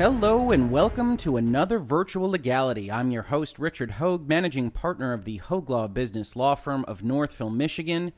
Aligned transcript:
Hello 0.00 0.50
and 0.50 0.70
welcome 0.70 1.18
to 1.18 1.36
another 1.36 1.78
Virtual 1.78 2.30
Legality. 2.30 2.90
I'm 2.90 3.10
your 3.10 3.24
host, 3.24 3.58
Richard 3.58 3.90
Hoeg, 3.98 4.26
managing 4.26 4.70
partner 4.70 5.12
of 5.12 5.26
the 5.26 5.40
Hoeg 5.40 5.68
Law 5.68 5.88
Business 5.88 6.34
Law 6.34 6.54
Firm 6.54 6.86
of 6.88 7.04
Northville, 7.04 7.50
Michigan. 7.50 8.14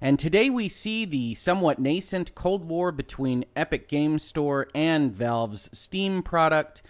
And 0.00 0.20
today 0.20 0.48
we 0.48 0.68
see 0.68 1.04
the 1.04 1.34
somewhat 1.34 1.80
nascent 1.80 2.36
Cold 2.36 2.68
War 2.68 2.92
between 2.92 3.44
Epic 3.56 3.88
Games 3.88 4.22
Store 4.22 4.68
and 4.72 5.12
Valve's 5.12 5.68
Steam 5.76 6.22
product 6.22 6.80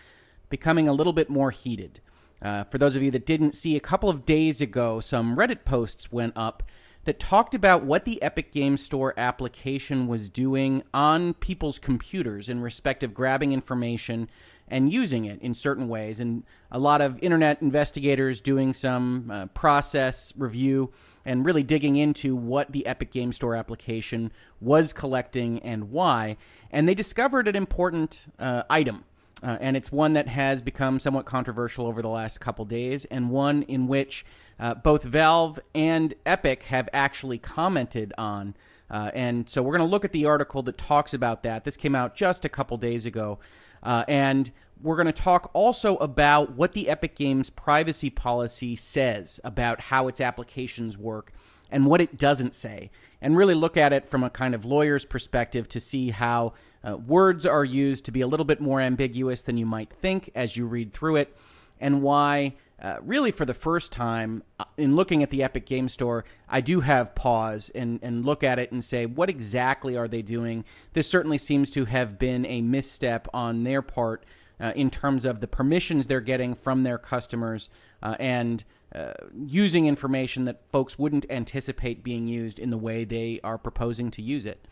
becoming 0.50 0.86
a 0.86 0.92
little 0.92 1.14
bit 1.14 1.30
more 1.30 1.50
heated. 1.50 2.00
Uh, 2.42 2.64
for 2.64 2.76
those 2.76 2.94
of 2.94 3.02
you 3.02 3.10
that 3.12 3.24
didn't 3.24 3.54
see, 3.54 3.74
a 3.74 3.80
couple 3.80 4.10
of 4.10 4.26
days 4.26 4.60
ago, 4.60 5.00
some 5.00 5.38
Reddit 5.38 5.64
posts 5.64 6.12
went 6.12 6.34
up 6.36 6.62
that 7.06 7.20
talked 7.20 7.54
about 7.54 7.84
what 7.84 8.04
the 8.04 8.20
Epic 8.20 8.52
Games 8.52 8.84
Store 8.84 9.14
application 9.16 10.08
was 10.08 10.28
doing 10.28 10.82
on 10.92 11.34
people's 11.34 11.78
computers 11.78 12.48
in 12.48 12.60
respect 12.60 13.02
of 13.02 13.14
grabbing 13.14 13.52
information 13.52 14.28
and 14.68 14.92
using 14.92 15.24
it 15.24 15.40
in 15.40 15.54
certain 15.54 15.88
ways. 15.88 16.18
And 16.18 16.42
a 16.70 16.78
lot 16.78 17.00
of 17.00 17.18
internet 17.22 17.62
investigators 17.62 18.40
doing 18.40 18.74
some 18.74 19.30
uh, 19.30 19.46
process 19.46 20.32
review 20.36 20.92
and 21.24 21.46
really 21.46 21.62
digging 21.62 21.96
into 21.96 22.36
what 22.36 22.72
the 22.72 22.84
Epic 22.86 23.12
Games 23.12 23.36
Store 23.36 23.54
application 23.54 24.32
was 24.60 24.92
collecting 24.92 25.60
and 25.60 25.90
why. 25.90 26.36
And 26.70 26.88
they 26.88 26.94
discovered 26.94 27.46
an 27.46 27.56
important 27.56 28.26
uh, 28.38 28.64
item. 28.68 29.04
Uh, 29.42 29.58
and 29.60 29.76
it's 29.76 29.92
one 29.92 30.14
that 30.14 30.28
has 30.28 30.62
become 30.62 30.98
somewhat 30.98 31.26
controversial 31.26 31.86
over 31.86 32.00
the 32.00 32.08
last 32.08 32.40
couple 32.40 32.64
days, 32.64 33.04
and 33.06 33.30
one 33.30 33.62
in 33.64 33.86
which 33.86 34.24
uh, 34.58 34.74
both 34.74 35.02
Valve 35.04 35.60
and 35.74 36.14
Epic 36.24 36.64
have 36.64 36.88
actually 36.92 37.38
commented 37.38 38.14
on. 38.16 38.54
Uh, 38.90 39.10
and 39.14 39.48
so 39.48 39.62
we're 39.62 39.76
going 39.76 39.86
to 39.86 39.90
look 39.90 40.04
at 40.04 40.12
the 40.12 40.24
article 40.24 40.62
that 40.62 40.78
talks 40.78 41.12
about 41.12 41.42
that. 41.42 41.64
This 41.64 41.76
came 41.76 41.94
out 41.94 42.14
just 42.14 42.44
a 42.44 42.48
couple 42.48 42.76
days 42.78 43.04
ago. 43.04 43.38
Uh, 43.82 44.04
and 44.08 44.52
we're 44.80 44.96
going 44.96 45.06
to 45.06 45.12
talk 45.12 45.50
also 45.52 45.96
about 45.96 46.52
what 46.52 46.72
the 46.72 46.88
Epic 46.88 47.16
Games 47.16 47.50
privacy 47.50 48.10
policy 48.10 48.76
says 48.76 49.40
about 49.44 49.80
how 49.80 50.08
its 50.08 50.20
applications 50.20 50.96
work 50.96 51.32
and 51.70 51.86
what 51.86 52.00
it 52.00 52.16
doesn't 52.16 52.54
say. 52.54 52.90
And 53.20 53.36
really 53.36 53.54
look 53.54 53.76
at 53.76 53.92
it 53.92 54.08
from 54.08 54.22
a 54.22 54.30
kind 54.30 54.54
of 54.54 54.64
lawyer's 54.64 55.04
perspective 55.04 55.68
to 55.70 55.80
see 55.80 56.10
how 56.10 56.52
uh, 56.86 56.96
words 56.96 57.44
are 57.44 57.64
used 57.64 58.04
to 58.04 58.12
be 58.12 58.20
a 58.20 58.26
little 58.26 58.46
bit 58.46 58.60
more 58.60 58.80
ambiguous 58.80 59.42
than 59.42 59.56
you 59.56 59.66
might 59.66 59.90
think 59.90 60.30
as 60.34 60.56
you 60.56 60.66
read 60.66 60.92
through 60.92 61.16
it, 61.16 61.36
and 61.80 62.02
why 62.02 62.54
uh, 62.80 62.96
really 63.02 63.30
for 63.30 63.46
the 63.46 63.54
first 63.54 63.90
time 63.90 64.42
uh, 64.60 64.64
in 64.76 64.94
looking 64.94 65.22
at 65.22 65.30
the 65.30 65.42
Epic 65.42 65.64
Game 65.64 65.88
Store, 65.88 66.24
I 66.48 66.60
do 66.60 66.80
have 66.80 67.14
pause 67.14 67.70
and, 67.74 67.98
and 68.02 68.24
look 68.24 68.44
at 68.44 68.58
it 68.58 68.70
and 68.70 68.84
say, 68.84 69.06
what 69.06 69.30
exactly 69.30 69.96
are 69.96 70.08
they 70.08 70.22
doing? 70.22 70.64
This 70.92 71.08
certainly 71.08 71.38
seems 71.38 71.70
to 71.70 71.86
have 71.86 72.18
been 72.18 72.44
a 72.44 72.60
misstep 72.60 73.28
on 73.32 73.64
their 73.64 73.80
part 73.80 74.24
uh, 74.60 74.72
in 74.76 74.90
terms 74.90 75.24
of 75.24 75.40
the 75.40 75.46
permissions 75.48 76.06
they're 76.06 76.20
getting 76.20 76.54
from 76.54 76.82
their 76.82 76.98
customers 76.98 77.70
uh, 78.02 78.16
and 78.20 78.64
uh, 78.94 79.12
using 79.34 79.86
information 79.86 80.44
that 80.44 80.62
folks 80.70 80.98
wouldn't 80.98 81.26
anticipate 81.30 82.04
being 82.04 82.28
used 82.28 82.58
in 82.58 82.70
the 82.70 82.78
way 82.78 83.04
they 83.04 83.40
are 83.42 83.58
proposing 83.58 84.10
to 84.10 84.22
use 84.22 84.46
it. 84.46 84.66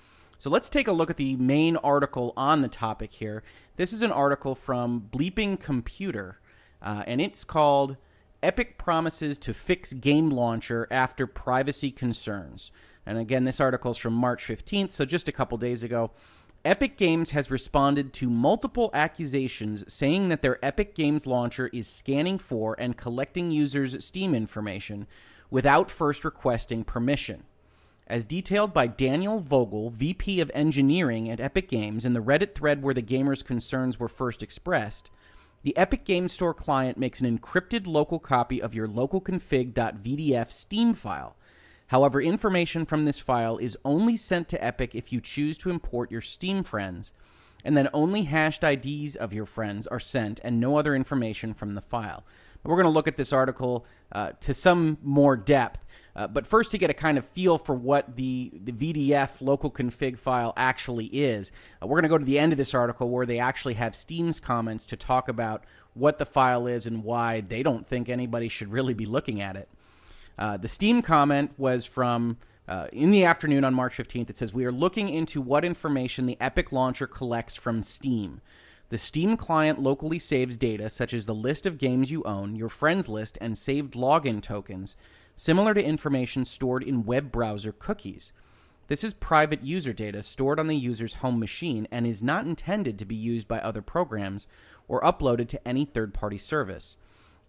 So 0.44 0.50
let's 0.50 0.68
take 0.68 0.88
a 0.88 0.92
look 0.92 1.08
at 1.08 1.16
the 1.16 1.36
main 1.36 1.78
article 1.78 2.34
on 2.36 2.60
the 2.60 2.68
topic 2.68 3.14
here. 3.14 3.42
This 3.76 3.94
is 3.94 4.02
an 4.02 4.12
article 4.12 4.54
from 4.54 5.08
Bleeping 5.10 5.58
Computer 5.58 6.38
uh, 6.82 7.02
and 7.06 7.18
it's 7.18 7.46
called 7.46 7.96
Epic 8.42 8.76
Promises 8.76 9.38
to 9.38 9.54
Fix 9.54 9.94
Game 9.94 10.28
Launcher 10.28 10.86
After 10.90 11.26
Privacy 11.26 11.90
Concerns. 11.90 12.70
And 13.06 13.16
again, 13.16 13.44
this 13.44 13.58
article 13.58 13.92
is 13.92 13.96
from 13.96 14.12
March 14.12 14.44
15th, 14.44 14.90
so 14.90 15.06
just 15.06 15.28
a 15.28 15.32
couple 15.32 15.56
days 15.56 15.82
ago. 15.82 16.10
Epic 16.62 16.98
Games 16.98 17.30
has 17.30 17.50
responded 17.50 18.12
to 18.12 18.28
multiple 18.28 18.90
accusations 18.92 19.90
saying 19.90 20.28
that 20.28 20.42
their 20.42 20.62
Epic 20.62 20.94
Games 20.94 21.26
launcher 21.26 21.70
is 21.72 21.88
scanning 21.88 22.36
for 22.36 22.76
and 22.78 22.98
collecting 22.98 23.50
users' 23.50 24.04
Steam 24.04 24.34
information 24.34 25.06
without 25.50 25.90
first 25.90 26.22
requesting 26.22 26.84
permission. 26.84 27.44
As 28.06 28.26
detailed 28.26 28.74
by 28.74 28.86
Daniel 28.86 29.40
Vogel, 29.40 29.88
VP 29.88 30.38
of 30.40 30.50
Engineering 30.52 31.30
at 31.30 31.40
Epic 31.40 31.68
Games, 31.68 32.04
in 32.04 32.12
the 32.12 32.20
Reddit 32.20 32.54
thread 32.54 32.82
where 32.82 32.92
the 32.92 33.02
gamers' 33.02 33.44
concerns 33.44 33.98
were 33.98 34.08
first 34.08 34.42
expressed, 34.42 35.08
the 35.62 35.74
Epic 35.74 36.04
Game 36.04 36.28
Store 36.28 36.52
client 36.52 36.98
makes 36.98 37.22
an 37.22 37.38
encrypted 37.38 37.86
local 37.86 38.18
copy 38.18 38.60
of 38.60 38.74
your 38.74 38.86
localconfig.vdf 38.86 40.52
Steam 40.52 40.92
file. 40.92 41.36
However, 41.86 42.20
information 42.20 42.84
from 42.84 43.06
this 43.06 43.18
file 43.18 43.56
is 43.56 43.78
only 43.86 44.18
sent 44.18 44.50
to 44.50 44.62
Epic 44.62 44.94
if 44.94 45.10
you 45.10 45.22
choose 45.22 45.56
to 45.58 45.70
import 45.70 46.10
your 46.10 46.20
Steam 46.20 46.62
friends, 46.62 47.14
and 47.64 47.74
then 47.74 47.88
only 47.94 48.24
hashed 48.24 48.62
IDs 48.62 49.16
of 49.16 49.32
your 49.32 49.46
friends 49.46 49.86
are 49.86 50.00
sent 50.00 50.40
and 50.44 50.60
no 50.60 50.76
other 50.76 50.94
information 50.94 51.54
from 51.54 51.74
the 51.74 51.80
file. 51.80 52.24
But 52.62 52.68
We're 52.68 52.76
going 52.76 52.84
to 52.84 52.90
look 52.90 53.08
at 53.08 53.16
this 53.16 53.32
article 53.32 53.86
uh, 54.12 54.32
to 54.40 54.52
some 54.52 54.98
more 55.02 55.36
depth 55.36 55.83
uh, 56.16 56.28
but 56.28 56.46
first, 56.46 56.70
to 56.70 56.78
get 56.78 56.90
a 56.90 56.94
kind 56.94 57.18
of 57.18 57.26
feel 57.26 57.58
for 57.58 57.74
what 57.74 58.16
the, 58.16 58.52
the 58.62 58.72
VDF 58.72 59.40
local 59.40 59.70
config 59.70 60.16
file 60.16 60.52
actually 60.56 61.06
is, 61.06 61.50
uh, 61.82 61.86
we're 61.86 61.96
going 61.96 62.04
to 62.04 62.08
go 62.08 62.18
to 62.18 62.24
the 62.24 62.38
end 62.38 62.52
of 62.52 62.58
this 62.58 62.72
article 62.72 63.08
where 63.08 63.26
they 63.26 63.38
actually 63.38 63.74
have 63.74 63.96
Steam's 63.96 64.38
comments 64.38 64.86
to 64.86 64.96
talk 64.96 65.28
about 65.28 65.64
what 65.94 66.18
the 66.18 66.26
file 66.26 66.66
is 66.68 66.86
and 66.86 67.02
why 67.02 67.40
they 67.40 67.62
don't 67.62 67.86
think 67.86 68.08
anybody 68.08 68.48
should 68.48 68.70
really 68.70 68.94
be 68.94 69.06
looking 69.06 69.40
at 69.40 69.56
it. 69.56 69.68
Uh, 70.38 70.56
the 70.56 70.68
Steam 70.68 71.02
comment 71.02 71.52
was 71.56 71.84
from 71.84 72.36
uh, 72.68 72.86
in 72.92 73.10
the 73.10 73.24
afternoon 73.24 73.64
on 73.64 73.74
March 73.74 73.96
15th. 73.96 74.30
It 74.30 74.36
says, 74.36 74.54
We 74.54 74.64
are 74.64 74.72
looking 74.72 75.08
into 75.08 75.40
what 75.40 75.64
information 75.64 76.26
the 76.26 76.36
Epic 76.40 76.70
launcher 76.70 77.06
collects 77.06 77.56
from 77.56 77.82
Steam. 77.82 78.40
The 78.90 78.98
Steam 78.98 79.36
client 79.36 79.80
locally 79.80 80.18
saves 80.18 80.56
data 80.56 80.88
such 80.88 81.12
as 81.12 81.26
the 81.26 81.34
list 81.34 81.66
of 81.66 81.78
games 81.78 82.10
you 82.10 82.22
own, 82.22 82.54
your 82.54 82.68
friends 82.68 83.08
list, 83.08 83.38
and 83.40 83.58
saved 83.58 83.94
login 83.94 84.40
tokens 84.40 84.94
similar 85.36 85.74
to 85.74 85.84
information 85.84 86.44
stored 86.44 86.82
in 86.82 87.04
web 87.04 87.30
browser 87.32 87.72
cookies. 87.72 88.32
This 88.88 89.02
is 89.02 89.14
private 89.14 89.62
user 89.62 89.92
data 89.92 90.22
stored 90.22 90.60
on 90.60 90.66
the 90.66 90.76
user's 90.76 91.14
home 91.14 91.40
machine 91.40 91.88
and 91.90 92.06
is 92.06 92.22
not 92.22 92.44
intended 92.44 92.98
to 92.98 93.04
be 93.04 93.14
used 93.14 93.48
by 93.48 93.58
other 93.60 93.80
programs 93.80 94.46
or 94.88 95.00
uploaded 95.00 95.48
to 95.48 95.68
any 95.68 95.84
third 95.84 96.12
party 96.12 96.36
service. 96.36 96.96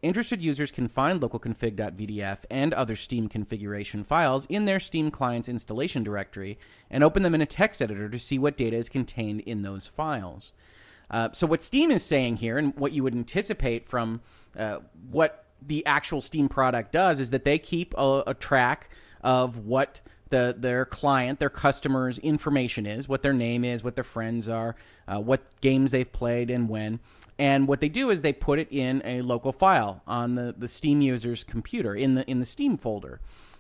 Interested 0.01 0.41
users 0.41 0.71
can 0.71 0.87
find 0.87 1.19
localconfig.vdf 1.19 2.39
and 2.51 2.73
other 2.73 2.95
Steam 2.95 3.27
configuration 3.27 4.03
files 4.03 4.45
in 4.47 4.65
their 4.65 4.79
Steam 4.79 5.09
client's 5.09 5.49
installation 5.49 6.03
directory 6.03 6.59
and 6.89 7.03
open 7.03 7.23
them 7.23 7.33
in 7.33 7.41
a 7.41 7.45
text 7.45 7.81
editor 7.81 8.07
to 8.07 8.19
see 8.19 8.37
what 8.37 8.55
data 8.55 8.77
is 8.77 8.87
contained 8.87 9.41
in 9.41 9.61
those 9.61 9.87
files. 9.87 10.53
Uh, 11.09 11.29
so, 11.31 11.47
what 11.47 11.63
Steam 11.63 11.91
is 11.91 12.03
saying 12.03 12.37
here, 12.37 12.57
and 12.57 12.75
what 12.75 12.91
you 12.91 13.03
would 13.03 13.15
anticipate 13.15 13.85
from 13.85 14.21
uh, 14.57 14.79
what 15.09 15.44
the 15.67 15.85
actual 15.85 16.21
Steam 16.21 16.49
product 16.49 16.91
does 16.91 17.19
is 17.19 17.31
that 17.31 17.45
they 17.45 17.57
keep 17.57 17.93
a, 17.97 18.23
a 18.27 18.33
track 18.33 18.89
of 19.21 19.59
what 19.59 20.01
the 20.29 20.55
their 20.57 20.85
client, 20.85 21.39
their 21.39 21.49
customers' 21.49 22.17
information 22.19 22.85
is, 22.85 23.07
what 23.07 23.21
their 23.21 23.33
name 23.33 23.63
is, 23.63 23.83
what 23.83 23.95
their 23.95 24.03
friends 24.03 24.49
are, 24.49 24.75
uh, 25.07 25.19
what 25.19 25.41
games 25.61 25.91
they've 25.91 26.11
played, 26.11 26.49
and 26.49 26.67
when. 26.69 26.99
And 27.37 27.67
what 27.67 27.81
they 27.81 27.89
do 27.89 28.09
is 28.09 28.21
they 28.21 28.33
put 28.33 28.59
it 28.59 28.67
in 28.71 29.01
a 29.03 29.21
local 29.21 29.51
file 29.51 30.01
on 30.07 30.35
the, 30.35 30.55
the 30.57 30.67
Steam 30.67 31.01
user's 31.01 31.43
computer 31.43 31.93
in 31.93 32.15
the 32.15 32.29
in 32.29 32.39
the 32.39 32.45
Steam 32.45 32.77
folder. 32.77 33.19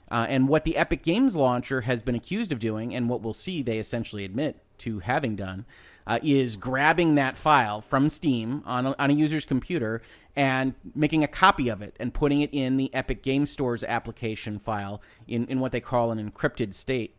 Uh, 0.09 0.25
and 0.29 0.47
what 0.47 0.65
the 0.65 0.77
Epic 0.77 1.01
Games 1.01 1.35
launcher 1.35 1.81
has 1.81 2.03
been 2.03 2.15
accused 2.15 2.51
of 2.51 2.59
doing, 2.59 2.93
and 2.93 3.09
what 3.09 3.21
we'll 3.21 3.33
see 3.33 3.61
they 3.61 3.79
essentially 3.79 4.23
admit 4.23 4.61
to 4.79 4.99
having 4.99 5.35
done, 5.35 5.65
uh, 6.07 6.19
is 6.21 6.55
grabbing 6.55 7.15
that 7.15 7.37
file 7.37 7.81
from 7.81 8.09
Steam 8.09 8.61
on 8.65 8.87
a, 8.87 8.95
on 8.99 9.09
a 9.09 9.13
user's 9.13 9.45
computer 9.45 10.01
and 10.35 10.73
making 10.93 11.23
a 11.23 11.27
copy 11.27 11.69
of 11.69 11.81
it 11.81 11.95
and 11.99 12.13
putting 12.13 12.41
it 12.41 12.49
in 12.53 12.77
the 12.77 12.93
Epic 12.93 13.23
Game 13.23 13.45
Store's 13.45 13.83
application 13.83 14.59
file 14.59 15.01
in, 15.27 15.45
in 15.47 15.59
what 15.59 15.71
they 15.71 15.79
call 15.79 16.11
an 16.11 16.31
encrypted 16.31 16.73
state. 16.73 17.15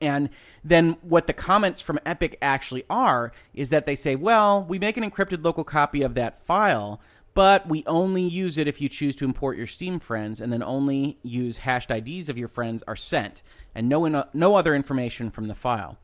And 0.00 0.30
then 0.64 0.96
what 1.02 1.26
the 1.26 1.34
comments 1.34 1.80
from 1.80 2.00
Epic 2.06 2.38
actually 2.40 2.84
are 2.88 3.32
is 3.52 3.70
that 3.70 3.84
they 3.84 3.94
say, 3.94 4.16
well, 4.16 4.64
we 4.64 4.78
make 4.78 4.96
an 4.96 5.08
encrypted 5.08 5.44
local 5.44 5.64
copy 5.64 6.00
of 6.02 6.14
that 6.14 6.44
file, 6.46 7.00
but 7.34 7.68
we 7.68 7.84
only 7.86 8.22
use 8.22 8.56
it 8.56 8.66
if 8.68 8.80
you 8.80 8.88
choose 8.88 9.14
to 9.16 9.24
import 9.24 9.56
your 9.56 9.66
Steam 9.66 9.98
friends, 9.98 10.40
and 10.40 10.52
then 10.52 10.62
only 10.62 11.18
use 11.22 11.58
hashed 11.58 11.90
IDs 11.90 12.28
of 12.28 12.38
your 12.38 12.48
friends 12.48 12.82
are 12.86 12.96
sent, 12.96 13.42
and 13.74 13.88
no, 13.88 14.26
no 14.32 14.54
other 14.54 14.74
information 14.74 15.30
from 15.30 15.48
the 15.48 15.54
file. 15.54 15.98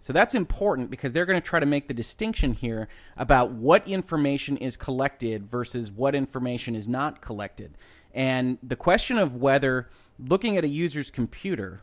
So 0.00 0.14
that's 0.14 0.34
important 0.34 0.90
because 0.90 1.12
they're 1.12 1.26
going 1.26 1.40
to 1.40 1.46
try 1.46 1.60
to 1.60 1.66
make 1.66 1.86
the 1.86 1.94
distinction 1.94 2.54
here 2.54 2.88
about 3.18 3.52
what 3.52 3.86
information 3.86 4.56
is 4.56 4.76
collected 4.76 5.48
versus 5.48 5.90
what 5.90 6.14
information 6.14 6.74
is 6.74 6.88
not 6.88 7.20
collected. 7.20 7.76
And 8.14 8.56
the 8.62 8.76
question 8.76 9.18
of 9.18 9.36
whether 9.36 9.90
looking 10.18 10.56
at 10.56 10.64
a 10.64 10.68
user's 10.68 11.10
computer 11.10 11.82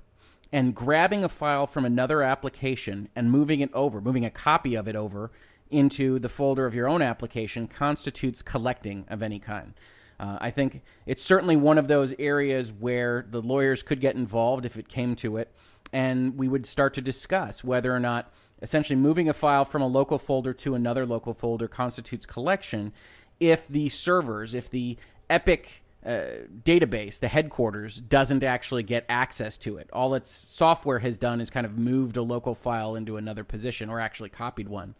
and 0.51 0.73
grabbing 0.73 1.23
a 1.23 1.29
file 1.29 1.67
from 1.67 1.85
another 1.85 2.23
application 2.23 3.09
and 3.15 3.31
moving 3.31 3.59
it 3.59 3.69
over, 3.73 4.01
moving 4.01 4.25
a 4.25 4.31
copy 4.31 4.73
of 4.73 4.87
it 4.87 4.95
over 4.95 5.31
into 5.69 6.17
the 6.17 6.29
folder 6.29 6.65
of 6.65 6.73
your 6.73 6.89
own 6.89 7.03
application 7.03 7.67
constitutes 7.67 8.41
collecting 8.41 9.05
of 9.09 9.21
any 9.21 9.37
kind. 9.37 9.75
Uh, 10.19 10.37
I 10.41 10.49
think 10.49 10.81
it's 11.05 11.21
certainly 11.21 11.55
one 11.55 11.77
of 11.77 11.87
those 11.87 12.15
areas 12.17 12.71
where 12.71 13.25
the 13.29 13.41
lawyers 13.41 13.83
could 13.83 14.01
get 14.01 14.15
involved 14.15 14.65
if 14.65 14.75
it 14.75 14.87
came 14.87 15.15
to 15.17 15.37
it, 15.37 15.53
and 15.91 16.37
we 16.37 16.47
would 16.47 16.65
start 16.65 16.93
to 16.95 17.01
discuss 17.01 17.63
whether 17.63 17.93
or 17.93 17.99
not 17.99 18.31
essentially 18.61 18.95
moving 18.95 19.29
a 19.29 19.33
file 19.33 19.65
from 19.65 19.81
a 19.81 19.87
local 19.87 20.17
folder 20.17 20.53
to 20.53 20.75
another 20.75 21.05
local 21.05 21.33
folder 21.33 21.67
constitutes 21.67 22.25
collection 22.25 22.91
if 23.39 23.67
the 23.67 23.89
servers, 23.89 24.53
if 24.53 24.69
the 24.69 24.97
Epic 25.29 25.83
uh, 26.05 26.47
database, 26.63 27.19
the 27.19 27.27
headquarters, 27.27 27.97
doesn't 27.99 28.43
actually 28.43 28.83
get 28.83 29.05
access 29.09 29.57
to 29.57 29.77
it. 29.77 29.89
All 29.91 30.13
its 30.15 30.31
software 30.31 30.99
has 30.99 31.17
done 31.17 31.41
is 31.41 31.49
kind 31.49 31.65
of 31.65 31.77
moved 31.77 32.17
a 32.17 32.21
local 32.21 32.55
file 32.55 32.95
into 32.95 33.17
another 33.17 33.43
position 33.43 33.89
or 33.89 33.99
actually 33.99 34.29
copied 34.29 34.69
one. 34.69 34.95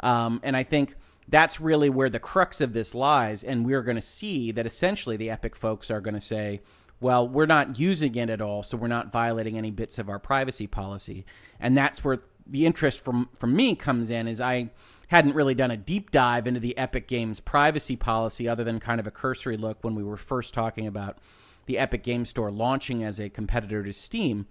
Um, 0.00 0.40
and 0.42 0.56
I 0.56 0.62
think 0.62 0.94
that's 1.28 1.60
really 1.60 1.88
where 1.88 2.10
the 2.10 2.18
crux 2.18 2.60
of 2.60 2.72
this 2.72 2.94
lies. 2.94 3.42
And 3.42 3.64
we're 3.64 3.82
going 3.82 3.96
to 3.96 4.02
see 4.02 4.52
that 4.52 4.66
essentially 4.66 5.16
the 5.16 5.30
Epic 5.30 5.56
folks 5.56 5.90
are 5.90 6.00
going 6.00 6.14
to 6.14 6.20
say, 6.20 6.60
well, 7.02 7.28
we're 7.28 7.46
not 7.46 7.78
using 7.78 8.14
it 8.14 8.30
at 8.30 8.40
all, 8.40 8.62
so 8.62 8.76
we're 8.76 8.86
not 8.86 9.10
violating 9.10 9.58
any 9.58 9.70
bits 9.70 9.98
of 9.98 10.08
our 10.08 10.18
privacy 10.18 10.66
policy. 10.66 11.26
And 11.58 11.76
that's 11.76 12.04
where 12.04 12.20
the 12.46 12.64
interest 12.64 13.04
from, 13.04 13.28
from 13.34 13.54
me 13.54 13.74
comes 13.74 14.08
in 14.08 14.28
is 14.28 14.40
I 14.40 14.70
hadn't 15.08 15.34
really 15.34 15.54
done 15.54 15.70
a 15.70 15.76
deep 15.76 16.10
dive 16.10 16.46
into 16.46 16.60
the 16.60 16.78
Epic 16.78 17.06
Games 17.08 17.40
privacy 17.40 17.96
policy 17.96 18.48
other 18.48 18.64
than 18.64 18.80
kind 18.80 19.00
of 19.00 19.06
a 19.06 19.10
cursory 19.10 19.56
look 19.56 19.82
when 19.82 19.94
we 19.94 20.02
were 20.02 20.16
first 20.16 20.54
talking 20.54 20.86
about 20.86 21.18
the 21.66 21.76
Epic 21.76 22.02
Game 22.02 22.24
Store 22.24 22.50
launching 22.50 23.04
as 23.04 23.20
a 23.20 23.28
competitor 23.28 23.82
to 23.82 23.92
Steam. 23.92 24.46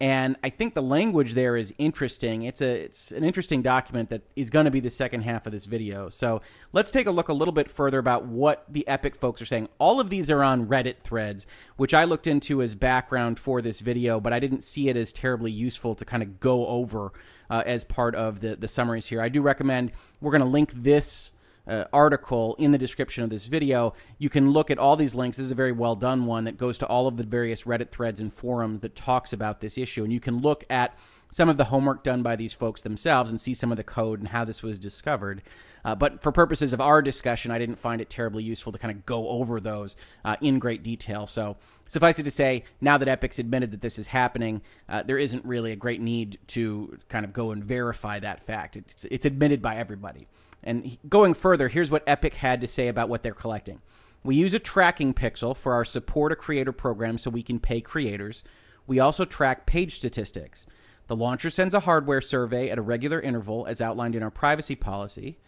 And 0.00 0.36
I 0.44 0.50
think 0.50 0.74
the 0.74 0.82
language 0.82 1.34
there 1.34 1.56
is 1.56 1.74
interesting. 1.76 2.42
It's 2.42 2.60
a 2.60 2.82
it's 2.82 3.10
an 3.10 3.24
interesting 3.24 3.62
document 3.62 4.10
that 4.10 4.22
is 4.36 4.48
going 4.48 4.64
to 4.64 4.70
be 4.70 4.78
the 4.78 4.90
second 4.90 5.22
half 5.22 5.44
of 5.44 5.52
this 5.52 5.66
video. 5.66 6.08
So 6.08 6.40
let's 6.72 6.92
take 6.92 7.08
a 7.08 7.10
look 7.10 7.28
a 7.28 7.32
little 7.32 7.52
bit 7.52 7.68
further 7.68 7.98
about 7.98 8.24
what 8.24 8.64
the 8.68 8.86
Epic 8.86 9.16
folks 9.16 9.42
are 9.42 9.46
saying. 9.46 9.68
All 9.78 9.98
of 9.98 10.08
these 10.08 10.30
are 10.30 10.44
on 10.44 10.66
Reddit 10.66 10.98
threads, 11.02 11.46
which 11.76 11.94
I 11.94 12.04
looked 12.04 12.28
into 12.28 12.62
as 12.62 12.76
background 12.76 13.40
for 13.40 13.60
this 13.60 13.80
video, 13.80 14.20
but 14.20 14.32
I 14.32 14.38
didn't 14.38 14.62
see 14.62 14.88
it 14.88 14.96
as 14.96 15.12
terribly 15.12 15.50
useful 15.50 15.96
to 15.96 16.04
kind 16.04 16.22
of 16.22 16.38
go 16.38 16.68
over 16.68 17.12
uh, 17.50 17.64
as 17.66 17.82
part 17.82 18.14
of 18.14 18.40
the 18.40 18.54
the 18.54 18.68
summaries 18.68 19.08
here. 19.08 19.20
I 19.20 19.28
do 19.28 19.42
recommend 19.42 19.90
we're 20.20 20.32
going 20.32 20.42
to 20.42 20.48
link 20.48 20.70
this 20.74 21.32
uh, 21.68 21.84
article 21.92 22.56
in 22.58 22.72
the 22.72 22.78
description 22.78 23.22
of 23.22 23.30
this 23.30 23.46
video. 23.46 23.94
You 24.18 24.30
can 24.30 24.50
look 24.50 24.70
at 24.70 24.78
all 24.78 24.96
these 24.96 25.14
links. 25.14 25.36
This 25.36 25.46
is 25.46 25.52
a 25.52 25.56
very 25.56 25.72
well 25.72 25.94
done 25.94 26.26
one 26.26 26.44
that 26.44 26.56
goes 26.56 26.78
to 26.78 26.86
all 26.86 27.06
of 27.06 27.16
the 27.16 27.24
various 27.24 27.64
Reddit 27.64 27.90
threads 27.90 28.20
and 28.20 28.32
forums 28.32 28.80
that 28.80 28.96
talks 28.96 29.32
about 29.32 29.60
this 29.60 29.76
issue. 29.76 30.02
And 30.02 30.12
you 30.12 30.20
can 30.20 30.40
look 30.40 30.64
at 30.70 30.96
some 31.30 31.48
of 31.48 31.58
the 31.58 31.64
homework 31.64 32.02
done 32.02 32.22
by 32.22 32.36
these 32.36 32.54
folks 32.54 32.80
themselves 32.80 33.30
and 33.30 33.40
see 33.40 33.54
some 33.54 33.70
of 33.70 33.76
the 33.76 33.84
code 33.84 34.18
and 34.18 34.28
how 34.28 34.44
this 34.44 34.62
was 34.62 34.78
discovered. 34.78 35.42
Uh, 35.84 35.94
but 35.94 36.22
for 36.22 36.32
purposes 36.32 36.72
of 36.72 36.80
our 36.80 37.02
discussion, 37.02 37.50
I 37.50 37.58
didn't 37.58 37.78
find 37.78 38.00
it 38.00 38.10
terribly 38.10 38.42
useful 38.42 38.72
to 38.72 38.78
kind 38.78 38.96
of 38.96 39.06
go 39.06 39.28
over 39.28 39.60
those 39.60 39.96
uh, 40.24 40.36
in 40.40 40.58
great 40.58 40.82
detail. 40.82 41.26
So 41.26 41.56
suffice 41.86 42.18
it 42.18 42.24
to 42.24 42.30
say, 42.30 42.64
now 42.80 42.98
that 42.98 43.08
Epic's 43.08 43.38
admitted 43.38 43.70
that 43.72 43.80
this 43.80 43.98
is 43.98 44.08
happening, 44.08 44.62
uh, 44.88 45.02
there 45.02 45.18
isn't 45.18 45.44
really 45.44 45.72
a 45.72 45.76
great 45.76 46.00
need 46.00 46.38
to 46.48 46.98
kind 47.08 47.24
of 47.24 47.32
go 47.32 47.50
and 47.50 47.62
verify 47.62 48.18
that 48.20 48.42
fact. 48.42 48.76
It's, 48.76 49.04
it's 49.04 49.26
admitted 49.26 49.62
by 49.62 49.76
everybody. 49.76 50.28
And 50.62 50.98
going 51.08 51.34
further, 51.34 51.68
here's 51.68 51.90
what 51.90 52.04
Epic 52.06 52.34
had 52.34 52.60
to 52.60 52.66
say 52.66 52.88
about 52.88 53.08
what 53.08 53.22
they're 53.22 53.32
collecting. 53.34 53.80
We 54.24 54.36
use 54.36 54.54
a 54.54 54.58
tracking 54.58 55.14
pixel 55.14 55.56
for 55.56 55.72
our 55.72 55.84
support 55.84 56.32
a 56.32 56.36
creator 56.36 56.72
program 56.72 57.18
so 57.18 57.30
we 57.30 57.42
can 57.42 57.60
pay 57.60 57.80
creators. 57.80 58.42
We 58.86 58.98
also 58.98 59.24
track 59.24 59.66
page 59.66 59.94
statistics. 59.94 60.66
The 61.06 61.16
launcher 61.16 61.50
sends 61.50 61.74
a 61.74 61.80
hardware 61.80 62.20
survey 62.20 62.68
at 62.68 62.78
a 62.78 62.82
regular 62.82 63.20
interval 63.20 63.66
as 63.66 63.80
outlined 63.80 64.14
in 64.14 64.22
our 64.22 64.30
privacy 64.30 64.74
policy. 64.74 65.38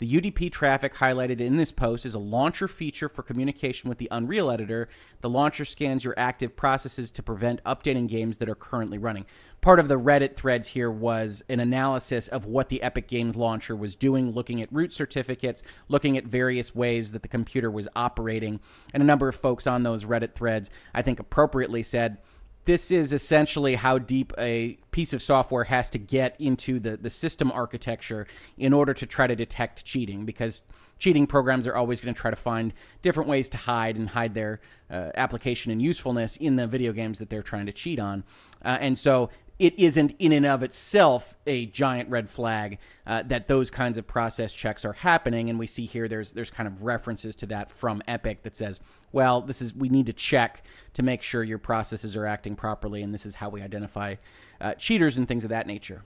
The 0.00 0.10
UDP 0.18 0.50
traffic 0.50 0.94
highlighted 0.94 1.40
in 1.40 1.58
this 1.58 1.72
post 1.72 2.06
is 2.06 2.14
a 2.14 2.18
launcher 2.18 2.66
feature 2.66 3.06
for 3.06 3.22
communication 3.22 3.90
with 3.90 3.98
the 3.98 4.08
Unreal 4.10 4.50
Editor. 4.50 4.88
The 5.20 5.28
launcher 5.28 5.66
scans 5.66 6.06
your 6.06 6.14
active 6.16 6.56
processes 6.56 7.10
to 7.10 7.22
prevent 7.22 7.62
updating 7.64 8.08
games 8.08 8.38
that 8.38 8.48
are 8.48 8.54
currently 8.54 8.96
running. 8.96 9.26
Part 9.60 9.78
of 9.78 9.88
the 9.88 10.00
Reddit 10.00 10.36
threads 10.36 10.68
here 10.68 10.90
was 10.90 11.44
an 11.50 11.60
analysis 11.60 12.28
of 12.28 12.46
what 12.46 12.70
the 12.70 12.80
Epic 12.82 13.08
Games 13.08 13.36
launcher 13.36 13.76
was 13.76 13.94
doing, 13.94 14.32
looking 14.32 14.62
at 14.62 14.72
root 14.72 14.94
certificates, 14.94 15.62
looking 15.88 16.16
at 16.16 16.24
various 16.24 16.74
ways 16.74 17.12
that 17.12 17.20
the 17.20 17.28
computer 17.28 17.70
was 17.70 17.86
operating. 17.94 18.58
And 18.94 19.02
a 19.02 19.06
number 19.06 19.28
of 19.28 19.36
folks 19.36 19.66
on 19.66 19.82
those 19.82 20.06
Reddit 20.06 20.32
threads, 20.32 20.70
I 20.94 21.02
think 21.02 21.20
appropriately 21.20 21.82
said, 21.82 22.16
this 22.64 22.90
is 22.90 23.12
essentially 23.12 23.74
how 23.74 23.98
deep 23.98 24.32
a 24.38 24.78
piece 24.90 25.12
of 25.12 25.22
software 25.22 25.64
has 25.64 25.90
to 25.90 25.98
get 25.98 26.36
into 26.38 26.78
the, 26.78 26.96
the 26.96 27.10
system 27.10 27.50
architecture 27.52 28.26
in 28.58 28.72
order 28.72 28.94
to 28.94 29.06
try 29.06 29.26
to 29.26 29.34
detect 29.34 29.84
cheating 29.84 30.24
because 30.24 30.62
cheating 30.98 31.26
programs 31.26 31.66
are 31.66 31.74
always 31.74 32.00
going 32.00 32.14
to 32.14 32.20
try 32.20 32.30
to 32.30 32.36
find 32.36 32.72
different 33.02 33.28
ways 33.28 33.48
to 33.48 33.56
hide 33.56 33.96
and 33.96 34.10
hide 34.10 34.34
their 34.34 34.60
uh, 34.90 35.10
application 35.14 35.72
and 35.72 35.80
usefulness 35.80 36.36
in 36.36 36.56
the 36.56 36.66
video 36.66 36.92
games 36.92 37.18
that 37.18 37.30
they're 37.30 37.42
trying 37.42 37.66
to 37.66 37.72
cheat 37.72 37.98
on. 37.98 38.22
Uh, 38.62 38.76
and 38.80 38.98
so 38.98 39.30
it 39.60 39.78
isn't 39.78 40.14
in 40.18 40.32
and 40.32 40.46
of 40.46 40.62
itself 40.62 41.36
a 41.46 41.66
giant 41.66 42.08
red 42.08 42.30
flag 42.30 42.78
uh, 43.06 43.22
that 43.24 43.46
those 43.46 43.70
kinds 43.70 43.98
of 43.98 44.06
process 44.06 44.54
checks 44.54 44.86
are 44.86 44.94
happening. 44.94 45.50
And 45.50 45.58
we 45.58 45.66
see 45.66 45.84
here 45.84 46.08
there's 46.08 46.32
there's 46.32 46.50
kind 46.50 46.66
of 46.66 46.82
references 46.82 47.36
to 47.36 47.46
that 47.46 47.70
from 47.70 48.02
Epic 48.08 48.42
that 48.42 48.56
says, 48.56 48.80
well, 49.12 49.42
this 49.42 49.60
is 49.60 49.74
we 49.74 49.90
need 49.90 50.06
to 50.06 50.14
check 50.14 50.64
to 50.94 51.02
make 51.02 51.20
sure 51.20 51.44
your 51.44 51.58
processes 51.58 52.16
are 52.16 52.24
acting 52.24 52.56
properly, 52.56 53.02
and 53.02 53.12
this 53.12 53.26
is 53.26 53.34
how 53.34 53.50
we 53.50 53.60
identify 53.60 54.14
uh, 54.62 54.72
cheaters 54.74 55.18
and 55.18 55.28
things 55.28 55.44
of 55.44 55.50
that 55.50 55.66
nature. 55.66 56.04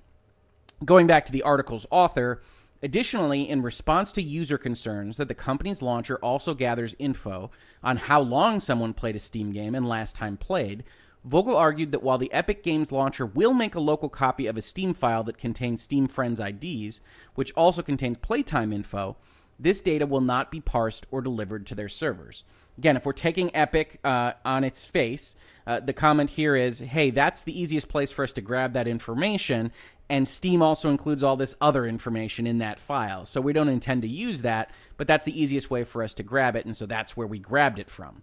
Going 0.84 1.06
back 1.06 1.24
to 1.26 1.32
the 1.32 1.42
article's 1.42 1.86
author. 1.90 2.42
Additionally, 2.82 3.48
in 3.48 3.62
response 3.62 4.12
to 4.12 4.22
user 4.22 4.58
concerns 4.58 5.16
that 5.16 5.28
the 5.28 5.34
company's 5.34 5.80
launcher 5.80 6.18
also 6.18 6.52
gathers 6.52 6.94
info 6.98 7.50
on 7.82 7.96
how 7.96 8.20
long 8.20 8.60
someone 8.60 8.92
played 8.92 9.16
a 9.16 9.18
Steam 9.18 9.52
game 9.52 9.74
and 9.74 9.88
last 9.88 10.14
time 10.14 10.36
played, 10.36 10.84
Vogel 11.24 11.56
argued 11.56 11.90
that 11.92 12.02
while 12.02 12.18
the 12.18 12.32
Epic 12.32 12.62
Games 12.62 12.92
launcher 12.92 13.24
will 13.24 13.54
make 13.54 13.74
a 13.74 13.80
local 13.80 14.10
copy 14.10 14.46
of 14.46 14.58
a 14.58 14.62
Steam 14.62 14.92
file 14.92 15.24
that 15.24 15.38
contains 15.38 15.82
Steam 15.82 16.06
Friends 16.06 16.38
IDs, 16.38 17.00
which 17.34 17.52
also 17.56 17.82
contains 17.82 18.18
playtime 18.18 18.72
info, 18.72 19.16
this 19.58 19.80
data 19.80 20.06
will 20.06 20.20
not 20.20 20.50
be 20.50 20.60
parsed 20.60 21.06
or 21.10 21.22
delivered 21.22 21.66
to 21.66 21.74
their 21.74 21.88
servers. 21.88 22.44
Again, 22.76 22.96
if 22.96 23.06
we're 23.06 23.12
taking 23.12 23.54
Epic 23.54 24.00
uh, 24.04 24.32
on 24.44 24.64
its 24.64 24.84
face, 24.84 25.36
uh, 25.66 25.80
the 25.80 25.92
comment 25.92 26.30
here 26.30 26.56
is 26.56 26.80
hey, 26.80 27.10
that's 27.10 27.42
the 27.42 27.58
easiest 27.58 27.88
place 27.88 28.10
for 28.10 28.22
us 28.22 28.32
to 28.32 28.42
grab 28.42 28.72
that 28.74 28.88
information. 28.88 29.72
And 30.10 30.28
Steam 30.28 30.60
also 30.60 30.90
includes 30.90 31.22
all 31.22 31.36
this 31.36 31.56
other 31.60 31.86
information 31.86 32.46
in 32.46 32.58
that 32.58 32.78
file. 32.78 33.24
So 33.24 33.40
we 33.40 33.54
don't 33.54 33.70
intend 33.70 34.02
to 34.02 34.08
use 34.08 34.42
that, 34.42 34.70
but 34.98 35.06
that's 35.06 35.24
the 35.24 35.40
easiest 35.40 35.70
way 35.70 35.84
for 35.84 36.02
us 36.02 36.12
to 36.14 36.22
grab 36.22 36.56
it. 36.56 36.66
And 36.66 36.76
so 36.76 36.84
that's 36.84 37.16
where 37.16 37.26
we 37.26 37.38
grabbed 37.38 37.78
it 37.78 37.88
from. 37.88 38.22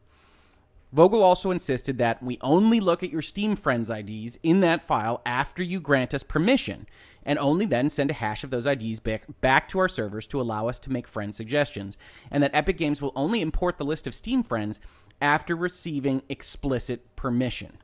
Vogel 0.94 1.24
also 1.24 1.52
insisted 1.52 1.98
that 1.98 2.22
we 2.22 2.38
only 2.42 2.82
look 2.82 3.02
at 3.02 3.12
your 3.12 3.22
Steam 3.22 3.56
Friends 3.56 3.90
IDs 3.90 4.38
in 4.44 4.60
that 4.60 4.84
file 4.84 5.22
after 5.26 5.64
you 5.64 5.80
grant 5.80 6.14
us 6.14 6.24
permission, 6.24 6.86
and 7.24 7.40
only 7.40 7.66
then 7.66 7.90
send 7.90 8.12
a 8.12 8.16
hash 8.16 8.44
of 8.44 8.50
those 8.50 8.66
IDs 8.66 9.00
back, 9.00 9.24
back 9.40 9.70
to 9.70 9.80
our 9.80 9.88
servers 9.88 10.28
to 10.28 10.42
allow 10.42 10.68
us 10.68 10.80
to 10.80 10.92
make 10.92 11.08
friend 11.08 11.34
suggestions, 11.34 11.98
and 12.30 12.44
that 12.44 12.54
Epic 12.54 12.78
Games 12.78 13.02
will 13.02 13.14
only 13.16 13.42
import 13.42 13.78
the 13.78 13.86
list 13.86 14.06
of 14.06 14.14
Steam 14.14 14.44
Friends 14.44 14.82
after 15.22 15.56
receiving 15.56 16.24
explicit 16.28 17.16
permission. 17.16 17.78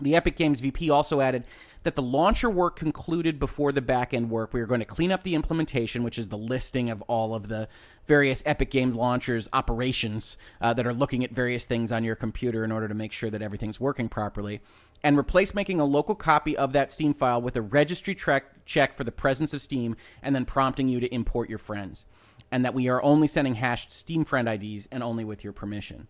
The 0.00 0.14
Epic 0.14 0.36
Games 0.36 0.60
VP 0.60 0.88
also 0.88 1.20
added 1.20 1.44
that 1.86 1.94
the 1.94 2.02
launcher 2.02 2.50
work 2.50 2.74
concluded 2.74 3.38
before 3.38 3.70
the 3.70 3.80
backend 3.80 4.26
work. 4.26 4.52
We 4.52 4.60
are 4.60 4.66
going 4.66 4.80
to 4.80 4.84
clean 4.84 5.12
up 5.12 5.22
the 5.22 5.36
implementation, 5.36 6.02
which 6.02 6.18
is 6.18 6.26
the 6.26 6.36
listing 6.36 6.90
of 6.90 7.00
all 7.02 7.32
of 7.32 7.46
the 7.46 7.68
various 8.08 8.42
Epic 8.44 8.72
Games 8.72 8.96
launchers 8.96 9.48
operations 9.52 10.36
uh, 10.60 10.74
that 10.74 10.84
are 10.84 10.92
looking 10.92 11.22
at 11.22 11.30
various 11.30 11.64
things 11.64 11.92
on 11.92 12.02
your 12.02 12.16
computer 12.16 12.64
in 12.64 12.72
order 12.72 12.88
to 12.88 12.94
make 12.94 13.12
sure 13.12 13.30
that 13.30 13.40
everything's 13.40 13.78
working 13.78 14.08
properly. 14.08 14.60
And 15.04 15.16
replace 15.16 15.54
making 15.54 15.78
a 15.78 15.84
local 15.84 16.16
copy 16.16 16.56
of 16.56 16.72
that 16.72 16.90
Steam 16.90 17.14
file 17.14 17.40
with 17.40 17.54
a 17.54 17.62
registry 17.62 18.16
track 18.16 18.66
check 18.66 18.92
for 18.92 19.04
the 19.04 19.12
presence 19.12 19.54
of 19.54 19.62
Steam 19.62 19.94
and 20.24 20.34
then 20.34 20.44
prompting 20.44 20.88
you 20.88 20.98
to 20.98 21.14
import 21.14 21.48
your 21.48 21.60
friends. 21.60 22.04
And 22.50 22.64
that 22.64 22.74
we 22.74 22.88
are 22.88 23.00
only 23.04 23.28
sending 23.28 23.54
hashed 23.54 23.92
Steam 23.92 24.24
friend 24.24 24.48
IDs 24.48 24.88
and 24.90 25.04
only 25.04 25.24
with 25.24 25.44
your 25.44 25.52
permission. 25.52 26.08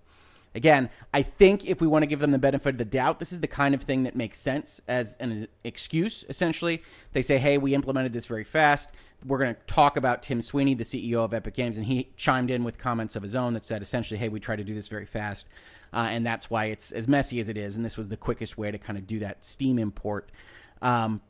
Again, 0.56 0.88
I 1.12 1.20
think 1.20 1.66
if 1.66 1.82
we 1.82 1.86
want 1.86 2.02
to 2.02 2.06
give 2.06 2.18
them 2.18 2.30
the 2.30 2.38
benefit 2.38 2.70
of 2.70 2.78
the 2.78 2.86
doubt, 2.86 3.18
this 3.18 3.30
is 3.30 3.40
the 3.40 3.46
kind 3.46 3.74
of 3.74 3.82
thing 3.82 4.04
that 4.04 4.16
makes 4.16 4.40
sense 4.40 4.80
as 4.88 5.16
an 5.18 5.48
excuse, 5.64 6.24
essentially. 6.30 6.82
They 7.12 7.20
say, 7.20 7.36
hey, 7.36 7.58
we 7.58 7.74
implemented 7.74 8.14
this 8.14 8.26
very 8.26 8.42
fast. 8.42 8.88
We're 9.26 9.36
going 9.36 9.54
to 9.54 9.60
talk 9.66 9.98
about 9.98 10.22
Tim 10.22 10.40
Sweeney, 10.40 10.72
the 10.72 10.82
CEO 10.82 11.18
of 11.18 11.34
Epic 11.34 11.52
Games, 11.52 11.76
and 11.76 11.84
he 11.84 12.08
chimed 12.16 12.50
in 12.50 12.64
with 12.64 12.78
comments 12.78 13.16
of 13.16 13.22
his 13.22 13.34
own 13.34 13.52
that 13.52 13.66
said 13.66 13.82
essentially, 13.82 14.18
hey, 14.18 14.30
we 14.30 14.40
tried 14.40 14.56
to 14.56 14.64
do 14.64 14.74
this 14.74 14.88
very 14.88 15.04
fast. 15.04 15.46
Uh, 15.92 16.08
and 16.10 16.26
that's 16.26 16.48
why 16.48 16.66
it's 16.66 16.90
as 16.90 17.06
messy 17.06 17.38
as 17.38 17.50
it 17.50 17.58
is. 17.58 17.76
And 17.76 17.84
this 17.84 17.98
was 17.98 18.08
the 18.08 18.16
quickest 18.16 18.56
way 18.56 18.70
to 18.70 18.78
kind 18.78 18.98
of 18.98 19.06
do 19.06 19.18
that 19.18 19.44
Steam 19.44 19.78
import. 19.78 20.32
Um, 20.80 21.20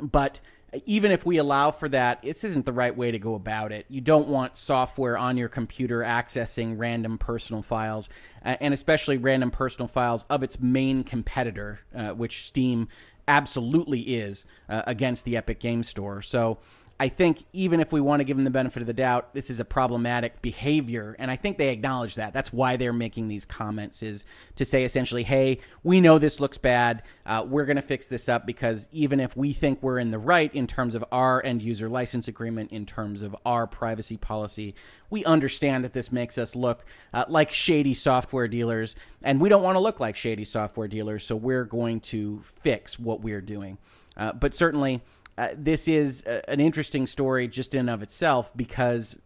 but 0.00 0.38
even 0.84 1.12
if 1.12 1.24
we 1.24 1.38
allow 1.38 1.70
for 1.70 1.88
that, 1.88 2.22
this 2.22 2.44
isn't 2.44 2.66
the 2.66 2.72
right 2.72 2.96
way 2.96 3.10
to 3.10 3.18
go 3.18 3.34
about 3.34 3.72
it. 3.72 3.86
You 3.88 4.00
don't 4.00 4.28
want 4.28 4.56
software 4.56 5.16
on 5.16 5.36
your 5.36 5.48
computer 5.48 6.00
accessing 6.00 6.74
random 6.76 7.18
personal 7.18 7.62
files, 7.62 8.08
uh, 8.44 8.56
and 8.60 8.74
especially 8.74 9.16
random 9.16 9.50
personal 9.50 9.88
files 9.88 10.26
of 10.28 10.42
its 10.42 10.60
main 10.60 11.04
competitor, 11.04 11.80
uh, 11.94 12.10
which 12.10 12.44
Steam 12.44 12.88
absolutely 13.28 14.00
is 14.00 14.46
uh, 14.68 14.82
against 14.86 15.24
the 15.24 15.36
Epic 15.36 15.60
Game 15.60 15.82
Store. 15.82 16.22
So 16.22 16.58
I 16.98 17.08
think 17.08 17.44
even 17.52 17.80
if 17.80 17.92
we 17.92 18.00
want 18.00 18.20
to 18.20 18.24
give 18.24 18.38
them 18.38 18.44
the 18.44 18.50
benefit 18.50 18.80
of 18.80 18.86
the 18.86 18.94
doubt, 18.94 19.34
this 19.34 19.50
is 19.50 19.60
a 19.60 19.66
problematic 19.66 20.40
behavior, 20.40 21.14
and 21.18 21.30
I 21.30 21.36
think 21.36 21.58
they 21.58 21.68
acknowledge 21.68 22.14
that. 22.14 22.32
That's 22.32 22.54
why 22.54 22.76
they're 22.76 22.92
making 22.94 23.28
these 23.28 23.44
comments 23.44 24.02
is 24.02 24.24
to 24.54 24.64
say 24.64 24.82
essentially, 24.82 25.22
"Hey, 25.22 25.58
we 25.82 26.00
know 26.00 26.18
this 26.18 26.40
looks 26.40 26.56
bad. 26.56 27.02
Uh, 27.26 27.44
we're 27.46 27.66
going 27.66 27.76
to 27.76 27.82
fix 27.82 28.06
this 28.06 28.30
up 28.30 28.46
because 28.46 28.88
even 28.92 29.20
if 29.20 29.36
we 29.36 29.52
think 29.52 29.82
we're 29.82 29.98
in 29.98 30.10
the 30.10 30.18
right 30.18 30.54
in 30.54 30.66
terms 30.66 30.94
of 30.94 31.04
our 31.12 31.44
end 31.44 31.60
user 31.60 31.88
license 31.88 32.28
agreement, 32.28 32.72
in 32.72 32.86
terms 32.86 33.20
of 33.20 33.36
our 33.44 33.66
privacy 33.66 34.16
policy, 34.16 34.74
we 35.10 35.22
understand 35.26 35.84
that 35.84 35.92
this 35.92 36.10
makes 36.10 36.38
us 36.38 36.56
look 36.56 36.86
uh, 37.12 37.26
like 37.28 37.52
shady 37.52 37.92
software 37.92 38.48
dealers, 38.48 38.96
and 39.22 39.38
we 39.38 39.50
don't 39.50 39.62
want 39.62 39.76
to 39.76 39.80
look 39.80 40.00
like 40.00 40.16
shady 40.16 40.46
software 40.46 40.88
dealers. 40.88 41.24
So 41.24 41.36
we're 41.36 41.64
going 41.64 42.00
to 42.00 42.40
fix 42.42 42.98
what 42.98 43.20
we're 43.20 43.42
doing." 43.42 43.76
Uh, 44.16 44.32
but 44.32 44.54
certainly 44.54 45.02
uh, 45.38 45.48
this 45.56 45.88
is 45.88 46.22
a, 46.26 46.48
an 46.50 46.60
interesting 46.60 47.06
story 47.06 47.48
just 47.48 47.74
in 47.74 47.88
of 47.88 48.02
itself 48.02 48.52
because 48.56 49.18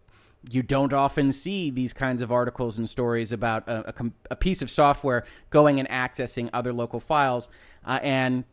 you 0.51 0.63
don't 0.63 0.93
often 0.93 1.33
see 1.33 1.71
these 1.71 1.93
kinds 1.93 2.23
of 2.23 2.33
articles 2.33 2.79
and 2.79 2.89
stories 2.89 3.33
about 3.33 3.69
a, 3.69 3.91
a, 3.91 4.11
a 4.33 4.37
piece 4.37 4.63
of 4.63 4.71
software 4.71 5.25
going 5.51 5.79
and 5.79 5.89
accessing 5.89 6.49
other 6.53 6.73
local 6.73 7.01
files. 7.01 7.51
Uh, 7.85 7.99
and 8.03 8.45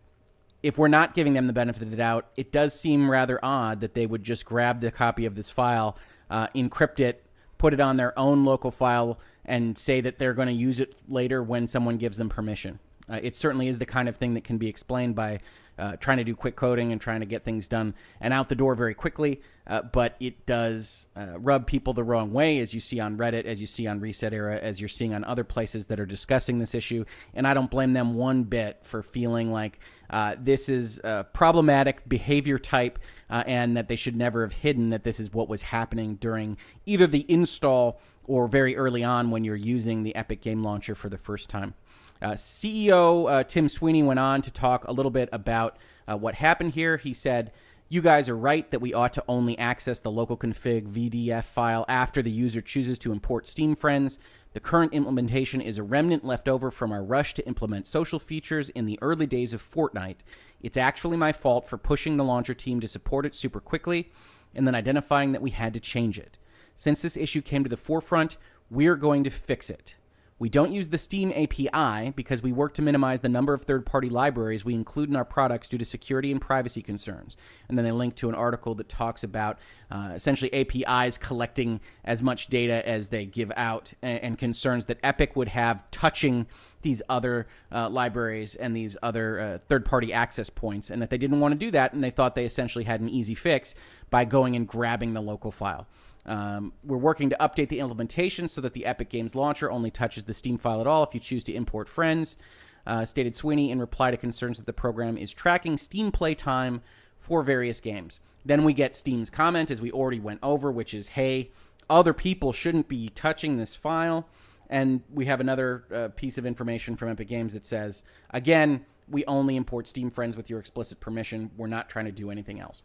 if 0.62 0.78
we're 0.78 0.88
not 0.88 1.14
giving 1.14 1.34
them 1.34 1.48
the 1.48 1.54
benefit 1.54 1.82
of 1.82 1.92
the 1.92 1.98
doubt, 1.98 2.28
it 2.36 2.52
does 2.52 2.78
seem 2.78 3.10
rather 3.10 3.40
odd 3.44 3.82
that 3.82 3.94
they 3.94 4.06
would 4.06 4.24
just 4.24 4.46
grab 4.46 4.82
the 4.82 4.92
copy 4.92 5.26
of 5.26 5.36
this 5.36 5.50
file, 5.50 5.98
uh, 6.30 6.48
encrypt 6.56 7.00
it, 7.00 7.24
put 7.58 7.74
it 7.74 7.80
on 7.80 7.98
their 7.98 8.18
own 8.20 8.44
local 8.44 8.72
file, 8.72 9.20
and 9.46 9.78
say 9.78 10.02
that 10.02 10.20
they're 10.20 10.34
going 10.34 10.50
to 10.50 10.54
use 10.54 10.80
it 10.80 10.94
later 11.08 11.42
when 11.42 11.68
someone 11.68 11.98
gives 11.98 12.18
them 12.18 12.28
permission. 12.28 12.80
Uh, 13.10 13.20
it 13.24 13.36
certainly 13.36 13.70
is 13.70 13.80
the 13.80 13.86
kind 13.86 14.10
of 14.10 14.18
thing 14.18 14.34
that 14.34 14.44
can 14.44 14.58
be 14.58 14.68
explained 14.68 15.16
by 15.16 15.40
uh, 15.78 15.96
trying 15.98 16.18
to 16.18 16.24
do 16.24 16.36
quick 16.36 16.56
coding 16.56 16.92
and 16.92 17.00
trying 17.00 17.20
to 17.20 17.26
get 17.26 17.44
things 17.44 17.68
done 17.68 17.94
and 18.20 18.34
out 18.34 18.50
the 18.50 18.56
door 18.56 18.76
very 18.76 18.94
quickly. 18.94 19.42
Uh, 19.66 19.82
but 19.82 20.16
it 20.22 20.46
does 20.46 21.10
uh, 21.18 21.38
rub 21.40 21.68
people 21.68 21.94
the 21.94 22.04
wrong 22.04 22.32
way, 22.32 22.60
as 22.60 22.74
you 22.74 22.80
see 22.80 23.02
on 23.02 23.18
Reddit, 23.18 23.44
as 23.44 23.60
you 23.60 23.68
see 23.68 23.86
on 23.86 24.00
Reset 24.00 24.34
Era, 24.34 24.58
as 24.58 24.80
you're 24.80 24.88
seeing 24.88 25.14
on 25.14 25.26
other 25.26 25.44
places 25.44 25.86
that 25.88 26.00
are 26.00 26.06
discussing 26.06 26.58
this 26.58 26.74
issue. 26.74 27.04
And 27.34 27.46
I 27.46 27.54
don't 27.54 27.70
blame 27.70 27.92
them 27.92 28.14
one 28.14 28.44
bit 28.44 28.80
for 28.84 29.04
feeling 29.04 29.52
like 29.52 29.80
uh, 30.10 30.36
this 30.40 30.70
is 30.70 31.02
a 31.04 31.26
problematic 31.34 32.08
behavior 32.08 32.58
type 32.58 32.98
uh, 33.30 33.44
and 33.46 33.76
that 33.76 33.90
they 33.90 33.98
should 33.98 34.16
never 34.16 34.42
have 34.42 34.54
hidden 34.54 34.90
that 34.92 35.04
this 35.04 35.20
is 35.20 35.34
what 35.34 35.50
was 35.50 35.64
happening 35.64 36.16
during 36.16 36.58
either 36.86 37.06
the 37.06 37.26
install 37.28 38.00
or 38.24 38.48
very 38.48 38.76
early 38.76 39.04
on 39.04 39.32
when 39.32 39.44
you're 39.44 39.56
using 39.56 40.04
the 40.04 40.16
Epic 40.16 40.42
Game 40.42 40.62
Launcher 40.62 40.96
for 40.96 41.10
the 41.10 41.18
first 41.18 41.50
time. 41.50 41.74
Uh, 42.22 42.32
CEO 42.32 43.32
uh, 43.32 43.44
Tim 43.44 43.70
Sweeney 43.70 44.04
went 44.04 44.20
on 44.20 44.42
to 44.42 44.52
talk 44.52 44.88
a 44.88 44.92
little 44.92 45.12
bit 45.12 45.30
about 45.32 45.78
uh, 46.08 46.18
what 46.18 46.36
happened 46.36 46.74
here. 46.74 46.98
He 46.98 47.14
said, 47.14 47.52
You 47.90 48.02
guys 48.02 48.30
are 48.30 48.38
right 48.38 48.70
that 48.72 48.80
we 48.80 48.94
ought 48.94 49.14
to 49.14 49.24
only 49.28 49.58
access 49.58 50.00
the 50.00 50.12
local 50.12 50.38
config 50.38 50.88
VDF 50.88 51.44
file 51.44 51.86
after 51.88 52.22
the 52.22 52.32
user 52.32 52.62
chooses 52.62 52.98
to 53.00 53.12
import 53.12 53.48
Steam 53.48 53.76
Friends. 53.76 54.18
The 54.54 54.60
current 54.60 54.94
implementation 54.94 55.62
is 55.62 55.78
a 55.78 55.84
remnant 55.84 56.26
left 56.26 56.48
over 56.48 56.72
from 56.72 56.92
our 56.92 57.04
rush 57.04 57.34
to 57.36 57.48
implement 57.48 57.86
social 57.86 58.18
features 58.18 58.70
in 58.70 58.86
the 58.86 58.98
early 59.02 59.28
days 59.28 59.54
of 59.54 59.62
Fortnite. 59.62 60.18
It's 60.62 60.78
actually 60.78 61.18
my 61.18 61.32
fault 61.32 61.68
for 61.68 61.78
pushing 61.78 62.18
the 62.18 62.24
launcher 62.24 62.56
team 62.56 62.80
to 62.80 62.88
support 62.88 63.26
it 63.26 63.36
super 63.36 63.60
quickly 63.60 64.12
and 64.56 64.66
then 64.66 64.74
identifying 64.74 65.32
that 65.34 65.42
we 65.42 65.52
had 65.52 65.74
to 65.76 65.80
change 65.80 66.18
it. 66.18 66.38
Since 66.76 67.02
this 67.02 67.18
issue 67.18 67.42
came 67.42 67.64
to 67.64 67.70
the 67.70 67.78
forefront, 67.78 68.38
we're 68.70 68.96
going 68.96 69.24
to 69.24 69.30
fix 69.30 69.70
it. 69.70 69.96
We 70.40 70.50
don't 70.50 70.72
use 70.72 70.90
the 70.90 71.00
Steam 71.00 71.32
API 71.32 72.12
because 72.12 72.44
we 72.44 72.52
work 72.52 72.76
to 72.76 72.84
minimize 72.84 73.22
the 73.22 73.30
number 73.30 73.56
of 73.56 73.64
third 73.64 73.88
party 73.88 74.08
libraries 74.08 74.64
we 74.64 74.76
include 74.76 75.10
in 75.10 75.16
our 75.16 75.26
products 75.26 75.68
due 75.68 75.80
to 75.80 75.86
security 75.86 76.32
and 76.32 76.40
privacy 76.40 76.84
concerns. 76.84 77.36
And 77.68 77.76
then 77.76 77.86
they 77.86 77.92
link 77.92 78.16
to 78.18 78.30
an 78.30 78.36
article 78.36 78.76
that 78.76 78.88
talks 78.88 79.24
about 79.24 79.58
uh, 79.90 80.12
essentially 80.14 80.54
APIs 80.54 81.18
collecting 81.18 81.82
as 82.04 82.22
much 82.22 82.48
data 82.48 82.88
as 82.88 83.10
they 83.10 83.26
give 83.26 83.52
out 83.58 83.94
and, 84.04 84.20
and 84.20 84.38
concerns 84.38 84.86
that 84.86 85.00
Epic 85.02 85.36
would 85.36 85.48
have 85.48 85.90
touching 85.90 86.46
these 86.84 87.02
other 87.10 87.48
uh, 87.72 87.90
libraries 87.90 88.54
and 88.54 88.76
these 88.76 88.96
other 89.02 89.40
uh, 89.40 89.58
third 89.68 89.86
party 89.86 90.14
access 90.14 90.52
points, 90.52 90.92
and 90.92 91.02
that 91.02 91.10
they 91.10 91.18
didn't 91.18 91.40
want 91.40 91.52
to 91.52 91.58
do 91.58 91.72
that. 91.72 91.94
And 91.94 92.04
they 92.04 92.12
thought 92.12 92.36
they 92.36 92.46
essentially 92.46 92.84
had 92.84 93.02
an 93.02 93.10
easy 93.10 93.34
fix 93.34 93.74
by 94.12 94.24
going 94.24 94.56
and 94.56 94.68
grabbing 94.68 95.14
the 95.14 95.22
local 95.22 95.52
file. 95.52 95.88
Um, 96.28 96.74
we're 96.84 96.98
working 96.98 97.30
to 97.30 97.38
update 97.40 97.70
the 97.70 97.80
implementation 97.80 98.48
so 98.48 98.60
that 98.62 98.74
the 98.74 98.86
Epic 98.86 99.10
Games 99.10 99.34
launcher 99.34 99.72
only 99.72 99.90
touches 99.90 100.26
the 100.26 100.34
Steam 100.34 100.58
file 100.58 100.82
at 100.82 100.88
all 100.88 101.04
if 101.04 101.14
you 101.14 101.20
choose 101.20 101.44
to 101.46 101.54
import 101.54 101.88
friends. 101.88 102.38
Uh, 102.86 103.04
stated 103.04 103.36
Sweeney 103.36 103.72
in 103.72 103.80
reply 103.80 104.12
to 104.12 104.18
concerns 104.18 104.58
that 104.58 104.66
the 104.66 104.74
program 104.74 105.18
is 105.18 105.32
tracking 105.32 105.78
Steam 105.78 106.12
play 106.12 106.34
time 106.34 106.82
for 107.18 107.44
various 107.44 107.82
games. 107.82 108.22
Then 108.46 108.64
we 108.64 108.74
get 108.74 108.96
Steam's 108.96 109.30
comment, 109.30 109.70
as 109.70 109.82
we 109.82 109.92
already 109.92 110.22
went 110.22 110.40
over, 110.42 110.72
which 110.72 110.94
is, 110.94 111.10
hey, 111.10 111.52
other 111.90 112.14
people 112.14 112.54
shouldn't 112.54 112.88
be 112.88 113.10
touching 113.10 113.58
this 113.58 113.76
file. 113.76 114.28
And 114.70 115.02
we 115.14 115.26
have 115.26 115.42
another 115.42 115.84
uh, 115.94 116.08
piece 116.16 116.38
of 116.38 116.46
information 116.46 116.96
from 116.96 117.10
Epic 117.10 117.28
Games 117.28 117.54
that 117.54 117.66
says, 117.66 118.04
again, 118.30 118.86
we 119.10 119.26
only 119.26 119.56
import 119.56 119.88
Steam 119.88 120.10
friends 120.10 120.38
with 120.38 120.50
your 120.50 120.60
explicit 120.60 121.00
permission. 121.00 121.52
We're 121.58 121.68
not 121.68 121.90
trying 121.90 122.06
to 122.06 122.12
do 122.12 122.32
anything 122.32 122.60
else. 122.60 122.84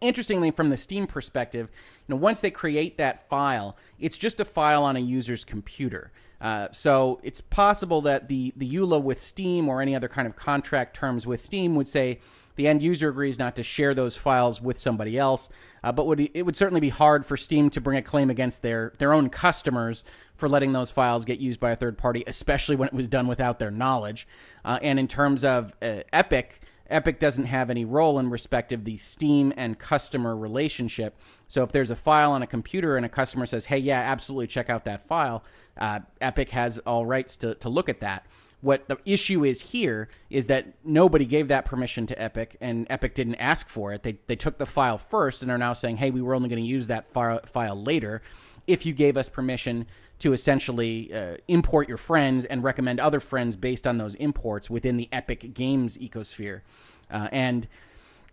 Interestingly, 0.00 0.50
from 0.50 0.70
the 0.70 0.76
Steam 0.76 1.06
perspective, 1.06 1.68
you 2.06 2.14
know, 2.14 2.20
once 2.20 2.40
they 2.40 2.50
create 2.50 2.98
that 2.98 3.28
file, 3.28 3.76
it's 3.98 4.18
just 4.18 4.40
a 4.40 4.44
file 4.44 4.84
on 4.84 4.96
a 4.96 5.00
user's 5.00 5.44
computer. 5.44 6.12
Uh, 6.40 6.68
so 6.70 7.18
it's 7.22 7.40
possible 7.40 8.02
that 8.02 8.28
the 8.28 8.52
the 8.56 8.70
EULA 8.70 9.02
with 9.02 9.18
Steam 9.18 9.68
or 9.68 9.80
any 9.80 9.94
other 9.94 10.08
kind 10.08 10.26
of 10.26 10.36
contract 10.36 10.94
terms 10.94 11.26
with 11.26 11.40
Steam 11.40 11.74
would 11.76 11.88
say 11.88 12.20
the 12.56 12.66
end 12.66 12.82
user 12.82 13.08
agrees 13.08 13.38
not 13.38 13.56
to 13.56 13.62
share 13.62 13.94
those 13.94 14.16
files 14.16 14.60
with 14.60 14.78
somebody 14.78 15.18
else. 15.18 15.48
Uh, 15.84 15.92
but 15.92 16.06
would, 16.06 16.30
it 16.34 16.42
would 16.42 16.56
certainly 16.56 16.80
be 16.80 16.88
hard 16.88 17.24
for 17.24 17.36
Steam 17.36 17.70
to 17.70 17.80
bring 17.80 17.96
a 17.96 18.02
claim 18.02 18.28
against 18.28 18.62
their 18.62 18.92
their 18.98 19.12
own 19.12 19.30
customers 19.30 20.04
for 20.34 20.48
letting 20.48 20.72
those 20.72 20.90
files 20.90 21.24
get 21.24 21.38
used 21.38 21.60
by 21.60 21.70
a 21.70 21.76
third 21.76 21.96
party, 21.96 22.22
especially 22.26 22.76
when 22.76 22.88
it 22.88 22.94
was 22.94 23.08
done 23.08 23.26
without 23.26 23.58
their 23.58 23.70
knowledge. 23.70 24.26
Uh, 24.64 24.78
and 24.82 24.98
in 24.98 25.08
terms 25.08 25.44
of 25.44 25.72
uh, 25.80 26.00
Epic 26.12 26.60
Epic 26.90 27.18
doesn't 27.18 27.46
have 27.46 27.70
any 27.70 27.84
role 27.84 28.18
in 28.18 28.30
respect 28.30 28.72
of 28.72 28.84
the 28.84 28.96
Steam 28.96 29.52
and 29.56 29.78
customer 29.78 30.36
relationship. 30.36 31.18
So 31.48 31.62
if 31.62 31.72
there's 31.72 31.90
a 31.90 31.96
file 31.96 32.32
on 32.32 32.42
a 32.42 32.46
computer 32.46 32.96
and 32.96 33.04
a 33.04 33.08
customer 33.08 33.46
says, 33.46 33.66
hey, 33.66 33.78
yeah, 33.78 34.00
absolutely 34.00 34.46
check 34.46 34.70
out 34.70 34.84
that 34.84 35.06
file, 35.06 35.42
uh, 35.78 36.00
Epic 36.20 36.50
has 36.50 36.78
all 36.78 37.06
rights 37.06 37.36
to, 37.36 37.54
to 37.56 37.68
look 37.68 37.88
at 37.88 38.00
that. 38.00 38.26
What 38.62 38.88
the 38.88 38.98
issue 39.04 39.44
is 39.44 39.60
here 39.60 40.08
is 40.30 40.46
that 40.46 40.66
nobody 40.82 41.26
gave 41.26 41.48
that 41.48 41.66
permission 41.66 42.06
to 42.06 42.20
Epic, 42.20 42.56
and 42.60 42.86
Epic 42.88 43.14
didn't 43.14 43.36
ask 43.36 43.68
for 43.68 43.92
it. 43.92 44.02
They, 44.02 44.18
they 44.26 44.36
took 44.36 44.58
the 44.58 44.66
file 44.66 44.98
first 44.98 45.42
and 45.42 45.50
are 45.50 45.58
now 45.58 45.74
saying, 45.74 45.98
hey, 45.98 46.10
we 46.10 46.22
were 46.22 46.34
only 46.34 46.48
going 46.48 46.62
to 46.62 46.68
use 46.68 46.86
that 46.86 47.06
file, 47.08 47.40
file 47.44 47.80
later 47.80 48.22
if 48.66 48.84
you 48.84 48.92
gave 48.92 49.16
us 49.16 49.28
permission 49.28 49.86
to 50.18 50.32
essentially 50.32 51.12
uh, 51.12 51.36
import 51.48 51.88
your 51.88 51.98
friends 51.98 52.44
and 52.44 52.64
recommend 52.64 53.00
other 53.00 53.20
friends 53.20 53.56
based 53.56 53.86
on 53.86 53.98
those 53.98 54.14
imports 54.16 54.70
within 54.70 54.96
the 54.96 55.08
Epic 55.12 55.54
Games 55.54 55.98
ecosphere. 55.98 56.62
Uh, 57.10 57.28
and 57.32 57.68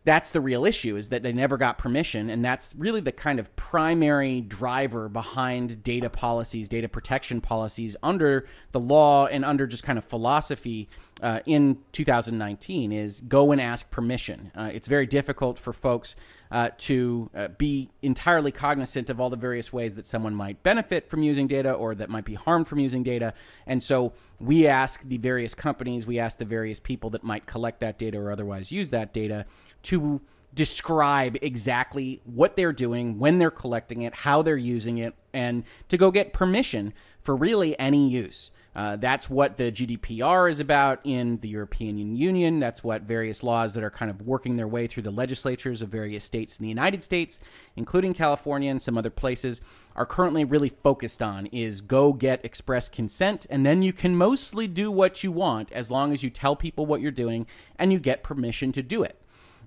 that's 0.06 0.32
the 0.32 0.42
real 0.42 0.66
issue 0.66 0.98
is 0.98 1.10
that 1.10 1.24
they 1.24 1.32
never 1.32 1.58
got 1.58 1.78
permission 1.78 2.30
and 2.30 2.44
that's 2.44 2.76
really 2.78 3.00
the 3.00 3.12
kind 3.12 3.40
of 3.40 3.54
primary 3.56 4.42
driver 4.42 5.08
behind 5.08 5.84
data 5.84 6.10
policies 6.10 6.68
data 6.68 6.90
protection 6.90 7.40
policies 7.40 7.96
under 8.04 8.48
the 8.72 8.80
law 8.80 9.26
and 9.28 9.46
under 9.46 9.66
just 9.66 9.84
kind 9.84 9.98
of 9.98 10.04
philosophy 10.04 10.90
uh, 11.22 11.40
in 11.46 11.78
2019 11.94 12.92
is 12.92 13.22
go 13.22 13.52
and 13.52 13.62
ask 13.62 13.90
permission 13.92 14.52
uh, 14.56 14.70
it's 14.74 14.88
very 14.88 15.06
difficult 15.06 15.58
for 15.58 15.72
folks 15.72 16.16
uh, 16.54 16.70
to 16.78 17.32
uh, 17.36 17.48
be 17.58 17.90
entirely 18.04 18.52
cognizant 18.52 19.10
of 19.10 19.20
all 19.20 19.32
the 19.32 19.36
various 19.36 19.74
ways 19.74 19.96
that 19.96 20.06
someone 20.06 20.36
might 20.36 20.62
benefit 20.62 21.10
from 21.10 21.24
using 21.24 21.48
data 21.48 21.74
or 21.74 21.96
that 21.96 22.12
might 22.12 22.26
be 22.26 22.36
harmed 22.36 22.68
from 22.68 22.78
using 22.78 23.02
data. 23.02 23.34
And 23.66 23.82
so 23.82 24.14
we 24.40 24.68
ask 24.68 25.02
the 25.02 25.18
various 25.18 25.56
companies, 25.56 26.06
we 26.06 26.20
ask 26.20 26.38
the 26.38 26.46
various 26.46 26.80
people 26.80 27.10
that 27.10 27.24
might 27.24 27.48
collect 27.48 27.80
that 27.80 27.98
data 27.98 28.20
or 28.20 28.32
otherwise 28.32 28.72
use 28.72 28.92
that 28.92 29.16
data 29.16 29.48
to 29.84 30.22
describe 30.54 31.38
exactly 31.42 32.22
what 32.24 32.56
they're 32.56 32.72
doing, 32.72 33.18
when 33.18 33.40
they're 33.40 33.50
collecting 33.50 34.04
it, 34.04 34.14
how 34.14 34.44
they're 34.44 34.56
using 34.56 35.00
it, 35.00 35.16
and 35.34 35.64
to 35.88 35.98
go 35.98 36.12
get 36.12 36.34
permission 36.34 36.94
for 37.24 37.36
really 37.36 37.78
any 37.80 38.08
use. 38.08 38.52
Uh, 38.76 38.96
that's 38.96 39.30
what 39.30 39.58
the 39.58 39.72
GDPR 39.72 40.50
is 40.50 40.60
about 40.60 41.00
in 41.04 41.38
the 41.42 41.48
European 41.48 42.16
Union. 42.16 42.60
That's 42.60 42.84
what 42.84 43.04
various 43.04 43.44
laws 43.44 43.76
that 43.76 43.84
are 43.84 43.92
kind 43.92 44.10
of 44.10 44.22
working 44.24 44.58
their 44.58 44.68
way 44.68 44.88
through 44.88 45.04
the 45.04 45.12
legislatures 45.12 45.82
of 45.82 45.90
various 45.90 46.24
states 46.24 46.58
in 46.58 46.64
the 46.64 46.70
United 46.70 47.04
States, 47.04 47.40
including 47.76 48.14
California 48.14 48.72
and 48.72 48.82
some 48.82 48.98
other 48.98 49.12
places, 49.12 49.62
are 49.96 50.08
currently 50.08 50.44
really 50.44 50.70
focused 50.70 51.22
on 51.22 51.46
is 51.48 51.82
go 51.82 52.14
get 52.14 52.44
express 52.44 52.90
consent, 52.90 53.46
and 53.50 53.66
then 53.66 53.84
you 53.84 53.94
can 53.94 54.16
mostly 54.16 54.68
do 54.68 54.92
what 54.92 55.24
you 55.24 55.32
want 55.32 55.72
as 55.72 55.92
long 55.92 56.12
as 56.12 56.24
you 56.24 56.32
tell 56.32 56.56
people 56.56 56.86
what 56.86 57.02
you're 57.02 57.12
doing 57.12 57.46
and 57.78 57.94
you 57.94 58.00
get 58.00 58.24
permission 58.24 58.72
to 58.72 58.82
do 58.82 59.04
it. 59.04 59.20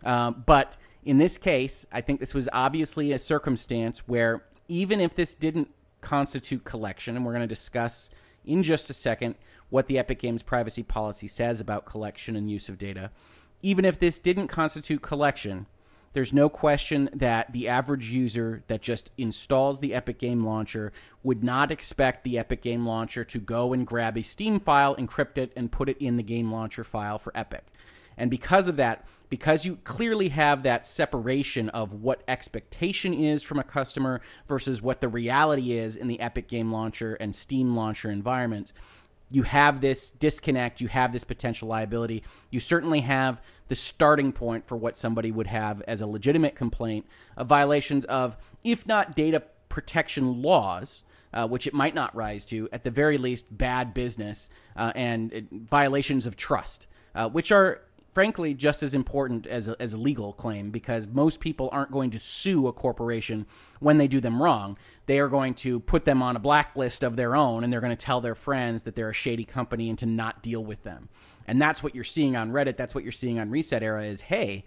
Um, 0.05 0.43
but 0.47 0.77
in 1.05 1.19
this 1.19 1.39
case, 1.39 1.87
I 1.93 2.01
think 2.01 2.19
this 2.19 2.35
was 2.35 2.49
obviously 2.53 3.13
a 3.13 3.19
circumstance 3.21 4.01
where 4.09 4.45
even 4.67 5.01
if 5.01 5.15
this 5.15 5.35
didn't 5.35 5.71
constitute 6.01 6.65
collection, 6.65 7.15
and 7.17 7.25
we're 7.25 7.33
going 7.33 7.43
to 7.43 7.47
discuss 7.47 8.11
in 8.47 8.63
just 8.63 8.91
a 8.91 8.95
second 8.95 9.35
what 9.69 9.87
the 9.87 9.99
Epic 9.99 10.21
Games 10.21 10.43
privacy 10.43 10.83
policy 10.83 11.29
says 11.29 11.61
about 11.61 11.87
collection 11.87 12.37
and 12.37 12.51
use 12.51 12.69
of 12.69 12.79
data. 12.79 13.11
Even 13.63 13.85
if 13.85 13.99
this 13.99 14.19
didn't 14.19 14.49
constitute 14.49 15.03
collection, 15.03 15.67
there's 16.13 16.33
no 16.33 16.49
question 16.49 17.11
that 17.13 17.53
the 17.53 17.69
average 17.69 18.09
user 18.09 18.63
that 18.69 18.81
just 18.81 19.11
installs 19.19 19.81
the 19.81 19.93
Epic 19.93 20.19
Game 20.19 20.45
Launcher 20.45 20.93
would 21.23 21.45
not 21.45 21.71
expect 21.71 22.25
the 22.25 22.39
Epic 22.39 22.63
Game 22.63 22.87
Launcher 22.87 23.23
to 23.25 23.39
go 23.39 23.75
and 23.75 23.87
grab 23.87 24.17
a 24.17 24.23
Steam 24.23 24.59
file, 24.59 24.97
encrypt 24.97 25.37
it, 25.37 25.53
and 25.55 25.71
put 25.71 25.91
it 25.91 25.99
in 25.99 26.17
the 26.17 26.23
Game 26.23 26.51
Launcher 26.51 26.85
file 26.85 27.19
for 27.19 27.33
Epic. 27.37 27.67
And 28.17 28.31
because 28.31 28.67
of 28.67 28.77
that, 28.77 29.07
because 29.29 29.65
you 29.65 29.77
clearly 29.85 30.29
have 30.31 30.63
that 30.63 30.85
separation 30.85 31.69
of 31.71 31.93
what 31.93 32.23
expectation 32.29 33.13
is 33.13 33.43
from 33.43 33.59
a 33.59 33.65
customer 33.65 34.21
versus 34.47 34.81
what 34.81 35.01
the 35.01 35.09
reality 35.09 35.73
is 35.73 35.97
in 35.97 36.09
the 36.09 36.21
Epic 36.21 36.49
Game 36.49 36.73
Launcher 36.73 37.15
and 37.15 37.35
Steam 37.35 37.75
Launcher 37.75 38.11
environments, 38.11 38.73
you 39.31 39.43
have 39.43 39.81
this 39.81 40.11
disconnect, 40.11 40.81
you 40.81 40.89
have 40.89 41.13
this 41.13 41.25
potential 41.25 41.69
liability. 41.69 42.23
You 42.51 42.61
certainly 42.61 43.01
have 43.01 43.41
the 43.69 43.75
starting 43.75 44.33
point 44.33 44.69
for 44.69 44.77
what 44.77 44.97
somebody 44.97 45.33
would 45.33 45.49
have 45.49 45.83
as 45.89 46.01
a 46.01 46.07
legitimate 46.07 46.55
complaint 46.55 47.07
of 47.37 47.49
violations 47.49 48.05
of, 48.05 48.37
if 48.63 48.87
not 48.87 49.17
data 49.17 49.43
protection 49.69 50.43
laws, 50.43 51.03
uh, 51.35 51.47
which 51.47 51.67
it 51.67 51.75
might 51.75 51.95
not 51.95 52.15
rise 52.15 52.45
to, 52.47 52.69
at 52.73 52.85
the 52.85 52.91
very 52.91 53.19
least, 53.19 53.47
bad 53.51 53.93
business 53.93 54.49
uh, 54.77 54.93
and 54.95 55.35
uh, 55.35 55.41
violations 55.51 56.25
of 56.25 56.37
trust, 56.37 56.87
uh, 57.15 57.29
which 57.29 57.51
are 57.51 57.83
frankly 58.17 58.55
just 58.55 58.83
as 58.83 58.95
important 58.95 59.47
as 59.47 59.69
a, 59.69 59.77
as 59.79 59.93
a 59.93 60.01
legal 60.01 60.33
claim 60.33 60.71
because 60.71 61.07
most 61.07 61.39
people 61.39 61.69
aren't 61.71 61.93
going 61.93 62.11
to 62.11 62.19
sue 62.19 62.67
a 62.67 62.73
corporation 62.73 63.45
when 63.79 63.99
they 63.99 64.09
do 64.09 64.23
them 64.23 64.43
wrong. 64.43 64.79
They 65.05 65.19
are 65.19 65.29
going 65.29 65.53
to 65.57 65.81
put 65.81 66.07
them 66.07 66.23
on 66.23 66.35
a 66.35 66.39
blacklist 66.39 67.05
of 67.05 67.17
their 67.17 67.37
own 67.37 67.63
and 67.63 67.71
they're 67.71 67.83
going 67.83 67.95
to 67.95 68.07
tell 68.07 68.23
their 68.23 68.35
friends 68.35 68.85
that 68.85 68.97
they're 68.97 69.11
a 69.11 69.13
shady 69.13 69.45
company 69.45 69.91
and 69.91 69.99
to 69.99 70.07
not 70.07 70.43
deal 70.43 70.65
with 70.65 70.83
them. 70.83 71.11
And 71.47 71.61
that's 71.61 71.83
what 71.83 71.95
you're 71.95 72.05
seeing 72.05 72.37
on 72.37 72.53
Reddit. 72.53 72.79
That's 72.79 72.95
what 72.95 73.05
you're 73.05 73.13
seeing 73.13 73.39
on 73.39 73.51
Reset 73.51 73.83
Era 73.83 74.05
is 74.05 74.23
hey, 74.23 74.65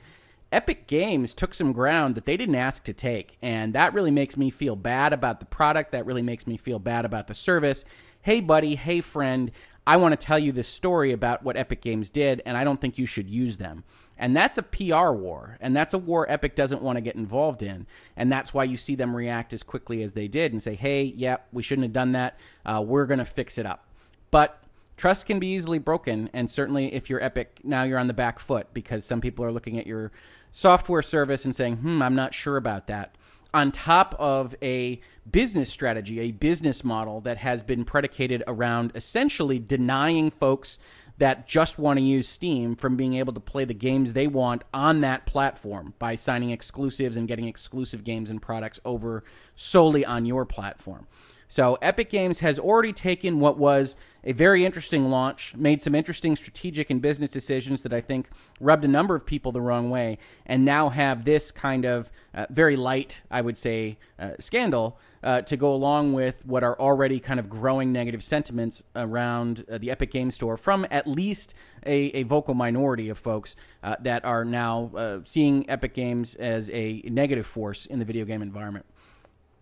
Epic 0.51 0.85
Games 0.85 1.33
took 1.33 1.55
some 1.55 1.71
ground 1.71 2.13
that 2.13 2.25
they 2.25 2.37
didn't 2.37 2.53
ask 2.53 2.83
to 2.83 2.93
take. 2.93 3.39
And 3.41 3.73
that 3.73 3.95
really 3.95 4.11
makes 4.11 4.37
me 4.37 4.51
feel 4.51 4.75
bad 4.75 5.11
about 5.11 5.39
the 5.39 5.47
product. 5.47 5.91
That 5.91 6.05
really 6.05 6.21
makes 6.21 6.45
me 6.45 6.55
feel 6.55 6.77
bad 6.77 7.03
about 7.03 7.25
the 7.25 7.33
service. 7.33 7.83
Hey, 8.21 8.41
buddy. 8.41 8.75
Hey, 8.75 9.01
friend. 9.01 9.51
I 9.89 9.97
want 9.97 10.11
to 10.11 10.23
tell 10.23 10.37
you 10.37 10.51
this 10.51 10.67
story 10.67 11.11
about 11.11 11.41
what 11.41 11.57
Epic 11.57 11.81
Games 11.81 12.11
did, 12.11 12.43
and 12.45 12.55
I 12.55 12.63
don't 12.63 12.79
think 12.79 12.99
you 12.99 13.07
should 13.07 13.27
use 13.27 13.57
them. 13.57 13.83
And 14.19 14.37
that's 14.37 14.59
a 14.59 14.61
PR 14.61 15.09
war, 15.09 15.57
and 15.59 15.75
that's 15.75 15.95
a 15.95 15.97
war 15.97 16.29
Epic 16.29 16.53
doesn't 16.53 16.83
want 16.83 16.97
to 16.97 17.01
get 17.01 17.15
involved 17.15 17.63
in. 17.63 17.87
And 18.15 18.31
that's 18.31 18.53
why 18.53 18.65
you 18.65 18.77
see 18.77 18.93
them 18.93 19.15
react 19.15 19.51
as 19.51 19.63
quickly 19.63 20.03
as 20.03 20.13
they 20.13 20.27
did 20.27 20.51
and 20.51 20.61
say, 20.61 20.75
hey, 20.75 21.01
yeah, 21.01 21.37
we 21.51 21.63
shouldn't 21.63 21.85
have 21.85 21.93
done 21.93 22.11
that. 22.11 22.37
Uh, 22.63 22.83
we're 22.85 23.07
going 23.07 23.17
to 23.17 23.25
fix 23.25 23.57
it 23.57 23.65
up. 23.65 23.87
But 24.29 24.61
trust 24.95 25.25
can 25.25 25.39
be 25.39 25.47
easily 25.47 25.79
broken. 25.79 26.29
And 26.33 26.51
certainly 26.51 26.93
if 26.93 27.09
you're 27.09 27.23
Epic, 27.23 27.61
now 27.63 27.81
you're 27.81 27.97
on 27.97 28.05
the 28.05 28.13
back 28.13 28.37
foot 28.37 28.67
because 28.75 29.03
some 29.03 29.21
people 29.21 29.43
are 29.43 29.51
looking 29.51 29.79
at 29.79 29.87
your 29.87 30.11
software 30.51 31.01
service 31.01 31.45
and 31.45 31.55
saying, 31.55 31.77
hmm, 31.77 32.03
I'm 32.03 32.13
not 32.13 32.35
sure 32.35 32.57
about 32.57 32.85
that 32.85 33.15
on 33.53 33.71
top 33.71 34.15
of 34.19 34.55
a 34.61 34.99
business 35.29 35.69
strategy, 35.69 36.19
a 36.19 36.31
business 36.31 36.83
model 36.83 37.21
that 37.21 37.37
has 37.37 37.63
been 37.63 37.85
predicated 37.85 38.43
around 38.47 38.91
essentially 38.95 39.59
denying 39.59 40.31
folks 40.31 40.79
that 41.19 41.47
just 41.47 41.77
want 41.77 41.99
to 41.99 42.03
use 42.03 42.27
Steam 42.27 42.75
from 42.75 42.95
being 42.95 43.13
able 43.15 43.33
to 43.33 43.39
play 43.39 43.65
the 43.65 43.73
games 43.73 44.13
they 44.13 44.27
want 44.27 44.63
on 44.73 45.01
that 45.01 45.25
platform 45.25 45.93
by 45.99 46.15
signing 46.15 46.49
exclusives 46.49 47.17
and 47.17 47.27
getting 47.27 47.47
exclusive 47.47 48.03
games 48.03 48.29
and 48.29 48.41
products 48.41 48.79
over 48.85 49.23
solely 49.53 50.05
on 50.05 50.25
your 50.25 50.45
platform. 50.45 51.07
So 51.51 51.79
Epic 51.81 52.11
Games 52.11 52.41
has 52.41 52.59
already 52.59 52.93
taken 52.93 53.39
what 53.39 53.57
was 53.57 53.95
a 54.23 54.33
very 54.33 54.63
interesting 54.63 55.09
launch, 55.09 55.55
made 55.55 55.81
some 55.81 55.95
interesting 55.95 56.35
strategic 56.35 56.91
and 56.91 57.01
business 57.01 57.31
decisions 57.31 57.81
that 57.81 57.91
I 57.91 58.01
think 58.01 58.29
rubbed 58.59 58.85
a 58.85 58.87
number 58.87 59.15
of 59.15 59.25
people 59.25 59.51
the 59.51 59.59
wrong 59.59 59.89
way, 59.89 60.19
and 60.45 60.63
now 60.63 60.89
have 60.89 61.25
this 61.25 61.49
kind 61.49 61.85
of 61.85 62.11
uh, 62.35 62.45
very 62.51 62.75
light, 62.75 63.23
I 63.31 63.41
would 63.41 63.57
say, 63.57 63.97
uh, 64.19 64.33
scandal 64.39 64.99
uh, 65.23 65.41
to 65.41 65.57
go 65.57 65.73
along 65.73 66.13
with 66.13 66.45
what 66.45 66.63
are 66.63 66.79
already 66.79 67.19
kind 67.19 67.39
of 67.39 67.49
growing 67.49 67.91
negative 67.91 68.23
sentiments 68.23 68.83
around 68.95 69.65
uh, 69.71 69.79
the 69.79 69.89
Epic 69.89 70.11
Game 70.11 70.29
Store 70.29 70.55
from 70.55 70.85
at 70.91 71.07
least 71.07 71.55
a, 71.83 72.11
a 72.13 72.23
vocal 72.23 72.53
minority 72.53 73.09
of 73.09 73.17
folks 73.17 73.55
uh, 73.81 73.95
that 74.01 74.23
are 74.23 74.45
now 74.45 74.91
uh, 74.95 75.19
seeing 75.23 75.67
Epic 75.67 75.95
Games 75.95 76.35
as 76.35 76.69
a 76.69 77.01
negative 77.05 77.47
force 77.47 77.87
in 77.87 77.97
the 77.97 78.05
video 78.05 78.23
game 78.23 78.43
environment. 78.43 78.85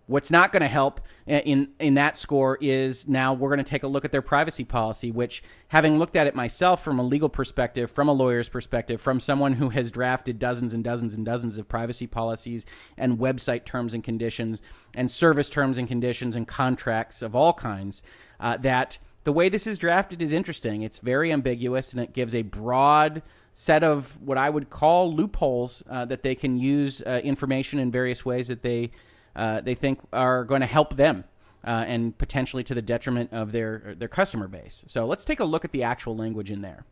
What's 0.07 0.31
not 0.31 0.53
going 0.53 0.61
to 0.61 0.69
help 0.69 1.01
in 1.27 1.69
in 1.79 1.95
that 1.95 2.17
score 2.17 2.57
is 2.61 3.07
now 3.07 3.33
we're 3.33 3.49
going 3.49 3.63
to 3.63 3.69
take 3.69 3.83
a 3.83 3.87
look 3.87 4.05
at 4.05 4.11
their 4.11 4.21
privacy 4.21 4.63
policy, 4.63 5.11
which, 5.11 5.43
having 5.67 5.99
looked 5.99 6.15
at 6.15 6.25
it 6.25 6.35
myself 6.35 6.83
from 6.83 6.99
a 6.99 7.03
legal 7.03 7.27
perspective, 7.27 7.91
from 7.91 8.07
a 8.07 8.13
lawyer's 8.13 8.47
perspective, 8.47 9.01
from 9.01 9.19
someone 9.19 9.53
who 9.53 9.69
has 9.69 9.91
drafted 9.91 10.39
dozens 10.39 10.73
and 10.73 10.83
dozens 10.83 11.13
and 11.13 11.25
dozens 11.25 11.57
of 11.57 11.67
privacy 11.67 12.07
policies 12.07 12.65
and 12.97 13.19
website 13.19 13.65
terms 13.65 13.93
and 13.93 14.03
conditions 14.03 14.61
and 14.95 15.11
service 15.11 15.49
terms 15.49 15.77
and 15.77 15.87
conditions 15.87 16.35
and 16.35 16.47
contracts 16.47 17.21
of 17.21 17.35
all 17.35 17.53
kinds, 17.53 18.01
uh, 18.39 18.55
that 18.57 18.97
the 19.25 19.33
way 19.33 19.49
this 19.49 19.67
is 19.67 19.77
drafted 19.77 20.21
is 20.21 20.31
interesting. 20.31 20.83
It's 20.83 20.99
very 20.99 21.33
ambiguous 21.33 21.91
and 21.91 22.01
it 22.01 22.13
gives 22.13 22.33
a 22.33 22.43
broad 22.43 23.21
set 23.51 23.83
of 23.83 24.17
what 24.21 24.37
I 24.37 24.49
would 24.49 24.69
call 24.69 25.13
loopholes 25.13 25.83
uh, 25.89 26.05
that 26.05 26.23
they 26.23 26.35
can 26.35 26.57
use 26.57 27.01
uh, 27.01 27.19
information 27.23 27.79
in 27.79 27.91
various 27.91 28.23
ways 28.23 28.47
that 28.47 28.61
they 28.61 28.91
uh, 29.37 29.61
they 29.61 29.75
think 29.75 30.01
are 30.11 30.43
going 30.43 30.61
to 30.61 30.67
help 30.67 30.97
them 30.97 31.23
uh, 31.63 31.85
and 31.87 32.17
potentially 32.17 32.63
to 32.63 32.73
the 32.73 32.81
detriment 32.81 33.31
of 33.31 33.51
their 33.51 33.95
their 33.97 34.07
customer 34.07 34.47
base. 34.47 34.83
So 34.87 35.05
let's 35.05 35.23
take 35.23 35.39
a 35.39 35.45
look 35.45 35.63
at 35.63 35.71
the 35.71 35.83
actual 35.83 36.15
language 36.15 36.51
in 36.51 36.61
there. 36.61 36.85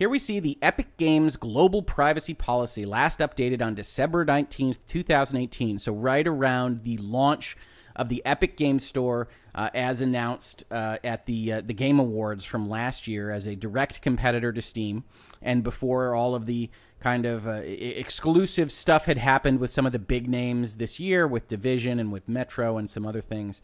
Here 0.00 0.08
we 0.08 0.18
see 0.18 0.40
the 0.40 0.56
Epic 0.62 0.96
Games 0.96 1.36
Global 1.36 1.82
Privacy 1.82 2.32
Policy, 2.32 2.86
last 2.86 3.18
updated 3.18 3.60
on 3.60 3.74
December 3.74 4.24
19th, 4.24 4.78
2018. 4.86 5.78
So, 5.78 5.92
right 5.92 6.26
around 6.26 6.84
the 6.84 6.96
launch 6.96 7.54
of 7.94 8.08
the 8.08 8.24
Epic 8.24 8.56
Games 8.56 8.82
Store, 8.82 9.28
uh, 9.54 9.68
as 9.74 10.00
announced 10.00 10.64
uh, 10.70 10.96
at 11.04 11.26
the 11.26 11.52
uh, 11.52 11.60
the 11.60 11.74
Game 11.74 11.98
Awards 11.98 12.46
from 12.46 12.66
last 12.66 13.06
year, 13.06 13.30
as 13.30 13.46
a 13.46 13.54
direct 13.54 14.00
competitor 14.00 14.54
to 14.54 14.62
Steam, 14.62 15.04
and 15.42 15.62
before 15.62 16.14
all 16.14 16.34
of 16.34 16.46
the 16.46 16.70
kind 17.00 17.26
of 17.26 17.46
uh, 17.46 17.62
exclusive 17.64 18.70
stuff 18.70 19.06
had 19.06 19.18
happened 19.18 19.58
with 19.58 19.70
some 19.70 19.86
of 19.86 19.92
the 19.92 19.98
big 19.98 20.28
names 20.28 20.76
this 20.76 21.00
year 21.00 21.26
with 21.26 21.48
Division 21.48 21.98
and 21.98 22.12
with 22.12 22.28
Metro 22.28 22.78
and 22.78 22.88
some 22.88 23.06
other 23.06 23.20
things. 23.20 23.62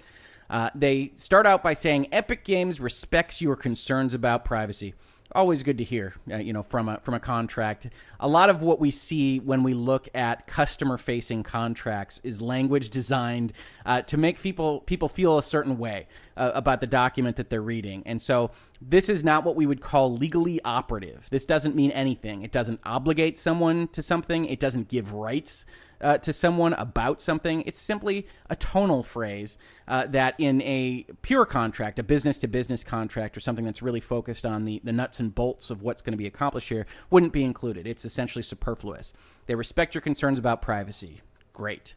Uh, 0.49 0.71
they 0.75 1.13
start 1.15 1.47
out 1.47 1.63
by 1.63 1.75
saying 1.75 2.09
Epic 2.13 2.45
Games 2.45 2.81
respects 2.81 3.43
your 3.43 3.57
concerns 3.57 4.15
about 4.15 4.45
privacy 4.45 4.95
always 5.35 5.63
good 5.63 5.79
to 5.79 5.85
hear, 5.85 6.15
uh, 6.31 6.37
you 6.37 6.53
know, 6.53 6.63
from 6.63 6.89
a 6.89 6.99
from 7.01 7.15
a 7.15 7.21
contract. 7.21 7.89
A 8.21 8.29
lot 8.29 8.51
of 8.51 8.63
what 8.63 8.81
we 8.81 8.91
see 8.91 9.39
when 9.39 9.63
we 9.63 9.75
look 9.75 10.09
at 10.15 10.47
customer 10.47 10.97
facing 10.97 11.43
contracts 11.43 12.21
is 12.23 12.41
language 12.41 12.89
designed 12.89 13.53
uh, 13.85 14.03
to 14.03 14.17
make 14.17 14.41
people 14.41 14.81
people 14.81 15.09
feel 15.09 15.39
a 15.39 15.43
certain 15.43 15.79
way 15.79 16.07
uh, 16.37 16.53
about 16.55 16.81
the 16.81 16.87
document 16.87 17.37
that 17.37 17.51
they're 17.51 17.63
reading, 17.63 18.03
and 18.07 18.21
so 18.21 18.51
this 18.81 19.09
is 19.09 19.25
not 19.25 19.45
what 19.45 19.57
we 19.57 19.67
would 19.67 19.81
call 19.81 20.15
legally 20.15 20.61
operative. 20.65 21.29
This 21.31 21.47
doesn't 21.47 21.75
mean 21.75 21.91
anything. 21.93 22.43
It 22.43 22.53
doesn't 22.53 22.81
obligate 22.85 23.39
someone 23.39 23.89
to 23.89 24.03
something. 24.03 24.45
It 24.45 24.61
doesn't 24.61 24.89
give 24.89 25.13
rights 25.13 25.65
uh, 26.01 26.19
to 26.19 26.33
someone 26.33 26.75
about 26.75 27.21
something. 27.21 27.63
It's 27.63 27.81
simply 27.81 28.27
a 28.51 28.57
tonal 28.57 29.03
phrase 29.03 29.57
uh, 29.89 30.07
that 30.09 30.35
in 30.39 30.61
a 30.63 31.07
pure 31.23 31.47
contract, 31.47 31.99
a 31.99 32.03
business 32.03 32.39
to 32.39 32.49
business 32.49 32.85
contract, 32.85 33.37
or 33.37 33.41
something 33.41 33.65
that's 33.65 33.83
really 33.83 34.01
focused 34.01 34.45
on 34.45 34.65
the, 34.65 34.81
the 34.85 34.93
nuts 34.93 35.21
and 35.21 35.35
bolts 35.35 35.71
of 35.71 35.83
what's 35.83 36.03
going 36.03 36.13
to 36.13 36.19
be 36.19 36.27
accomplished 36.27 36.69
here, 36.69 36.87
wouldn't 37.11 37.33
be 37.33 37.45
included. 37.45 37.87
It's 37.87 38.05
essentially 38.05 38.43
superfluous. 38.43 39.13
They 39.47 39.55
respect 39.55 39.95
your 39.95 40.03
concerns 40.03 40.39
about 40.39 40.63
privacy. 40.63 41.23
Great. 41.53 41.95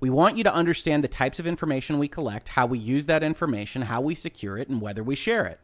We 0.00 0.10
want 0.10 0.36
you 0.36 0.44
to 0.44 0.54
understand 0.54 1.02
the 1.02 1.08
types 1.08 1.40
of 1.40 1.46
information 1.46 1.98
we 1.98 2.06
collect, 2.06 2.50
how 2.50 2.66
we 2.66 2.78
use 2.78 3.06
that 3.06 3.24
information, 3.24 3.82
how 3.82 4.00
we 4.00 4.14
secure 4.14 4.56
it, 4.56 4.68
and 4.68 4.80
whether 4.80 5.02
we 5.02 5.16
share 5.16 5.44
it. 5.46 5.60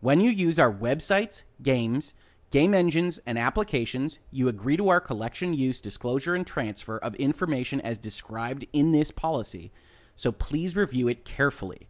When 0.00 0.20
you 0.20 0.30
use 0.30 0.58
our 0.58 0.72
websites, 0.72 1.44
games, 1.62 2.12
game 2.50 2.74
engines, 2.74 3.20
and 3.26 3.38
applications, 3.38 4.18
you 4.32 4.48
agree 4.48 4.76
to 4.76 4.88
our 4.88 5.00
collection, 5.00 5.54
use, 5.54 5.80
disclosure, 5.80 6.34
and 6.34 6.44
transfer 6.44 6.98
of 6.98 7.14
information 7.14 7.80
as 7.80 7.96
described 7.96 8.66
in 8.72 8.90
this 8.90 9.12
policy. 9.12 9.70
So 10.16 10.32
please 10.32 10.74
review 10.74 11.06
it 11.06 11.24
carefully. 11.24 11.88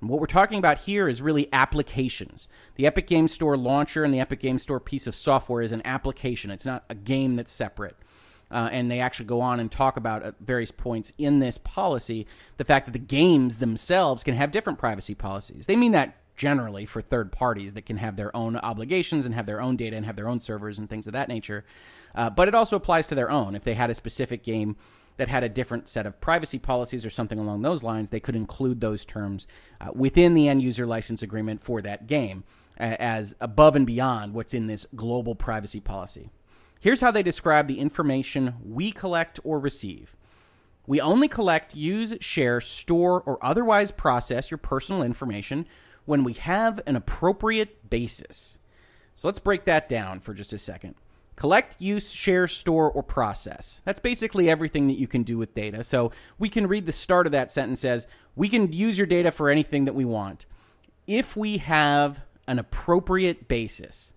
And 0.00 0.10
what 0.10 0.20
we're 0.20 0.26
talking 0.26 0.58
about 0.58 0.78
here 0.78 1.08
is 1.08 1.22
really 1.22 1.48
applications. 1.52 2.46
The 2.76 2.86
Epic 2.86 3.06
Game 3.06 3.28
Store 3.28 3.56
launcher 3.56 4.04
and 4.04 4.12
the 4.12 4.20
Epic 4.20 4.40
Game 4.40 4.58
Store 4.58 4.80
piece 4.80 5.06
of 5.06 5.14
software 5.14 5.62
is 5.62 5.72
an 5.72 5.82
application, 5.84 6.50
it's 6.50 6.66
not 6.66 6.84
a 6.88 6.94
game 6.94 7.36
that's 7.36 7.52
separate. 7.52 7.96
Uh, 8.52 8.68
and 8.70 8.90
they 8.90 9.00
actually 9.00 9.24
go 9.24 9.40
on 9.40 9.58
and 9.58 9.72
talk 9.72 9.96
about 9.96 10.22
at 10.22 10.34
various 10.38 10.70
points 10.70 11.12
in 11.16 11.38
this 11.38 11.56
policy 11.58 12.26
the 12.58 12.64
fact 12.64 12.86
that 12.86 12.92
the 12.92 12.98
games 12.98 13.58
themselves 13.58 14.22
can 14.22 14.34
have 14.34 14.52
different 14.52 14.78
privacy 14.78 15.14
policies. 15.14 15.66
They 15.66 15.76
mean 15.76 15.92
that 15.92 16.18
generally 16.36 16.84
for 16.84 17.00
third 17.00 17.32
parties 17.32 17.72
that 17.74 17.86
can 17.86 17.96
have 17.96 18.16
their 18.16 18.34
own 18.36 18.56
obligations 18.56 19.24
and 19.24 19.34
have 19.34 19.46
their 19.46 19.60
own 19.60 19.76
data 19.76 19.96
and 19.96 20.04
have 20.04 20.16
their 20.16 20.28
own 20.28 20.40
servers 20.40 20.78
and 20.78 20.88
things 20.88 21.06
of 21.06 21.12
that 21.12 21.28
nature. 21.28 21.64
Uh, 22.14 22.28
but 22.28 22.48
it 22.48 22.54
also 22.54 22.76
applies 22.76 23.08
to 23.08 23.14
their 23.14 23.30
own. 23.30 23.54
If 23.54 23.64
they 23.64 23.74
had 23.74 23.90
a 23.90 23.94
specific 23.94 24.42
game 24.42 24.76
that 25.16 25.28
had 25.28 25.44
a 25.44 25.48
different 25.48 25.88
set 25.88 26.06
of 26.06 26.20
privacy 26.20 26.58
policies 26.58 27.06
or 27.06 27.10
something 27.10 27.38
along 27.38 27.62
those 27.62 27.82
lines, 27.82 28.10
they 28.10 28.20
could 28.20 28.36
include 28.36 28.80
those 28.80 29.04
terms 29.04 29.46
uh, 29.80 29.90
within 29.94 30.34
the 30.34 30.48
end 30.48 30.62
user 30.62 30.86
license 30.86 31.22
agreement 31.22 31.62
for 31.62 31.80
that 31.82 32.06
game 32.06 32.44
uh, 32.78 32.96
as 32.98 33.34
above 33.40 33.76
and 33.76 33.86
beyond 33.86 34.34
what's 34.34 34.54
in 34.54 34.66
this 34.66 34.86
global 34.94 35.34
privacy 35.34 35.80
policy. 35.80 36.30
Here's 36.82 37.00
how 37.00 37.12
they 37.12 37.22
describe 37.22 37.68
the 37.68 37.78
information 37.78 38.56
we 38.60 38.90
collect 38.90 39.38
or 39.44 39.60
receive. 39.60 40.16
We 40.84 41.00
only 41.00 41.28
collect, 41.28 41.76
use, 41.76 42.16
share, 42.18 42.60
store, 42.60 43.22
or 43.22 43.38
otherwise 43.40 43.92
process 43.92 44.50
your 44.50 44.58
personal 44.58 45.04
information 45.04 45.66
when 46.06 46.24
we 46.24 46.32
have 46.32 46.80
an 46.84 46.96
appropriate 46.96 47.88
basis. 47.88 48.58
So 49.14 49.28
let's 49.28 49.38
break 49.38 49.64
that 49.66 49.88
down 49.88 50.18
for 50.18 50.34
just 50.34 50.52
a 50.52 50.58
second. 50.58 50.96
Collect, 51.36 51.76
use, 51.80 52.10
share, 52.10 52.48
store, 52.48 52.90
or 52.90 53.04
process. 53.04 53.80
That's 53.84 54.00
basically 54.00 54.50
everything 54.50 54.88
that 54.88 54.98
you 54.98 55.06
can 55.06 55.22
do 55.22 55.38
with 55.38 55.54
data. 55.54 55.84
So 55.84 56.10
we 56.36 56.48
can 56.48 56.66
read 56.66 56.86
the 56.86 56.92
start 56.92 57.26
of 57.26 57.32
that 57.32 57.52
sentence 57.52 57.84
as 57.84 58.08
we 58.34 58.48
can 58.48 58.72
use 58.72 58.98
your 58.98 59.06
data 59.06 59.30
for 59.30 59.48
anything 59.48 59.84
that 59.84 59.94
we 59.94 60.04
want 60.04 60.46
if 61.06 61.36
we 61.36 61.58
have 61.58 62.22
an 62.48 62.58
appropriate 62.58 63.46
basis. 63.46 64.14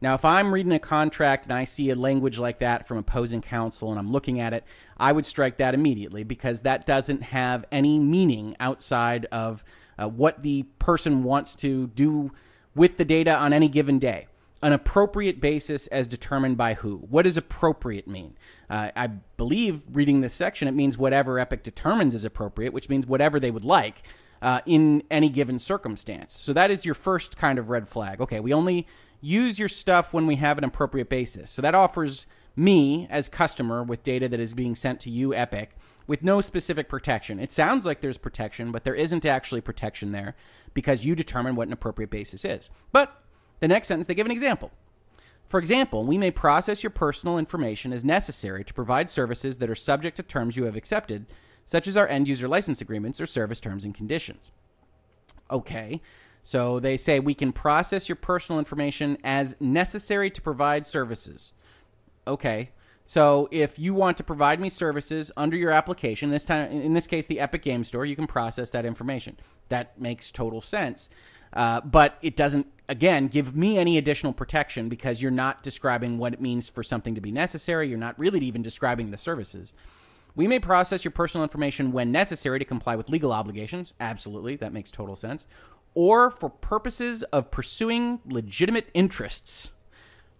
Now, 0.00 0.14
if 0.14 0.24
I'm 0.24 0.54
reading 0.54 0.72
a 0.72 0.78
contract 0.78 1.44
and 1.46 1.52
I 1.52 1.64
see 1.64 1.90
a 1.90 1.94
language 1.94 2.38
like 2.38 2.60
that 2.60 2.86
from 2.86 2.98
opposing 2.98 3.42
counsel 3.42 3.90
and 3.90 3.98
I'm 3.98 4.12
looking 4.12 4.38
at 4.38 4.52
it, 4.52 4.64
I 4.96 5.12
would 5.12 5.26
strike 5.26 5.58
that 5.58 5.74
immediately 5.74 6.22
because 6.22 6.62
that 6.62 6.86
doesn't 6.86 7.22
have 7.22 7.64
any 7.72 7.98
meaning 7.98 8.56
outside 8.60 9.26
of 9.32 9.64
uh, 9.98 10.08
what 10.08 10.42
the 10.42 10.64
person 10.78 11.24
wants 11.24 11.54
to 11.56 11.88
do 11.88 12.30
with 12.74 12.96
the 12.96 13.04
data 13.04 13.34
on 13.34 13.52
any 13.52 13.68
given 13.68 13.98
day. 13.98 14.28
An 14.60 14.72
appropriate 14.72 15.40
basis 15.40 15.86
as 15.88 16.08
determined 16.08 16.56
by 16.56 16.74
who? 16.74 16.96
What 16.96 17.22
does 17.22 17.36
appropriate 17.36 18.08
mean? 18.08 18.36
Uh, 18.68 18.90
I 18.94 19.06
believe 19.06 19.82
reading 19.92 20.20
this 20.20 20.34
section, 20.34 20.66
it 20.66 20.72
means 20.72 20.98
whatever 20.98 21.38
Epic 21.38 21.62
determines 21.62 22.14
is 22.14 22.24
appropriate, 22.24 22.72
which 22.72 22.88
means 22.88 23.06
whatever 23.06 23.38
they 23.38 23.52
would 23.52 23.64
like 23.64 24.02
uh, 24.42 24.60
in 24.66 25.02
any 25.10 25.28
given 25.28 25.58
circumstance. 25.58 26.34
So 26.34 26.52
that 26.52 26.70
is 26.70 26.84
your 26.84 26.94
first 26.94 27.36
kind 27.36 27.58
of 27.58 27.68
red 27.68 27.88
flag. 27.88 28.20
Okay, 28.20 28.40
we 28.40 28.52
only 28.52 28.86
use 29.20 29.58
your 29.58 29.68
stuff 29.68 30.12
when 30.12 30.26
we 30.26 30.36
have 30.36 30.58
an 30.58 30.64
appropriate 30.64 31.08
basis. 31.08 31.50
So 31.50 31.62
that 31.62 31.74
offers 31.74 32.26
me 32.56 33.06
as 33.10 33.28
customer 33.28 33.82
with 33.82 34.02
data 34.02 34.28
that 34.28 34.40
is 34.40 34.54
being 34.54 34.74
sent 34.74 35.00
to 35.00 35.10
you, 35.10 35.34
Epic, 35.34 35.76
with 36.06 36.22
no 36.22 36.40
specific 36.40 36.88
protection. 36.88 37.38
It 37.38 37.52
sounds 37.52 37.84
like 37.84 38.00
there's 38.00 38.18
protection, 38.18 38.72
but 38.72 38.84
there 38.84 38.94
isn't 38.94 39.26
actually 39.26 39.60
protection 39.60 40.12
there 40.12 40.34
because 40.74 41.04
you 41.04 41.14
determine 41.14 41.54
what 41.54 41.68
an 41.68 41.72
appropriate 41.72 42.10
basis 42.10 42.44
is. 42.44 42.70
But 42.92 43.22
the 43.60 43.68
next 43.68 43.88
sentence, 43.88 44.06
they 44.06 44.14
give 44.14 44.26
an 44.26 44.32
example. 44.32 44.70
For 45.46 45.58
example, 45.58 46.04
we 46.04 46.18
may 46.18 46.30
process 46.30 46.82
your 46.82 46.90
personal 46.90 47.38
information 47.38 47.92
as 47.92 48.04
necessary 48.04 48.64
to 48.64 48.74
provide 48.74 49.08
services 49.08 49.58
that 49.58 49.70
are 49.70 49.74
subject 49.74 50.16
to 50.18 50.22
terms 50.22 50.56
you 50.56 50.64
have 50.64 50.76
accepted, 50.76 51.26
such 51.64 51.86
as 51.86 51.96
our 51.96 52.06
end 52.06 52.28
user 52.28 52.48
license 52.48 52.80
agreements 52.80 53.20
or 53.20 53.26
service 53.26 53.60
terms 53.60 53.84
and 53.84 53.94
conditions. 53.94 54.52
Okay, 55.50 56.02
so 56.42 56.80
they 56.80 56.96
say 56.96 57.20
we 57.20 57.34
can 57.34 57.52
process 57.52 58.08
your 58.08 58.16
personal 58.16 58.58
information 58.58 59.18
as 59.22 59.56
necessary 59.60 60.30
to 60.30 60.40
provide 60.40 60.86
services. 60.86 61.52
Okay, 62.26 62.70
so 63.08 63.48
if 63.50 63.78
you 63.78 63.94
want 63.94 64.18
to 64.18 64.22
provide 64.24 64.60
me 64.60 64.68
services 64.68 65.32
under 65.34 65.56
your 65.56 65.70
application, 65.70 66.30
this 66.30 66.44
time 66.44 66.70
in 66.70 66.92
this 66.92 67.06
case 67.06 67.26
the 67.26 67.40
Epic 67.40 67.62
Game 67.62 67.82
Store, 67.82 68.04
you 68.04 68.14
can 68.14 68.26
process 68.26 68.68
that 68.70 68.84
information. 68.84 69.38
That 69.70 69.98
makes 69.98 70.30
total 70.30 70.60
sense. 70.60 71.08
Uh, 71.54 71.80
but 71.80 72.18
it 72.20 72.36
doesn't 72.36 72.66
again 72.86 73.28
give 73.28 73.56
me 73.56 73.78
any 73.78 73.96
additional 73.96 74.34
protection 74.34 74.90
because 74.90 75.22
you're 75.22 75.30
not 75.30 75.62
describing 75.62 76.18
what 76.18 76.34
it 76.34 76.40
means 76.42 76.68
for 76.68 76.82
something 76.82 77.14
to 77.14 77.20
be 77.22 77.32
necessary. 77.32 77.88
You're 77.88 77.96
not 77.96 78.18
really 78.18 78.40
even 78.40 78.62
describing 78.62 79.10
the 79.10 79.16
services. 79.16 79.72
We 80.34 80.46
may 80.46 80.58
process 80.58 81.02
your 81.02 81.12
personal 81.12 81.42
information 81.42 81.92
when 81.92 82.12
necessary 82.12 82.58
to 82.58 82.64
comply 82.64 82.94
with 82.94 83.08
legal 83.08 83.32
obligations. 83.32 83.94
Absolutely, 83.98 84.56
that 84.56 84.72
makes 84.72 84.90
total 84.90 85.16
sense. 85.16 85.46
Or 86.00 86.30
for 86.30 86.48
purposes 86.48 87.24
of 87.24 87.50
pursuing 87.50 88.20
legitimate 88.24 88.88
interests 88.94 89.72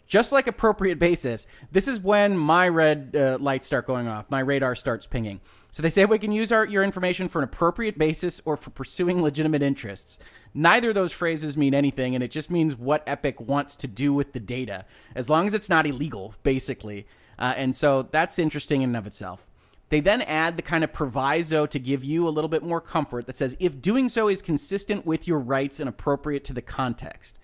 just 0.09 0.33
like 0.33 0.47
appropriate 0.47 0.99
basis, 0.99 1.47
this 1.71 1.87
is 1.87 2.01
when 2.01 2.37
my 2.37 2.69
red 2.69 3.15
uh, 3.15 3.37
lights 3.41 3.67
start 3.67 3.87
going 3.87 4.09
off. 4.09 4.25
My 4.31 4.41
radar 4.41 4.75
starts 4.75 5.07
pinging. 5.07 5.41
So 5.71 5.83
they 5.83 5.91
say 5.91 6.07
we 6.07 6.19
can 6.19 6.33
use 6.33 6.51
our, 6.51 6.65
your 6.65 6.83
information 6.83 7.29
for 7.29 7.41
an 7.41 7.45
appropriate 7.45 7.99
basis 7.99 8.41
or 8.47 8.57
for 8.57 8.71
pursuing 8.71 9.23
legitimate 9.23 9.63
interests. 9.63 10.19
Neither 10.55 10.89
of 10.89 10.95
those 10.95 11.13
phrases 11.13 11.59
mean 11.59 11.75
anything, 11.75 12.15
and 12.15 12.25
it 12.25 12.31
just 12.31 12.51
means 12.51 12.75
what 12.75 13.03
Epic 13.07 13.39
wants 13.39 13.77
to 13.77 13.87
do 13.87 14.15
with 14.15 14.33
the 14.33 14.41
data, 14.41 14.87
as 15.15 15.29
long 15.29 15.47
as 15.47 15.53
it's 15.53 15.69
not 15.69 15.87
illegal, 15.87 16.35
basically. 16.43 17.07
Uh, 17.39 17.53
and 17.57 17.77
so 17.77 18.09
that's 18.11 18.39
interesting 18.39 18.81
in 18.81 18.91
and 18.91 18.97
of 18.97 19.07
itself. 19.07 19.47
They 19.91 20.01
then 20.01 20.23
add 20.23 20.57
the 20.57 20.63
kind 20.63 20.85
of 20.85 20.93
proviso 20.93 21.67
to 21.67 21.79
give 21.79 22.05
you 22.05 22.29
a 22.29 22.31
little 22.31 22.49
bit 22.49 22.63
more 22.63 22.81
comfort 22.81 23.27
that 23.27 23.37
says 23.37 23.57
if 23.59 23.81
doing 23.81 24.09
so 24.09 24.29
is 24.29 24.43
consistent 24.43 25.07
with 25.07 25.27
your 25.27 25.39
rights 25.39 25.81
and 25.81 25.89
appropriate 25.89 26.45
to 26.45 26.53
the 26.53 26.63
context. 26.63 27.39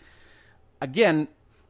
Again, 0.81 1.29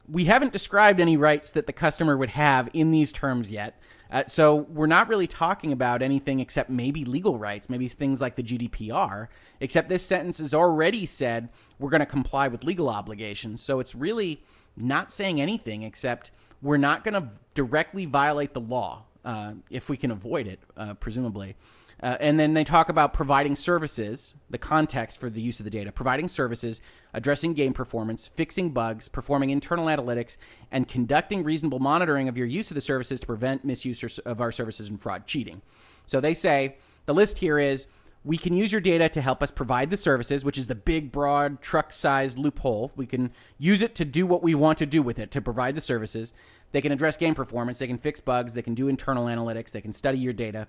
we 0.08 0.24
haven't 0.24 0.52
described 0.52 1.00
any 1.00 1.16
rights 1.16 1.50
that 1.52 1.66
the 1.66 1.72
customer 1.72 2.16
would 2.16 2.30
have 2.30 2.68
in 2.72 2.90
these 2.90 3.12
terms 3.12 3.50
yet. 3.50 3.80
Uh, 4.10 4.24
so 4.26 4.54
we're 4.54 4.86
not 4.86 5.08
really 5.08 5.26
talking 5.26 5.72
about 5.72 6.02
anything 6.02 6.40
except 6.40 6.68
maybe 6.68 7.04
legal 7.04 7.38
rights, 7.38 7.70
maybe 7.70 7.88
things 7.88 8.20
like 8.20 8.36
the 8.36 8.42
GDPR, 8.42 9.28
except 9.60 9.88
this 9.88 10.04
sentence 10.04 10.38
has 10.38 10.52
already 10.52 11.06
said 11.06 11.48
we're 11.78 11.90
going 11.90 12.00
to 12.00 12.06
comply 12.06 12.48
with 12.48 12.64
legal 12.64 12.88
obligations. 12.88 13.62
So 13.62 13.80
it's 13.80 13.94
really 13.94 14.42
not 14.76 15.10
saying 15.10 15.40
anything 15.40 15.82
except 15.82 16.32
we're 16.60 16.76
not 16.76 17.02
going 17.02 17.14
to 17.14 17.28
directly 17.54 18.04
violate 18.04 18.52
the 18.52 18.60
law 18.60 19.04
uh, 19.24 19.52
if 19.70 19.88
we 19.88 19.96
can 19.96 20.10
avoid 20.10 20.46
it, 20.46 20.60
uh, 20.76 20.94
presumably. 20.94 21.56
Uh, 22.02 22.16
and 22.20 22.38
then 22.38 22.54
they 22.54 22.64
talk 22.64 22.88
about 22.88 23.14
providing 23.14 23.54
services, 23.54 24.34
the 24.50 24.58
context 24.58 25.18
for 25.18 25.30
the 25.30 25.40
use 25.40 25.60
of 25.60 25.64
the 25.64 25.70
data, 25.70 25.92
providing 25.92 26.28
services, 26.28 26.80
addressing 27.14 27.54
game 27.54 27.72
performance, 27.72 28.26
fixing 28.26 28.70
bugs, 28.70 29.08
performing 29.08 29.50
internal 29.50 29.86
analytics, 29.86 30.36
and 30.70 30.88
conducting 30.88 31.44
reasonable 31.44 31.78
monitoring 31.78 32.28
of 32.28 32.36
your 32.36 32.46
use 32.46 32.70
of 32.70 32.74
the 32.74 32.80
services 32.80 33.20
to 33.20 33.26
prevent 33.26 33.64
misuse 33.64 34.18
of 34.18 34.40
our 34.40 34.52
services 34.52 34.88
and 34.88 35.00
fraud, 35.00 35.26
cheating. 35.26 35.62
So 36.04 36.20
they 36.20 36.34
say 36.34 36.76
the 37.06 37.14
list 37.14 37.38
here 37.38 37.58
is 37.58 37.86
we 38.24 38.38
can 38.38 38.54
use 38.54 38.72
your 38.72 38.80
data 38.80 39.08
to 39.10 39.20
help 39.20 39.42
us 39.42 39.50
provide 39.50 39.90
the 39.90 39.96
services, 39.98 40.44
which 40.44 40.56
is 40.56 40.66
the 40.66 40.74
big, 40.74 41.12
broad, 41.12 41.60
truck 41.60 41.92
sized 41.92 42.38
loophole. 42.38 42.90
We 42.96 43.06
can 43.06 43.32
use 43.58 43.82
it 43.82 43.94
to 43.96 44.04
do 44.04 44.26
what 44.26 44.42
we 44.42 44.54
want 44.54 44.78
to 44.78 44.86
do 44.86 45.02
with 45.02 45.18
it, 45.18 45.30
to 45.32 45.42
provide 45.42 45.74
the 45.74 45.82
services. 45.82 46.32
They 46.72 46.80
can 46.80 46.90
address 46.90 47.18
game 47.18 47.34
performance, 47.34 47.78
they 47.78 47.86
can 47.86 47.98
fix 47.98 48.20
bugs, 48.20 48.54
they 48.54 48.62
can 48.62 48.74
do 48.74 48.88
internal 48.88 49.26
analytics, 49.26 49.72
they 49.72 49.82
can 49.82 49.92
study 49.92 50.18
your 50.18 50.32
data 50.32 50.66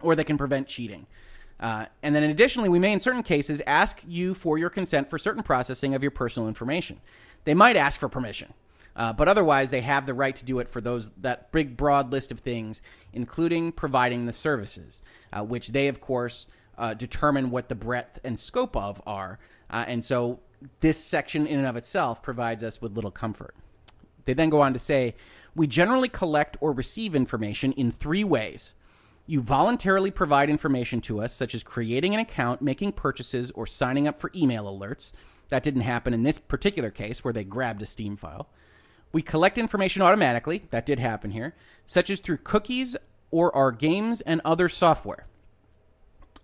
or 0.00 0.16
they 0.16 0.24
can 0.24 0.36
prevent 0.36 0.66
cheating. 0.66 1.06
Uh, 1.60 1.86
and 2.02 2.14
then 2.14 2.24
additionally, 2.24 2.68
we 2.68 2.80
may 2.80 2.92
in 2.92 2.98
certain 3.00 3.22
cases 3.22 3.62
ask 3.66 4.00
you 4.06 4.34
for 4.34 4.58
your 4.58 4.68
consent 4.68 5.08
for 5.08 5.18
certain 5.18 5.44
processing 5.44 5.94
of 5.94 6.02
your 6.02 6.10
personal 6.10 6.48
information. 6.48 7.00
They 7.44 7.54
might 7.54 7.76
ask 7.76 8.00
for 8.00 8.08
permission, 8.08 8.52
uh, 8.96 9.12
but 9.12 9.28
otherwise 9.28 9.70
they 9.70 9.82
have 9.82 10.06
the 10.06 10.14
right 10.14 10.34
to 10.34 10.44
do 10.44 10.58
it 10.58 10.68
for 10.68 10.80
those 10.80 11.12
that 11.18 11.52
big 11.52 11.76
broad 11.76 12.10
list 12.10 12.32
of 12.32 12.40
things, 12.40 12.82
including 13.12 13.70
providing 13.70 14.26
the 14.26 14.32
services, 14.32 15.00
uh, 15.32 15.44
which 15.44 15.68
they 15.68 15.86
of 15.86 16.00
course 16.00 16.46
uh, 16.78 16.94
determine 16.94 17.50
what 17.50 17.68
the 17.68 17.74
breadth 17.74 18.20
and 18.24 18.38
scope 18.38 18.76
of 18.76 19.00
are. 19.06 19.38
Uh, 19.70 19.84
and 19.86 20.04
so 20.04 20.40
this 20.80 21.02
section 21.02 21.46
in 21.46 21.58
and 21.58 21.66
of 21.66 21.76
itself 21.76 22.22
provides 22.22 22.64
us 22.64 22.80
with 22.80 22.94
little 22.94 23.10
comfort. 23.10 23.54
They 24.24 24.34
then 24.34 24.50
go 24.50 24.60
on 24.60 24.72
to 24.72 24.78
say, 24.78 25.14
we 25.54 25.66
generally 25.66 26.08
collect 26.08 26.56
or 26.60 26.72
receive 26.72 27.14
information 27.14 27.72
in 27.72 27.90
three 27.90 28.24
ways 28.24 28.74
you 29.26 29.40
voluntarily 29.40 30.10
provide 30.10 30.50
information 30.50 31.00
to 31.02 31.20
us, 31.20 31.32
such 31.32 31.54
as 31.54 31.62
creating 31.62 32.14
an 32.14 32.20
account, 32.20 32.60
making 32.60 32.92
purchases, 32.92 33.50
or 33.52 33.66
signing 33.66 34.06
up 34.06 34.20
for 34.20 34.30
email 34.34 34.64
alerts. 34.64 35.12
That 35.48 35.62
didn't 35.62 35.82
happen 35.82 36.12
in 36.12 36.22
this 36.22 36.38
particular 36.38 36.90
case 36.90 37.24
where 37.24 37.32
they 37.32 37.44
grabbed 37.44 37.80
a 37.80 37.86
Steam 37.86 38.16
file. 38.16 38.48
We 39.12 39.22
collect 39.22 39.56
information 39.56 40.02
automatically. 40.02 40.64
That 40.70 40.84
did 40.84 40.98
happen 40.98 41.30
here, 41.30 41.54
such 41.86 42.10
as 42.10 42.20
through 42.20 42.38
cookies 42.38 42.96
or 43.30 43.54
our 43.56 43.72
games 43.72 44.20
and 44.22 44.40
other 44.44 44.68
software. 44.68 45.26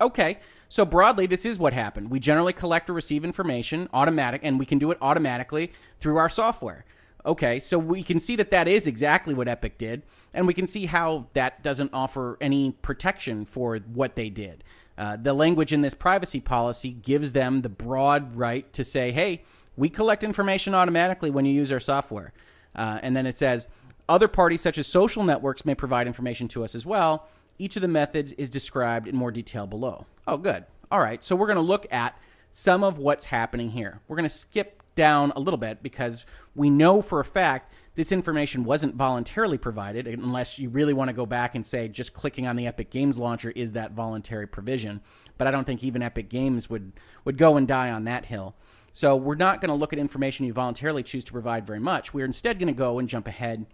Okay, 0.01 0.39
so 0.67 0.83
broadly, 0.83 1.27
this 1.27 1.45
is 1.45 1.59
what 1.59 1.73
happened. 1.73 2.09
We 2.09 2.19
generally 2.19 2.53
collect 2.53 2.89
or 2.89 2.93
receive 2.93 3.23
information 3.23 3.87
automatic, 3.93 4.41
and 4.43 4.57
we 4.57 4.65
can 4.65 4.79
do 4.79 4.89
it 4.89 4.97
automatically 4.99 5.71
through 5.99 6.17
our 6.17 6.29
software. 6.29 6.85
Okay, 7.23 7.59
so 7.59 7.77
we 7.77 8.01
can 8.01 8.19
see 8.19 8.35
that 8.37 8.49
that 8.49 8.67
is 8.67 8.87
exactly 8.87 9.35
what 9.35 9.47
Epic 9.47 9.77
did, 9.77 10.01
and 10.33 10.47
we 10.47 10.55
can 10.55 10.65
see 10.65 10.87
how 10.87 11.27
that 11.33 11.61
doesn't 11.61 11.91
offer 11.93 12.35
any 12.41 12.71
protection 12.81 13.45
for 13.45 13.77
what 13.77 14.15
they 14.15 14.29
did. 14.29 14.63
Uh, 14.97 15.17
the 15.21 15.33
language 15.33 15.71
in 15.71 15.81
this 15.81 15.93
privacy 15.93 16.39
policy 16.39 16.91
gives 16.91 17.33
them 17.33 17.61
the 17.61 17.69
broad 17.69 18.35
right 18.35 18.73
to 18.73 18.83
say, 18.83 19.11
hey, 19.11 19.43
we 19.77 19.87
collect 19.87 20.23
information 20.23 20.73
automatically 20.73 21.29
when 21.29 21.45
you 21.45 21.53
use 21.53 21.71
our 21.71 21.79
software. 21.79 22.33
Uh, 22.75 22.99
and 23.03 23.15
then 23.15 23.27
it 23.27 23.37
says, 23.37 23.67
other 24.09 24.27
parties, 24.27 24.61
such 24.61 24.77
as 24.77 24.87
social 24.87 25.23
networks, 25.23 25.63
may 25.63 25.75
provide 25.75 26.07
information 26.07 26.47
to 26.49 26.63
us 26.63 26.73
as 26.75 26.85
well. 26.85 27.27
Each 27.61 27.75
of 27.75 27.83
the 27.83 27.87
methods 27.87 28.31
is 28.31 28.49
described 28.49 29.07
in 29.07 29.15
more 29.15 29.29
detail 29.29 29.67
below. 29.67 30.07
Oh, 30.25 30.37
good. 30.37 30.65
All 30.89 30.99
right, 30.99 31.23
so 31.23 31.35
we're 31.35 31.45
going 31.45 31.57
to 31.57 31.61
look 31.61 31.85
at 31.91 32.17
some 32.49 32.83
of 32.83 32.97
what's 32.97 33.25
happening 33.25 33.69
here. 33.69 34.01
We're 34.07 34.15
going 34.15 34.27
to 34.27 34.35
skip 34.35 34.81
down 34.95 35.31
a 35.35 35.39
little 35.39 35.59
bit 35.59 35.83
because 35.83 36.25
we 36.55 36.71
know 36.71 37.03
for 37.03 37.19
a 37.19 37.23
fact 37.23 37.71
this 37.93 38.11
information 38.11 38.63
wasn't 38.63 38.95
voluntarily 38.95 39.59
provided 39.59 40.07
unless 40.07 40.57
you 40.57 40.69
really 40.69 40.93
want 40.93 41.09
to 41.09 41.13
go 41.13 41.27
back 41.27 41.53
and 41.53 41.63
say 41.63 41.87
just 41.87 42.15
clicking 42.15 42.47
on 42.47 42.55
the 42.55 42.65
Epic 42.65 42.89
Games 42.89 43.19
launcher 43.19 43.51
is 43.51 43.73
that 43.73 43.91
voluntary 43.91 44.47
provision. 44.47 44.99
But 45.37 45.45
I 45.45 45.51
don't 45.51 45.65
think 45.65 45.83
even 45.83 46.01
Epic 46.01 46.29
Games 46.29 46.67
would 46.67 46.93
would 47.25 47.37
go 47.37 47.57
and 47.57 47.67
die 47.67 47.91
on 47.91 48.05
that 48.05 48.25
hill. 48.25 48.55
So 48.91 49.15
we're 49.15 49.35
not 49.35 49.61
going 49.61 49.69
to 49.69 49.75
look 49.75 49.93
at 49.93 49.99
information 49.99 50.47
you 50.47 50.53
voluntarily 50.53 51.03
choose 51.03 51.23
to 51.25 51.31
provide 51.31 51.67
very 51.67 51.79
much. 51.79 52.11
We're 52.11 52.25
instead 52.25 52.57
going 52.57 52.69
to 52.69 52.73
go 52.73 52.97
and 52.97 53.07
jump 53.07 53.27
ahead 53.27 53.67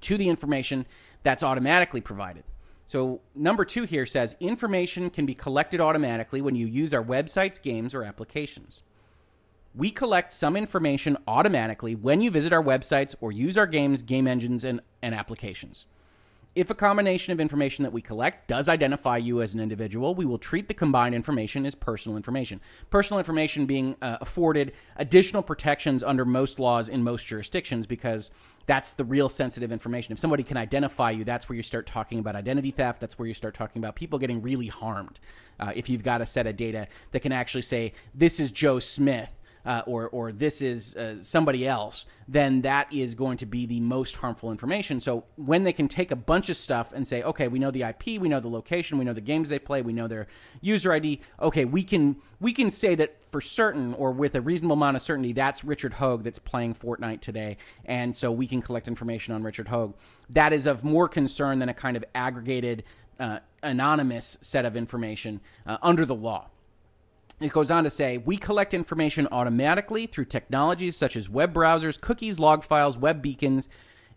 to 0.00 0.16
the 0.16 0.28
information 0.28 0.86
that's 1.24 1.42
automatically 1.42 2.00
provided. 2.00 2.44
So, 2.86 3.20
number 3.34 3.64
two 3.64 3.84
here 3.84 4.04
says 4.04 4.36
information 4.40 5.08
can 5.08 5.24
be 5.24 5.34
collected 5.34 5.80
automatically 5.80 6.42
when 6.42 6.54
you 6.54 6.66
use 6.66 6.92
our 6.92 7.02
websites, 7.02 7.60
games, 7.60 7.94
or 7.94 8.02
applications. 8.02 8.82
We 9.74 9.90
collect 9.90 10.32
some 10.32 10.54
information 10.54 11.16
automatically 11.26 11.94
when 11.94 12.20
you 12.20 12.30
visit 12.30 12.52
our 12.52 12.62
websites 12.62 13.16
or 13.20 13.32
use 13.32 13.56
our 13.56 13.66
games, 13.66 14.02
game 14.02 14.28
engines, 14.28 14.64
and, 14.64 14.80
and 15.02 15.14
applications. 15.14 15.86
If 16.54 16.70
a 16.70 16.74
combination 16.74 17.32
of 17.32 17.40
information 17.40 17.82
that 17.82 17.92
we 17.92 18.00
collect 18.00 18.46
does 18.46 18.68
identify 18.68 19.16
you 19.16 19.42
as 19.42 19.54
an 19.54 19.60
individual, 19.60 20.14
we 20.14 20.24
will 20.24 20.38
treat 20.38 20.68
the 20.68 20.74
combined 20.74 21.12
information 21.12 21.66
as 21.66 21.74
personal 21.74 22.16
information. 22.16 22.60
Personal 22.90 23.18
information 23.18 23.66
being 23.66 23.96
uh, 24.00 24.18
afforded 24.20 24.72
additional 24.96 25.42
protections 25.42 26.04
under 26.04 26.24
most 26.24 26.60
laws 26.60 26.88
in 26.88 27.02
most 27.02 27.26
jurisdictions 27.26 27.88
because 27.88 28.30
that's 28.66 28.94
the 28.94 29.04
real 29.04 29.28
sensitive 29.28 29.72
information. 29.72 30.12
If 30.12 30.18
somebody 30.18 30.42
can 30.42 30.56
identify 30.56 31.10
you, 31.10 31.24
that's 31.24 31.48
where 31.48 31.56
you 31.56 31.62
start 31.62 31.86
talking 31.86 32.18
about 32.18 32.36
identity 32.36 32.70
theft. 32.70 33.00
That's 33.00 33.18
where 33.18 33.28
you 33.28 33.34
start 33.34 33.54
talking 33.54 33.80
about 33.80 33.94
people 33.94 34.18
getting 34.18 34.40
really 34.42 34.68
harmed. 34.68 35.20
Uh, 35.60 35.72
if 35.74 35.88
you've 35.88 36.02
got 36.02 36.20
a 36.20 36.26
set 36.26 36.46
of 36.46 36.56
data 36.56 36.88
that 37.12 37.20
can 37.20 37.32
actually 37.32 37.62
say, 37.62 37.92
this 38.14 38.40
is 38.40 38.50
Joe 38.50 38.78
Smith 38.78 39.30
uh, 39.64 39.82
or 39.86 40.08
or 40.08 40.32
this 40.32 40.60
is 40.60 40.94
uh, 40.96 41.16
somebody 41.20 41.66
else, 41.66 42.06
then 42.28 42.62
that 42.62 42.92
is 42.92 43.14
going 43.14 43.36
to 43.38 43.46
be 43.46 43.66
the 43.66 43.80
most 43.80 44.16
harmful 44.16 44.50
information. 44.50 45.00
So 45.00 45.24
when 45.36 45.64
they 45.64 45.72
can 45.72 45.88
take 45.88 46.10
a 46.10 46.16
bunch 46.16 46.48
of 46.48 46.56
stuff 46.56 46.92
and 46.92 47.06
say, 47.06 47.22
okay, 47.22 47.48
we 47.48 47.58
know 47.58 47.70
the 47.70 47.82
IP, 47.82 48.20
we 48.20 48.28
know 48.28 48.40
the 48.40 48.48
location, 48.48 48.98
we 48.98 49.04
know 49.04 49.12
the 49.12 49.20
games 49.20 49.48
they 49.48 49.58
play, 49.58 49.82
we 49.82 49.92
know 49.92 50.08
their 50.08 50.26
user 50.60 50.92
ID. 50.92 51.20
Okay, 51.40 51.64
we 51.64 51.82
can 51.82 52.16
we 52.40 52.52
can 52.52 52.70
say 52.70 52.94
that 52.94 53.22
for 53.30 53.40
certain 53.40 53.94
or 53.94 54.12
with 54.12 54.34
a 54.34 54.40
reasonable 54.40 54.74
amount 54.74 54.96
of 54.96 55.02
certainty 55.02 55.32
that's 55.32 55.64
Richard 55.64 55.94
Hoeg 55.94 56.22
that's 56.22 56.38
playing 56.38 56.74
Fortnite 56.74 57.20
today, 57.20 57.56
and 57.84 58.14
so 58.14 58.30
we 58.30 58.46
can 58.46 58.60
collect 58.60 58.88
information 58.88 59.34
on 59.34 59.42
Richard 59.42 59.68
Hoeg. 59.68 59.94
That 60.30 60.52
is 60.52 60.66
of 60.66 60.84
more 60.84 61.08
concern 61.08 61.58
than 61.58 61.68
a 61.68 61.74
kind 61.74 61.96
of 61.96 62.04
aggregated. 62.14 62.84
Uh, 63.16 63.38
anonymous 63.62 64.36
set 64.40 64.64
of 64.64 64.76
information 64.76 65.40
uh, 65.66 65.78
under 65.82 66.04
the 66.04 66.16
law. 66.16 66.48
It 67.44 67.52
goes 67.52 67.70
on 67.70 67.84
to 67.84 67.90
say, 67.90 68.16
we 68.16 68.38
collect 68.38 68.72
information 68.72 69.28
automatically 69.30 70.06
through 70.06 70.24
technologies 70.24 70.96
such 70.96 71.14
as 71.14 71.28
web 71.28 71.52
browsers, 71.52 72.00
cookies, 72.00 72.38
log 72.38 72.64
files, 72.64 72.96
web 72.96 73.20
beacons, 73.20 73.68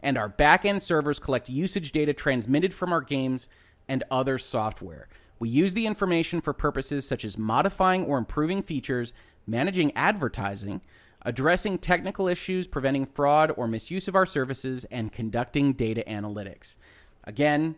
and 0.02 0.18
our 0.18 0.30
backend 0.30 0.80
servers 0.82 1.20
collect 1.20 1.50
usage 1.50 1.92
data 1.92 2.14
transmitted 2.14 2.74
from 2.74 2.94
our 2.94 3.02
games 3.02 3.50
and 3.86 4.06
other 4.10 4.38
software. 4.38 5.10
We 5.40 5.50
use 5.50 5.74
the 5.74 5.86
information 5.86 6.40
for 6.40 6.54
purposes 6.54 7.06
such 7.06 7.26
as 7.26 7.38
modifying 7.38 8.06
or 8.06 8.18
improving 8.18 8.64
features, 8.64 9.12
managing 9.46 9.92
advertising, 9.94 10.80
addressing 11.24 11.80
technical 11.80 12.30
issues, 12.30 12.66
preventing 12.66 13.06
fraud 13.06 13.52
or 13.58 13.68
misuse 13.68 14.08
of 14.08 14.16
our 14.16 14.26
services, 14.26 14.86
and 14.86 15.12
conducting 15.12 15.74
data 15.74 16.02
analytics. 16.08 16.78
Again, 17.26 17.76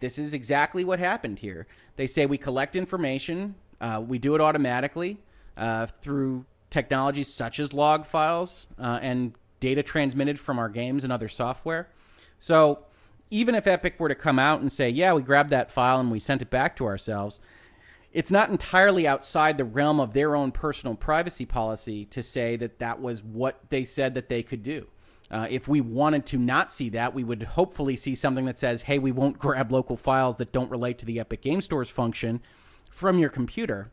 this 0.00 0.18
is 0.18 0.34
exactly 0.34 0.84
what 0.84 0.98
happened 0.98 1.38
here. 1.38 1.68
They 1.94 2.08
say 2.08 2.26
we 2.26 2.38
collect 2.38 2.74
information 2.74 3.54
uh, 3.80 4.02
we 4.06 4.18
do 4.18 4.34
it 4.34 4.40
automatically 4.40 5.18
uh, 5.56 5.86
through 6.02 6.44
technologies 6.70 7.32
such 7.32 7.58
as 7.58 7.72
log 7.72 8.04
files 8.04 8.66
uh, 8.78 8.98
and 9.02 9.34
data 9.58 9.82
transmitted 9.82 10.38
from 10.38 10.58
our 10.58 10.68
games 10.68 11.04
and 11.04 11.12
other 11.12 11.28
software. 11.28 11.88
So 12.38 12.84
even 13.30 13.54
if 13.54 13.66
Epic 13.66 13.98
were 13.98 14.08
to 14.08 14.14
come 14.14 14.38
out 14.38 14.60
and 14.60 14.70
say, 14.70 14.88
yeah, 14.88 15.12
we 15.12 15.22
grabbed 15.22 15.50
that 15.50 15.70
file 15.70 16.00
and 16.00 16.10
we 16.10 16.18
sent 16.18 16.42
it 16.42 16.50
back 16.50 16.76
to 16.76 16.86
ourselves, 16.86 17.38
it's 18.12 18.30
not 18.30 18.50
entirely 18.50 19.06
outside 19.06 19.56
the 19.56 19.64
realm 19.64 20.00
of 20.00 20.14
their 20.14 20.34
own 20.34 20.50
personal 20.50 20.96
privacy 20.96 21.46
policy 21.46 22.04
to 22.06 22.22
say 22.22 22.56
that 22.56 22.78
that 22.80 23.00
was 23.00 23.22
what 23.22 23.60
they 23.68 23.84
said 23.84 24.14
that 24.14 24.28
they 24.28 24.42
could 24.42 24.62
do. 24.62 24.88
Uh, 25.30 25.46
if 25.48 25.68
we 25.68 25.80
wanted 25.80 26.26
to 26.26 26.36
not 26.36 26.72
see 26.72 26.88
that, 26.88 27.14
we 27.14 27.22
would 27.22 27.42
hopefully 27.42 27.94
see 27.94 28.16
something 28.16 28.46
that 28.46 28.58
says, 28.58 28.82
hey, 28.82 28.98
we 28.98 29.12
won't 29.12 29.38
grab 29.38 29.70
local 29.70 29.96
files 29.96 30.38
that 30.38 30.50
don't 30.50 30.70
relate 30.70 30.98
to 30.98 31.06
the 31.06 31.20
Epic 31.20 31.42
Game 31.42 31.60
Store's 31.60 31.90
function 31.90 32.40
from 32.90 33.18
your 33.18 33.30
computer. 33.30 33.90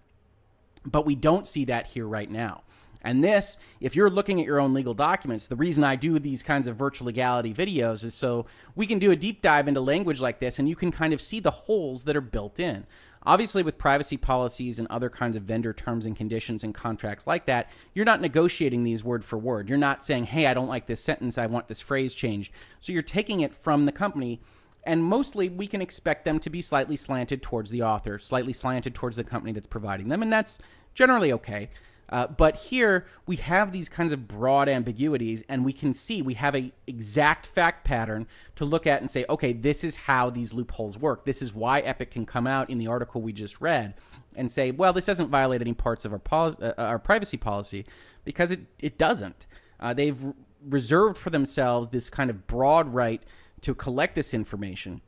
But 0.86 1.06
we 1.06 1.16
don't 1.16 1.48
see 1.48 1.64
that 1.66 1.88
here 1.88 2.06
right 2.06 2.30
now. 2.30 2.64
And 3.02 3.24
this, 3.24 3.58
if 3.80 3.96
you're 3.96 4.10
looking 4.10 4.40
at 4.40 4.46
your 4.46 4.60
own 4.60 4.74
legal 4.74 4.94
documents, 4.94 5.48
the 5.48 5.56
reason 5.56 5.84
I 5.84 5.96
do 5.96 6.20
these 6.20 6.44
kinds 6.44 6.68
of 6.68 6.76
virtual 6.76 7.06
legality 7.06 7.54
videos 7.54 8.04
is 8.04 8.14
so 8.14 8.48
we 8.76 8.86
can 8.88 9.00
do 9.00 9.12
a 9.12 9.16
deep 9.16 9.42
dive 9.42 9.68
into 9.68 9.80
language 9.80 10.20
like 10.20 10.40
this 10.40 10.60
and 10.60 10.68
you 10.68 10.76
can 10.76 10.92
kind 10.92 11.14
of 11.14 11.22
see 11.22 11.40
the 11.40 11.52
holes 11.52 12.04
that 12.04 12.18
are 12.18 12.22
built 12.22 12.60
in. 12.60 12.86
Obviously, 13.24 13.62
with 13.62 13.78
privacy 13.78 14.16
policies 14.16 14.80
and 14.80 14.88
other 14.90 15.10
kinds 15.10 15.36
of 15.36 15.44
vendor 15.44 15.74
terms 15.74 16.06
and 16.06 16.16
conditions 16.16 16.64
and 16.64 16.74
contracts 16.74 17.28
like 17.28 17.46
that, 17.46 17.70
you're 17.94 18.06
not 18.06 18.22
negotiating 18.22 18.84
these 18.84 19.04
word 19.04 19.26
for 19.26 19.38
word. 19.38 19.68
You're 19.68 19.78
not 19.78 20.04
saying, 20.04 20.26
hey, 20.26 20.48
I 20.48 20.54
don't 20.54 20.70
like 20.70 20.86
this 20.86 21.04
sentence, 21.04 21.38
I 21.38 21.46
want 21.46 21.68
this 21.68 21.82
phrase 21.82 22.14
changed. 22.14 22.54
So 22.80 22.94
you're 22.94 23.02
taking 23.02 23.42
it 23.42 23.54
from 23.54 23.86
the 23.86 23.92
company 23.92 24.40
and 24.88 25.04
mostly 25.04 25.50
we 25.50 25.68
can 25.68 25.82
expect 25.82 26.26
them 26.26 26.40
to 26.40 26.50
be 26.50 26.62
slightly 26.62 26.96
slanted 26.96 27.44
towards 27.44 27.70
the 27.70 27.84
author, 27.84 28.18
slightly 28.18 28.54
slanted 28.54 28.96
towards 28.96 29.18
the 29.18 29.24
company 29.24 29.52
that's 29.52 29.68
providing 29.68 30.08
them, 30.08 30.24
and 30.24 30.32
that's 30.34 30.58
generally 30.96 31.32
okay. 31.32 31.70
Uh, 32.10 32.26
but 32.26 32.56
here 32.56 33.06
we 33.26 33.36
have 33.36 33.74
these 33.74 33.90
kinds 33.90 34.14
of 34.14 34.30
broad 34.30 34.70
ambiguities, 34.70 35.44
and 35.50 35.66
we 35.66 35.74
can 35.74 35.94
see 35.94 36.22
we 36.22 36.36
have 36.36 36.56
a 36.56 36.72
exact 36.88 37.46
fact 37.46 37.84
pattern 37.84 38.26
to 38.56 38.64
look 38.64 38.88
at 38.88 39.02
and 39.02 39.12
say, 39.12 39.26
okay, 39.30 39.52
this 39.52 39.84
is 39.84 39.98
how 39.98 40.30
these 40.30 40.54
loopholes 40.54 40.98
work. 40.98 41.26
This 41.26 41.42
is 41.42 41.54
why 41.54 41.82
Epic 41.82 42.12
can 42.12 42.26
come 42.26 42.48
out 42.48 42.70
in 42.70 42.78
the 42.78 42.88
article 42.88 43.22
we 43.22 43.34
just 43.34 43.60
read 43.60 43.94
and 44.36 44.50
say, 44.50 44.72
well, 44.72 44.94
this 44.94 45.06
doesn't 45.06 45.28
violate 45.28 45.60
any 45.60 45.74
parts 45.74 46.06
of 46.06 46.14
our 46.14 46.20
pol- 46.20 46.56
uh, 46.62 46.74
our 46.78 47.00
privacy 47.00 47.38
policy 47.38 47.86
because 48.24 48.52
it 48.52 48.62
it 48.80 48.98
doesn't. 48.98 49.46
Uh, 49.82 49.94
they've 49.94 50.34
reserved 50.66 51.18
for 51.18 51.30
themselves 51.30 51.90
this 51.90 52.10
kind 52.10 52.30
of 52.30 52.48
broad 52.48 52.94
right 52.94 53.22
to 53.62 53.74
collect 53.74 54.16
this 54.16 54.34
information. 54.34 55.02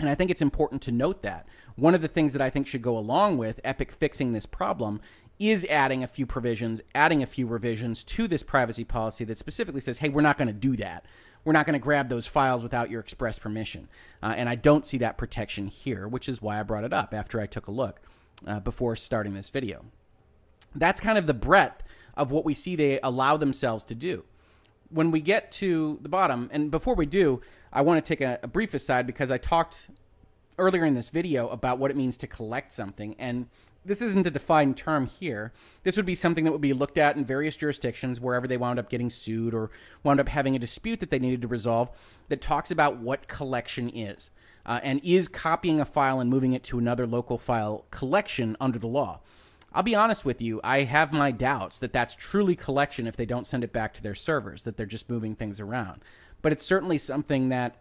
And 0.00 0.08
I 0.08 0.14
think 0.14 0.30
it's 0.30 0.42
important 0.42 0.82
to 0.82 0.92
note 0.92 1.22
that. 1.22 1.46
One 1.76 1.94
of 1.94 2.02
the 2.02 2.08
things 2.08 2.32
that 2.32 2.42
I 2.42 2.50
think 2.50 2.66
should 2.66 2.82
go 2.82 2.96
along 2.96 3.38
with 3.38 3.60
Epic 3.64 3.92
fixing 3.92 4.32
this 4.32 4.46
problem 4.46 5.00
is 5.38 5.64
adding 5.70 6.02
a 6.02 6.08
few 6.08 6.26
provisions, 6.26 6.80
adding 6.94 7.22
a 7.22 7.26
few 7.26 7.46
revisions 7.46 8.02
to 8.04 8.26
this 8.26 8.42
privacy 8.42 8.84
policy 8.84 9.24
that 9.24 9.38
specifically 9.38 9.80
says, 9.80 9.98
hey, 9.98 10.08
we're 10.08 10.20
not 10.20 10.38
going 10.38 10.48
to 10.48 10.54
do 10.54 10.76
that. 10.76 11.04
We're 11.44 11.52
not 11.52 11.66
going 11.66 11.74
to 11.74 11.78
grab 11.78 12.08
those 12.08 12.26
files 12.26 12.62
without 12.62 12.90
your 12.90 13.00
express 13.00 13.38
permission. 13.38 13.88
Uh, 14.22 14.34
and 14.36 14.48
I 14.48 14.56
don't 14.56 14.84
see 14.84 14.98
that 14.98 15.16
protection 15.16 15.68
here, 15.68 16.08
which 16.08 16.28
is 16.28 16.42
why 16.42 16.58
I 16.58 16.64
brought 16.64 16.84
it 16.84 16.92
up 16.92 17.14
after 17.14 17.40
I 17.40 17.46
took 17.46 17.68
a 17.68 17.72
look 17.72 18.00
uh, 18.46 18.60
before 18.60 18.96
starting 18.96 19.34
this 19.34 19.48
video. 19.48 19.84
That's 20.74 21.00
kind 21.00 21.16
of 21.16 21.26
the 21.26 21.34
breadth 21.34 21.82
of 22.16 22.30
what 22.30 22.44
we 22.44 22.54
see 22.54 22.74
they 22.76 22.98
allow 23.02 23.36
themselves 23.36 23.84
to 23.84 23.94
do. 23.94 24.24
When 24.90 25.10
we 25.10 25.20
get 25.20 25.52
to 25.52 25.98
the 26.02 26.08
bottom, 26.08 26.48
and 26.52 26.70
before 26.70 26.94
we 26.94 27.06
do, 27.06 27.40
I 27.72 27.82
want 27.82 28.04
to 28.04 28.08
take 28.08 28.20
a, 28.20 28.38
a 28.42 28.48
brief 28.48 28.74
aside 28.74 29.06
because 29.06 29.30
I 29.30 29.38
talked 29.38 29.88
earlier 30.58 30.84
in 30.84 30.94
this 30.94 31.10
video 31.10 31.48
about 31.48 31.78
what 31.78 31.90
it 31.90 31.96
means 31.96 32.16
to 32.18 32.26
collect 32.26 32.72
something. 32.72 33.14
And 33.18 33.46
this 33.84 34.02
isn't 34.02 34.26
a 34.26 34.30
defined 34.30 34.76
term 34.76 35.06
here. 35.06 35.52
This 35.82 35.96
would 35.96 36.06
be 36.06 36.14
something 36.14 36.44
that 36.44 36.52
would 36.52 36.60
be 36.60 36.72
looked 36.72 36.98
at 36.98 37.16
in 37.16 37.24
various 37.24 37.56
jurisdictions 37.56 38.20
wherever 38.20 38.46
they 38.46 38.56
wound 38.56 38.78
up 38.78 38.90
getting 38.90 39.10
sued 39.10 39.54
or 39.54 39.70
wound 40.02 40.20
up 40.20 40.28
having 40.28 40.56
a 40.56 40.58
dispute 40.58 41.00
that 41.00 41.10
they 41.10 41.18
needed 41.18 41.42
to 41.42 41.48
resolve 41.48 41.90
that 42.28 42.40
talks 42.40 42.70
about 42.70 42.98
what 42.98 43.28
collection 43.28 43.88
is. 43.88 44.30
Uh, 44.66 44.80
and 44.82 45.00
is 45.02 45.28
copying 45.28 45.80
a 45.80 45.84
file 45.84 46.20
and 46.20 46.28
moving 46.28 46.52
it 46.52 46.62
to 46.62 46.78
another 46.78 47.06
local 47.06 47.38
file 47.38 47.86
collection 47.90 48.54
under 48.60 48.78
the 48.78 48.86
law. 48.86 49.20
I'll 49.72 49.82
be 49.82 49.94
honest 49.94 50.26
with 50.26 50.42
you, 50.42 50.60
I 50.62 50.82
have 50.82 51.12
my 51.12 51.30
doubts 51.30 51.78
that 51.78 51.92
that's 51.92 52.14
truly 52.14 52.54
collection 52.54 53.06
if 53.06 53.16
they 53.16 53.24
don't 53.24 53.46
send 53.46 53.64
it 53.64 53.72
back 53.72 53.94
to 53.94 54.02
their 54.02 54.14
servers, 54.14 54.64
that 54.64 54.76
they're 54.76 54.84
just 54.84 55.08
moving 55.08 55.34
things 55.34 55.58
around 55.60 56.02
but 56.42 56.52
it's 56.52 56.64
certainly 56.64 56.98
something 56.98 57.48
that 57.48 57.76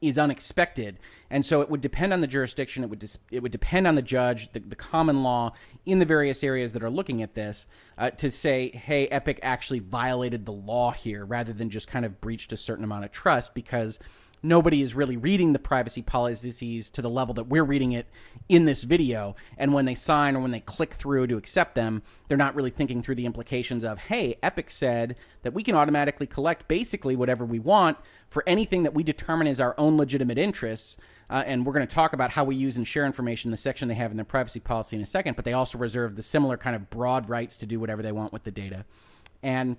is 0.00 0.18
unexpected, 0.18 0.98
and 1.30 1.44
so 1.44 1.60
it 1.62 1.70
would 1.70 1.80
depend 1.80 2.12
on 2.12 2.20
the 2.20 2.26
jurisdiction. 2.26 2.84
It 2.84 2.90
would 2.90 3.04
it 3.30 3.42
would 3.42 3.52
depend 3.52 3.86
on 3.86 3.94
the 3.94 4.02
judge, 4.02 4.52
the, 4.52 4.60
the 4.60 4.76
common 4.76 5.22
law 5.22 5.54
in 5.86 5.98
the 5.98 6.04
various 6.04 6.44
areas 6.44 6.72
that 6.72 6.82
are 6.82 6.90
looking 6.90 7.22
at 7.22 7.34
this 7.34 7.66
uh, 7.96 8.10
to 8.10 8.30
say, 8.30 8.70
hey, 8.70 9.06
Epic 9.08 9.38
actually 9.42 9.78
violated 9.78 10.44
the 10.44 10.52
law 10.52 10.92
here, 10.92 11.24
rather 11.24 11.52
than 11.52 11.70
just 11.70 11.88
kind 11.88 12.04
of 12.04 12.20
breached 12.20 12.52
a 12.52 12.56
certain 12.56 12.84
amount 12.84 13.04
of 13.04 13.12
trust 13.12 13.54
because 13.54 13.98
nobody 14.44 14.82
is 14.82 14.94
really 14.94 15.16
reading 15.16 15.52
the 15.52 15.58
privacy 15.58 16.02
policies 16.02 16.90
to 16.90 17.02
the 17.02 17.10
level 17.10 17.34
that 17.34 17.44
we're 17.44 17.64
reading 17.64 17.92
it 17.92 18.06
in 18.48 18.66
this 18.66 18.84
video. 18.84 19.34
And 19.56 19.72
when 19.72 19.86
they 19.86 19.94
sign 19.94 20.36
or 20.36 20.40
when 20.40 20.50
they 20.50 20.60
click 20.60 20.94
through 20.94 21.26
to 21.28 21.36
accept 21.36 21.74
them, 21.74 22.02
they're 22.28 22.36
not 22.36 22.54
really 22.54 22.70
thinking 22.70 23.02
through 23.02 23.14
the 23.14 23.26
implications 23.26 23.82
of, 23.82 23.98
hey, 23.98 24.36
Epic 24.42 24.70
said 24.70 25.16
that 25.42 25.54
we 25.54 25.62
can 25.62 25.74
automatically 25.74 26.26
collect 26.26 26.68
basically 26.68 27.16
whatever 27.16 27.44
we 27.44 27.58
want 27.58 27.96
for 28.28 28.44
anything 28.46 28.82
that 28.82 28.94
we 28.94 29.02
determine 29.02 29.46
is 29.46 29.60
our 29.60 29.74
own 29.78 29.96
legitimate 29.96 30.38
interests. 30.38 30.96
Uh, 31.30 31.42
and 31.46 31.64
we're 31.64 31.72
going 31.72 31.86
to 31.86 31.94
talk 31.94 32.12
about 32.12 32.32
how 32.32 32.44
we 32.44 32.54
use 32.54 32.76
and 32.76 32.86
share 32.86 33.06
information, 33.06 33.50
the 33.50 33.56
section 33.56 33.88
they 33.88 33.94
have 33.94 34.10
in 34.10 34.18
their 34.18 34.24
privacy 34.24 34.60
policy 34.60 34.94
in 34.94 35.02
a 35.02 35.06
second, 35.06 35.36
but 35.36 35.46
they 35.46 35.54
also 35.54 35.78
reserve 35.78 36.16
the 36.16 36.22
similar 36.22 36.58
kind 36.58 36.76
of 36.76 36.90
broad 36.90 37.30
rights 37.30 37.56
to 37.56 37.66
do 37.66 37.80
whatever 37.80 38.02
they 38.02 38.12
want 38.12 38.32
with 38.32 38.44
the 38.44 38.50
data. 38.50 38.84
And 39.42 39.78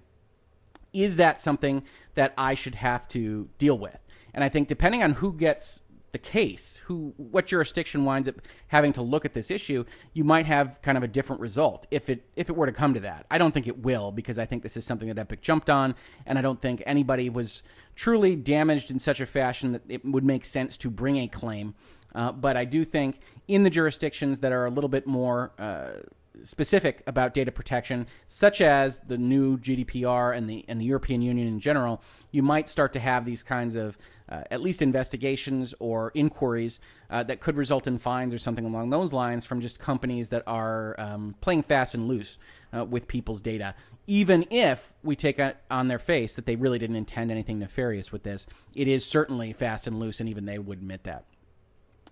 is 0.91 1.17
that 1.17 1.39
something 1.39 1.83
that 2.15 2.33
I 2.37 2.55
should 2.55 2.75
have 2.75 3.07
to 3.09 3.49
deal 3.57 3.77
with? 3.77 3.99
And 4.35 4.43
I 4.43 4.49
think 4.49 4.67
depending 4.67 5.01
on 5.01 5.13
who 5.13 5.33
gets 5.33 5.81
the 6.11 6.19
case, 6.19 6.81
who 6.85 7.13
what 7.17 7.45
jurisdiction 7.45 8.05
winds 8.05 8.29
up 8.29 8.35
having 8.67 8.93
to 8.93 9.01
look 9.01 9.25
at 9.25 9.33
this 9.33 9.49
issue, 9.49 9.83
you 10.13 10.23
might 10.23 10.45
have 10.45 10.81
kind 10.81 10.97
of 10.97 11.03
a 11.03 11.07
different 11.07 11.41
result 11.41 11.87
if 11.91 12.09
it 12.09 12.23
if 12.35 12.49
it 12.49 12.55
were 12.55 12.67
to 12.67 12.71
come 12.71 12.93
to 12.93 12.99
that. 13.01 13.25
I 13.31 13.37
don't 13.37 13.53
think 13.53 13.67
it 13.67 13.79
will 13.79 14.11
because 14.11 14.37
I 14.37 14.45
think 14.45 14.61
this 14.61 14.77
is 14.77 14.85
something 14.85 15.07
that 15.07 15.17
Epic 15.17 15.41
jumped 15.41 15.69
on, 15.69 15.95
and 16.25 16.37
I 16.37 16.41
don't 16.41 16.61
think 16.61 16.83
anybody 16.85 17.29
was 17.29 17.63
truly 17.95 18.35
damaged 18.35 18.91
in 18.91 18.99
such 18.99 19.19
a 19.19 19.25
fashion 19.25 19.71
that 19.71 19.81
it 19.89 20.05
would 20.05 20.23
make 20.23 20.45
sense 20.45 20.77
to 20.77 20.89
bring 20.89 21.17
a 21.17 21.27
claim. 21.27 21.75
Uh, 22.13 22.31
but 22.31 22.55
I 22.55 22.63
do 22.63 22.85
think 22.85 23.19
in 23.47 23.63
the 23.63 23.69
jurisdictions 23.69 24.39
that 24.39 24.53
are 24.53 24.65
a 24.65 24.69
little 24.69 24.89
bit 24.89 25.05
more 25.05 25.51
uh, 25.59 26.01
specific 26.43 27.03
about 27.07 27.33
data 27.33 27.51
protection, 27.51 28.07
such 28.27 28.61
as 28.61 28.99
the 28.99 29.17
new 29.17 29.57
GDPR 29.57 30.35
and 30.35 30.49
the 30.49 30.63
and 30.67 30.79
the 30.79 30.85
European 30.85 31.21
Union 31.21 31.47
in 31.47 31.59
general, 31.59 32.01
you 32.31 32.41
might 32.41 32.69
start 32.69 32.93
to 32.93 32.99
have 32.99 33.25
these 33.25 33.43
kinds 33.43 33.75
of 33.75 33.97
uh, 34.29 34.43
at 34.49 34.61
least 34.61 34.81
investigations 34.81 35.73
or 35.79 36.11
inquiries 36.15 36.79
uh, 37.09 37.23
that 37.23 37.39
could 37.39 37.55
result 37.55 37.87
in 37.87 37.97
fines 37.97 38.33
or 38.33 38.39
something 38.39 38.65
along 38.65 38.89
those 38.89 39.13
lines 39.13 39.45
from 39.45 39.61
just 39.61 39.79
companies 39.79 40.29
that 40.29 40.43
are 40.47 40.99
um, 40.99 41.35
playing 41.41 41.61
fast 41.61 41.93
and 41.93 42.07
loose 42.07 42.37
uh, 42.75 42.83
with 42.83 43.07
people's 43.07 43.41
data. 43.41 43.75
Even 44.07 44.45
if 44.51 44.93
we 45.03 45.15
take 45.15 45.39
on 45.69 45.87
their 45.87 45.99
face 45.99 46.35
that 46.35 46.45
they 46.45 46.55
really 46.55 46.79
didn't 46.79 46.95
intend 46.95 47.31
anything 47.31 47.59
nefarious 47.59 48.11
with 48.11 48.23
this, 48.23 48.45
it 48.73 48.87
is 48.87 49.05
certainly 49.05 49.53
fast 49.53 49.87
and 49.87 49.99
loose, 49.99 50.19
and 50.19 50.29
even 50.29 50.45
they 50.45 50.59
would 50.59 50.79
admit 50.79 51.03
that. 51.03 51.25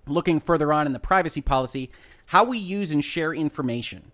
Looking 0.07 0.39
further 0.39 0.73
on 0.73 0.87
in 0.87 0.93
the 0.93 0.99
privacy 0.99 1.41
policy, 1.41 1.91
how 2.27 2.43
we 2.43 2.57
use 2.57 2.91
and 2.91 3.03
share 3.03 3.33
information 3.33 4.11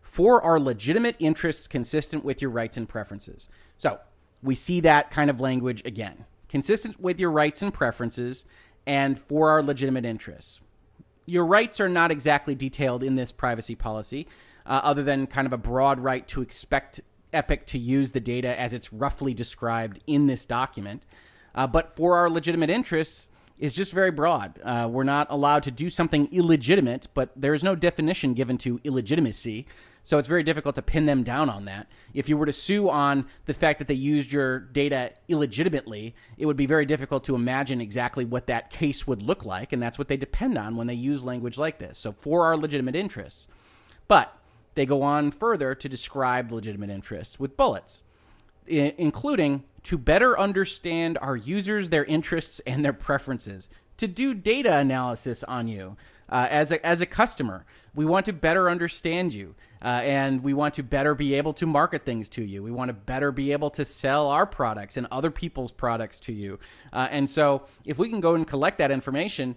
for 0.00 0.40
our 0.42 0.58
legitimate 0.58 1.16
interests 1.18 1.66
consistent 1.66 2.24
with 2.24 2.40
your 2.40 2.50
rights 2.50 2.76
and 2.76 2.88
preferences. 2.88 3.48
So 3.76 4.00
we 4.42 4.54
see 4.54 4.80
that 4.80 5.10
kind 5.10 5.28
of 5.28 5.40
language 5.40 5.82
again 5.84 6.24
consistent 6.48 7.00
with 7.00 7.18
your 7.20 7.30
rights 7.30 7.62
and 7.62 7.72
preferences 7.72 8.44
and 8.86 9.18
for 9.18 9.50
our 9.50 9.62
legitimate 9.62 10.04
interests. 10.04 10.60
Your 11.26 11.44
rights 11.44 11.80
are 11.80 11.88
not 11.88 12.10
exactly 12.10 12.54
detailed 12.54 13.02
in 13.02 13.16
this 13.16 13.32
privacy 13.32 13.74
policy, 13.74 14.28
uh, 14.64 14.80
other 14.84 15.02
than 15.02 15.26
kind 15.26 15.46
of 15.46 15.52
a 15.52 15.58
broad 15.58 16.00
right 16.00 16.26
to 16.28 16.42
expect 16.42 17.00
Epic 17.32 17.66
to 17.66 17.78
use 17.78 18.12
the 18.12 18.20
data 18.20 18.58
as 18.58 18.72
it's 18.72 18.92
roughly 18.92 19.34
described 19.34 20.00
in 20.06 20.26
this 20.26 20.46
document. 20.46 21.04
Uh, 21.54 21.66
but 21.66 21.96
for 21.96 22.16
our 22.16 22.30
legitimate 22.30 22.70
interests, 22.70 23.28
is 23.58 23.72
just 23.72 23.92
very 23.92 24.10
broad. 24.10 24.60
Uh, 24.62 24.88
we're 24.90 25.04
not 25.04 25.26
allowed 25.30 25.62
to 25.62 25.70
do 25.70 25.88
something 25.88 26.28
illegitimate, 26.30 27.08
but 27.14 27.30
there 27.34 27.54
is 27.54 27.64
no 27.64 27.74
definition 27.74 28.34
given 28.34 28.58
to 28.58 28.80
illegitimacy. 28.84 29.66
So 30.06 30.18
it's 30.18 30.28
very 30.28 30.44
difficult 30.44 30.76
to 30.76 30.82
pin 30.82 31.06
them 31.06 31.24
down 31.24 31.50
on 31.50 31.64
that. 31.64 31.88
If 32.14 32.28
you 32.28 32.36
were 32.36 32.46
to 32.46 32.52
sue 32.52 32.88
on 32.88 33.26
the 33.46 33.52
fact 33.52 33.80
that 33.80 33.88
they 33.88 33.94
used 33.94 34.32
your 34.32 34.60
data 34.60 35.10
illegitimately, 35.26 36.14
it 36.38 36.46
would 36.46 36.56
be 36.56 36.66
very 36.66 36.86
difficult 36.86 37.24
to 37.24 37.34
imagine 37.34 37.80
exactly 37.80 38.24
what 38.24 38.46
that 38.46 38.70
case 38.70 39.08
would 39.08 39.20
look 39.20 39.44
like. 39.44 39.72
And 39.72 39.82
that's 39.82 39.98
what 39.98 40.06
they 40.06 40.16
depend 40.16 40.58
on 40.58 40.76
when 40.76 40.86
they 40.86 40.94
use 40.94 41.24
language 41.24 41.58
like 41.58 41.80
this. 41.80 41.98
So 41.98 42.12
for 42.12 42.44
our 42.44 42.56
legitimate 42.56 42.94
interests. 42.94 43.48
But 44.06 44.32
they 44.76 44.86
go 44.86 45.02
on 45.02 45.32
further 45.32 45.74
to 45.74 45.88
describe 45.88 46.52
legitimate 46.52 46.90
interests 46.90 47.40
with 47.40 47.56
bullets, 47.56 48.04
including 48.68 49.64
to 49.82 49.98
better 49.98 50.38
understand 50.38 51.18
our 51.20 51.34
users, 51.34 51.90
their 51.90 52.04
interests, 52.04 52.60
and 52.60 52.84
their 52.84 52.92
preferences, 52.92 53.68
to 53.96 54.06
do 54.06 54.34
data 54.34 54.76
analysis 54.76 55.42
on 55.42 55.66
you 55.66 55.96
uh, 56.28 56.46
as, 56.48 56.70
a, 56.70 56.86
as 56.86 57.00
a 57.00 57.06
customer. 57.06 57.64
We 57.92 58.04
want 58.04 58.26
to 58.26 58.32
better 58.32 58.70
understand 58.70 59.34
you. 59.34 59.56
Uh, 59.82 60.00
and 60.02 60.42
we 60.42 60.54
want 60.54 60.74
to 60.74 60.82
better 60.82 61.14
be 61.14 61.34
able 61.34 61.52
to 61.54 61.66
market 61.66 62.04
things 62.04 62.28
to 62.30 62.42
you. 62.42 62.62
We 62.62 62.70
want 62.70 62.88
to 62.88 62.94
better 62.94 63.30
be 63.30 63.52
able 63.52 63.70
to 63.70 63.84
sell 63.84 64.28
our 64.28 64.46
products 64.46 64.96
and 64.96 65.06
other 65.10 65.30
people's 65.30 65.70
products 65.70 66.18
to 66.20 66.32
you. 66.32 66.58
Uh, 66.92 67.08
and 67.10 67.28
so, 67.28 67.66
if 67.84 67.98
we 67.98 68.08
can 68.08 68.20
go 68.20 68.34
and 68.34 68.46
collect 68.46 68.78
that 68.78 68.90
information, 68.90 69.56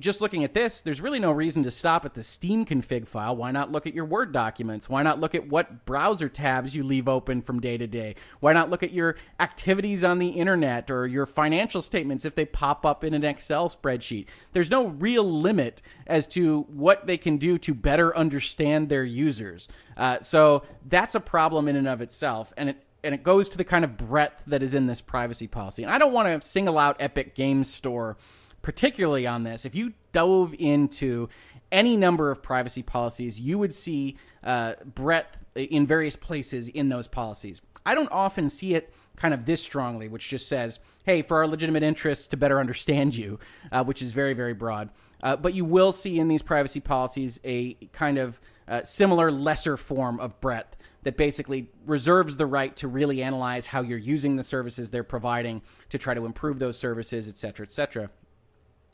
just 0.00 0.20
looking 0.20 0.42
at 0.42 0.52
this, 0.52 0.82
there's 0.82 1.00
really 1.00 1.20
no 1.20 1.30
reason 1.30 1.62
to 1.62 1.70
stop 1.70 2.04
at 2.04 2.14
the 2.14 2.24
Steam 2.24 2.64
config 2.64 3.06
file. 3.06 3.36
Why 3.36 3.52
not 3.52 3.70
look 3.70 3.86
at 3.86 3.94
your 3.94 4.04
Word 4.04 4.32
documents? 4.32 4.88
Why 4.88 5.02
not 5.02 5.20
look 5.20 5.34
at 5.34 5.48
what 5.48 5.86
browser 5.86 6.28
tabs 6.28 6.74
you 6.74 6.82
leave 6.82 7.06
open 7.06 7.40
from 7.40 7.60
day 7.60 7.78
to 7.78 7.86
day? 7.86 8.16
Why 8.40 8.52
not 8.52 8.68
look 8.68 8.82
at 8.82 8.92
your 8.92 9.16
activities 9.38 10.02
on 10.02 10.18
the 10.18 10.30
internet 10.30 10.90
or 10.90 11.06
your 11.06 11.24
financial 11.24 11.82
statements 11.82 12.24
if 12.24 12.34
they 12.34 12.44
pop 12.44 12.84
up 12.84 13.04
in 13.04 13.14
an 13.14 13.24
Excel 13.24 13.68
spreadsheet? 13.68 14.26
There's 14.52 14.70
no 14.70 14.88
real 14.88 15.24
limit 15.24 15.82
as 16.06 16.26
to 16.28 16.62
what 16.62 17.06
they 17.06 17.16
can 17.16 17.36
do 17.36 17.56
to 17.58 17.72
better 17.72 18.16
understand 18.16 18.88
their 18.88 19.04
users. 19.04 19.68
Uh, 19.96 20.20
so 20.20 20.64
that's 20.86 21.14
a 21.14 21.20
problem 21.20 21.68
in 21.68 21.76
and 21.76 21.86
of 21.86 22.00
itself. 22.00 22.52
And 22.56 22.70
it, 22.70 22.82
and 23.04 23.14
it 23.14 23.22
goes 23.22 23.48
to 23.50 23.56
the 23.56 23.64
kind 23.64 23.84
of 23.84 23.96
breadth 23.96 24.42
that 24.48 24.64
is 24.64 24.74
in 24.74 24.86
this 24.86 25.00
privacy 25.00 25.46
policy. 25.46 25.84
And 25.84 25.92
I 25.92 25.98
don't 25.98 26.12
want 26.12 26.26
to 26.42 26.46
single 26.46 26.76
out 26.76 26.96
Epic 26.98 27.36
Games 27.36 27.72
Store 27.72 28.16
particularly 28.62 29.26
on 29.26 29.42
this, 29.42 29.64
if 29.64 29.74
you 29.74 29.94
dove 30.12 30.54
into 30.58 31.28
any 31.72 31.96
number 31.96 32.30
of 32.30 32.42
privacy 32.42 32.82
policies, 32.82 33.40
you 33.40 33.58
would 33.58 33.74
see 33.74 34.16
uh, 34.42 34.74
breadth 34.84 35.36
in 35.54 35.86
various 35.86 36.16
places 36.16 36.68
in 36.68 36.88
those 36.88 37.08
policies. 37.08 37.62
I 37.86 37.94
don't 37.94 38.10
often 38.10 38.48
see 38.48 38.74
it 38.74 38.92
kind 39.16 39.34
of 39.34 39.44
this 39.44 39.62
strongly, 39.62 40.08
which 40.08 40.28
just 40.28 40.48
says, 40.48 40.78
hey, 41.04 41.22
for 41.22 41.38
our 41.38 41.46
legitimate 41.46 41.82
interests 41.82 42.26
to 42.28 42.36
better 42.36 42.58
understand 42.58 43.14
you, 43.14 43.38
uh, 43.70 43.84
which 43.84 44.02
is 44.02 44.12
very, 44.12 44.34
very 44.34 44.54
broad. 44.54 44.90
Uh, 45.22 45.36
but 45.36 45.54
you 45.54 45.64
will 45.64 45.92
see 45.92 46.18
in 46.18 46.28
these 46.28 46.42
privacy 46.42 46.80
policies 46.80 47.38
a 47.44 47.74
kind 47.92 48.18
of 48.18 48.40
uh, 48.66 48.82
similar, 48.82 49.30
lesser 49.30 49.76
form 49.76 50.18
of 50.20 50.40
breadth 50.40 50.76
that 51.02 51.16
basically 51.16 51.70
reserves 51.86 52.36
the 52.36 52.46
right 52.46 52.76
to 52.76 52.88
really 52.88 53.22
analyze 53.22 53.66
how 53.66 53.80
you're 53.80 53.98
using 53.98 54.36
the 54.36 54.44
services 54.44 54.90
they're 54.90 55.04
providing 55.04 55.62
to 55.88 55.98
try 55.98 56.14
to 56.14 56.24
improve 56.24 56.58
those 56.58 56.78
services, 56.78 57.28
et 57.28 57.38
cetera, 57.38 57.64
et 57.64 57.72
cetera. 57.72 58.10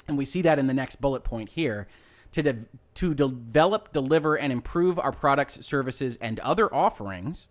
And 0.08 0.16
we 0.16 0.24
see 0.24 0.42
that 0.42 0.58
in 0.58 0.66
the 0.66 0.74
next 0.74 1.00
bullet 1.00 1.24
point 1.24 1.50
here. 1.50 1.88
To, 2.32 2.42
de- 2.42 2.64
to 2.94 3.14
develop, 3.14 3.92
deliver, 3.92 4.36
and 4.36 4.52
improve 4.52 4.98
our 4.98 5.12
products, 5.12 5.64
services, 5.64 6.18
and 6.20 6.38
other 6.40 6.72
offerings, 6.74 7.48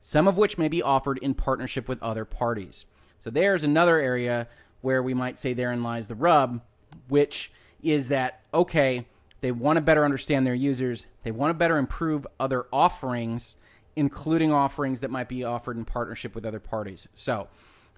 some 0.00 0.26
of 0.26 0.36
which 0.36 0.58
may 0.58 0.68
be 0.68 0.82
offered 0.82 1.18
in 1.18 1.34
partnership 1.34 1.88
with 1.88 2.02
other 2.02 2.24
parties. 2.24 2.86
So 3.18 3.30
there's 3.30 3.62
another 3.62 3.98
area 4.00 4.48
where 4.80 5.02
we 5.02 5.14
might 5.14 5.38
say 5.38 5.52
therein 5.52 5.82
lies 5.82 6.08
the 6.08 6.14
rub, 6.14 6.62
which 7.08 7.52
is 7.82 8.08
that, 8.08 8.40
okay, 8.52 9.06
they 9.40 9.52
want 9.52 9.76
to 9.76 9.80
better 9.80 10.04
understand 10.04 10.46
their 10.46 10.54
users, 10.54 11.06
they 11.22 11.30
want 11.30 11.50
to 11.50 11.54
better 11.54 11.78
improve 11.78 12.26
other 12.40 12.66
offerings, 12.72 13.56
including 13.94 14.52
offerings 14.52 15.00
that 15.00 15.10
might 15.10 15.28
be 15.28 15.44
offered 15.44 15.76
in 15.76 15.84
partnership 15.84 16.34
with 16.34 16.44
other 16.44 16.60
parties. 16.60 17.08
So 17.14 17.48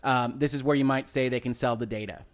um, 0.04 0.38
this 0.38 0.54
is 0.54 0.62
where 0.62 0.76
you 0.76 0.84
might 0.84 1.08
say 1.08 1.28
they 1.28 1.40
can 1.40 1.54
sell 1.54 1.76
the 1.76 1.86
data. 1.86 2.24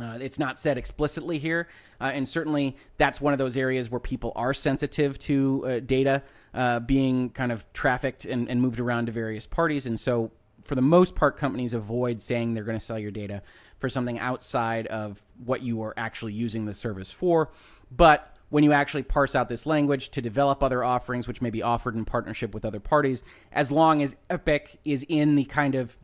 Uh, 0.00 0.18
it's 0.20 0.38
not 0.38 0.58
said 0.58 0.78
explicitly 0.78 1.38
here, 1.38 1.68
uh, 2.00 2.10
and 2.14 2.26
certainly 2.26 2.76
that's 2.96 3.20
one 3.20 3.34
of 3.34 3.38
those 3.38 3.56
areas 3.56 3.90
where 3.90 4.00
people 4.00 4.32
are 4.36 4.54
sensitive 4.54 5.18
to 5.18 5.64
uh, 5.66 5.80
data 5.80 6.22
uh, 6.54 6.80
being 6.80 7.30
kind 7.30 7.52
of 7.52 7.70
trafficked 7.72 8.24
and, 8.24 8.48
and, 8.48 8.60
moved 8.60 8.80
around 8.80 9.06
to 9.06 9.12
various 9.12 9.46
parties. 9.46 9.84
And 9.86 9.98
so, 10.00 10.30
for 10.64 10.74
the 10.74 10.82
most 10.82 11.14
part, 11.14 11.36
companies 11.36 11.74
avoid 11.74 12.22
saying 12.22 12.54
they're 12.54 12.64
going 12.64 12.78
to 12.78 12.84
sell 12.84 12.98
your 12.98 13.10
data 13.10 13.42
for 13.78 13.88
something 13.88 14.18
outside 14.18 14.86
of 14.86 15.22
what 15.44 15.62
you 15.62 15.82
are 15.82 15.92
actually 15.96 16.32
using 16.32 16.66
the 16.66 16.74
service 16.74 17.10
for. 17.10 17.50
But 17.90 18.34
when 18.48 18.64
you 18.64 18.72
actually 18.72 19.02
parse 19.02 19.34
out 19.34 19.48
this 19.48 19.66
language 19.66 20.10
to 20.10 20.20
develop 20.20 20.62
other 20.62 20.84
offerings, 20.84 21.26
which 21.26 21.40
may 21.40 21.50
be 21.50 21.62
offered 21.62 21.96
in 21.96 22.04
partnership 22.04 22.54
with 22.54 22.64
other 22.64 22.80
parties, 22.80 23.22
as 23.50 23.70
long 23.70 24.02
as 24.02 24.16
Epic 24.28 24.78
is 24.84 25.04
in 25.08 25.36
the 25.36 25.44
kind 25.44 25.74
of 25.74 25.96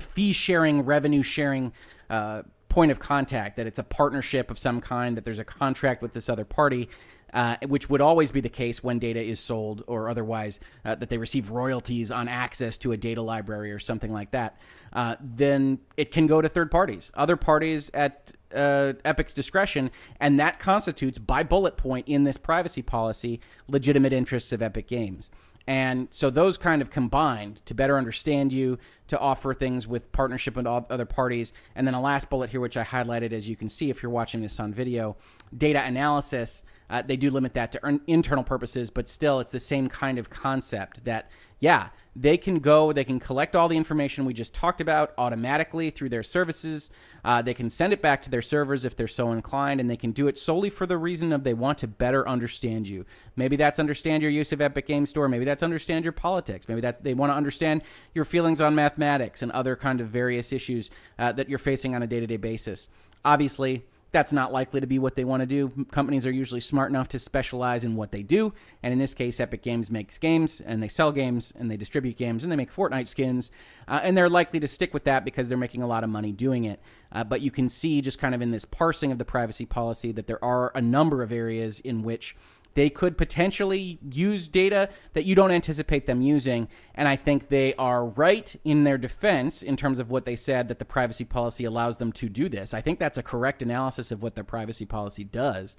fee 0.00 0.32
sharing, 0.32 0.82
revenue 0.84 1.22
sharing 1.22 1.72
uh, 2.08 2.42
point 2.72 2.90
of 2.90 2.98
contact, 2.98 3.56
that 3.56 3.66
it's 3.66 3.78
a 3.78 3.84
partnership 3.84 4.50
of 4.50 4.58
some 4.58 4.80
kind, 4.80 5.16
that 5.16 5.24
there's 5.24 5.38
a 5.38 5.44
contract 5.44 6.00
with 6.02 6.14
this 6.14 6.28
other 6.28 6.44
party, 6.44 6.88
uh, 7.34 7.56
which 7.66 7.88
would 7.88 8.00
always 8.00 8.30
be 8.30 8.40
the 8.40 8.48
case 8.48 8.82
when 8.82 8.98
data 8.98 9.20
is 9.20 9.38
sold 9.38 9.84
or 9.86 10.08
otherwise 10.08 10.58
uh, 10.84 10.94
that 10.94 11.08
they 11.08 11.18
receive 11.18 11.50
royalties 11.50 12.10
on 12.10 12.28
access 12.28 12.78
to 12.78 12.92
a 12.92 12.96
data 12.96 13.22
library 13.22 13.72
or 13.72 13.78
something 13.78 14.12
like 14.12 14.30
that, 14.30 14.56
uh, 14.92 15.16
then 15.20 15.78
it 15.96 16.10
can 16.10 16.26
go 16.26 16.40
to 16.40 16.48
third 16.48 16.70
parties, 16.70 17.12
other 17.14 17.36
parties 17.36 17.90
at 17.94 18.32
uh, 18.54 18.92
Epic's 19.04 19.32
discretion, 19.32 19.90
and 20.20 20.40
that 20.40 20.58
constitutes, 20.58 21.18
by 21.18 21.42
bullet 21.42 21.76
point 21.76 22.06
in 22.08 22.24
this 22.24 22.36
privacy 22.36 22.82
policy, 22.82 23.40
legitimate 23.68 24.12
interests 24.12 24.52
of 24.52 24.62
Epic 24.62 24.86
Games. 24.86 25.30
And 25.72 26.08
so 26.10 26.28
those 26.28 26.58
kind 26.58 26.82
of 26.82 26.90
combined 26.90 27.64
to 27.64 27.72
better 27.72 27.96
understand 27.96 28.52
you, 28.52 28.78
to 29.08 29.18
offer 29.18 29.54
things 29.54 29.88
with 29.88 30.12
partnership 30.12 30.54
with 30.54 30.66
other 30.66 31.06
parties. 31.06 31.54
And 31.74 31.86
then 31.86 31.94
a 31.94 32.00
last 32.00 32.28
bullet 32.28 32.50
here, 32.50 32.60
which 32.60 32.76
I 32.76 32.84
highlighted 32.84 33.32
as 33.32 33.48
you 33.48 33.56
can 33.56 33.70
see 33.70 33.88
if 33.88 34.02
you're 34.02 34.12
watching 34.12 34.42
this 34.42 34.60
on 34.60 34.74
video 34.74 35.16
data 35.56 35.82
analysis. 35.82 36.64
Uh, 36.90 37.00
they 37.00 37.16
do 37.16 37.30
limit 37.30 37.54
that 37.54 37.72
to 37.72 38.00
internal 38.06 38.44
purposes, 38.44 38.90
but 38.90 39.08
still, 39.08 39.40
it's 39.40 39.50
the 39.50 39.58
same 39.58 39.88
kind 39.88 40.18
of 40.18 40.28
concept 40.28 41.06
that, 41.06 41.30
yeah, 41.58 41.88
they 42.14 42.36
can 42.36 42.58
go, 42.58 42.92
they 42.92 43.04
can 43.04 43.18
collect 43.18 43.56
all 43.56 43.68
the 43.68 43.76
information 43.76 44.26
we 44.26 44.34
just 44.34 44.52
talked 44.52 44.82
about 44.82 45.14
automatically 45.16 45.88
through 45.88 46.10
their 46.10 46.22
services. 46.22 46.90
Uh, 47.24 47.40
they 47.40 47.54
can 47.54 47.70
send 47.70 47.92
it 47.92 48.02
back 48.02 48.22
to 48.22 48.30
their 48.30 48.42
servers 48.42 48.84
if 48.84 48.94
they're 48.94 49.08
so 49.08 49.32
inclined, 49.32 49.80
and 49.80 49.88
they 49.88 49.96
can 49.96 50.12
do 50.12 50.28
it 50.28 50.36
solely 50.36 50.68
for 50.68 50.86
the 50.86 50.98
reason 50.98 51.32
of 51.32 51.42
they 51.42 51.54
want 51.54 51.78
to 51.78 51.86
better 51.86 52.28
understand 52.28 52.86
you. 52.86 53.06
Maybe 53.34 53.56
that's 53.56 53.78
understand 53.78 54.22
your 54.22 54.30
use 54.30 54.52
of 54.52 54.60
Epic 54.60 54.86
Game 54.86 55.06
Store. 55.06 55.28
Maybe 55.28 55.46
that's 55.46 55.62
understand 55.62 56.04
your 56.04 56.12
politics. 56.12 56.68
Maybe 56.68 56.82
that 56.82 57.02
they 57.02 57.14
want 57.14 57.30
to 57.30 57.36
understand 57.36 57.82
your 58.14 58.26
feelings 58.26 58.60
on 58.60 58.74
mathematics 58.74 59.40
and 59.40 59.50
other 59.52 59.74
kind 59.74 60.00
of 60.00 60.08
various 60.08 60.52
issues 60.52 60.90
uh, 61.18 61.32
that 61.32 61.48
you're 61.48 61.58
facing 61.58 61.94
on 61.94 62.02
a 62.02 62.06
day 62.06 62.20
to 62.20 62.26
day 62.26 62.36
basis. 62.36 62.88
Obviously, 63.24 63.84
that's 64.12 64.32
not 64.32 64.52
likely 64.52 64.80
to 64.80 64.86
be 64.86 64.98
what 64.98 65.16
they 65.16 65.24
want 65.24 65.40
to 65.40 65.46
do. 65.46 65.86
Companies 65.90 66.26
are 66.26 66.30
usually 66.30 66.60
smart 66.60 66.90
enough 66.90 67.08
to 67.08 67.18
specialize 67.18 67.82
in 67.82 67.96
what 67.96 68.12
they 68.12 68.22
do. 68.22 68.52
And 68.82 68.92
in 68.92 68.98
this 68.98 69.14
case, 69.14 69.40
Epic 69.40 69.62
Games 69.62 69.90
makes 69.90 70.18
games 70.18 70.60
and 70.60 70.82
they 70.82 70.88
sell 70.88 71.12
games 71.12 71.52
and 71.58 71.70
they 71.70 71.78
distribute 71.78 72.16
games 72.18 72.42
and 72.42 72.52
they 72.52 72.56
make 72.56 72.72
Fortnite 72.72 73.08
skins. 73.08 73.50
Uh, 73.88 74.00
and 74.02 74.16
they're 74.16 74.28
likely 74.28 74.60
to 74.60 74.68
stick 74.68 74.92
with 74.92 75.04
that 75.04 75.24
because 75.24 75.48
they're 75.48 75.58
making 75.58 75.82
a 75.82 75.86
lot 75.86 76.04
of 76.04 76.10
money 76.10 76.30
doing 76.30 76.64
it. 76.64 76.80
Uh, 77.10 77.24
but 77.24 77.40
you 77.40 77.50
can 77.50 77.68
see 77.68 78.00
just 78.02 78.18
kind 78.18 78.34
of 78.34 78.42
in 78.42 78.50
this 78.50 78.66
parsing 78.66 79.10
of 79.10 79.18
the 79.18 79.24
privacy 79.24 79.64
policy 79.64 80.12
that 80.12 80.26
there 80.26 80.42
are 80.44 80.70
a 80.74 80.82
number 80.82 81.22
of 81.22 81.32
areas 81.32 81.80
in 81.80 82.02
which 82.02 82.36
they 82.74 82.88
could 82.88 83.18
potentially 83.18 83.98
use 84.10 84.48
data 84.48 84.88
that 85.12 85.24
you 85.24 85.34
don't 85.34 85.50
anticipate 85.50 86.06
them 86.06 86.22
using. 86.22 86.68
And 86.94 87.06
I 87.08 87.16
think 87.16 87.48
they 87.48 87.74
are 87.74 88.06
right 88.06 88.54
in 88.64 88.84
their 88.84 88.98
defense 88.98 89.62
in 89.62 89.76
terms 89.76 89.98
of 89.98 90.10
what 90.10 90.24
they 90.24 90.36
said 90.36 90.68
that 90.68 90.78
the 90.78 90.84
privacy 90.84 91.24
policy 91.24 91.64
allows 91.64 91.98
them 91.98 92.12
to 92.12 92.28
do 92.28 92.48
this. 92.48 92.72
I 92.72 92.80
think 92.80 92.98
that's 92.98 93.18
a 93.18 93.22
correct 93.22 93.62
analysis 93.62 94.10
of 94.10 94.22
what 94.22 94.34
their 94.34 94.44
privacy 94.44 94.86
policy 94.86 95.24
does. 95.24 95.76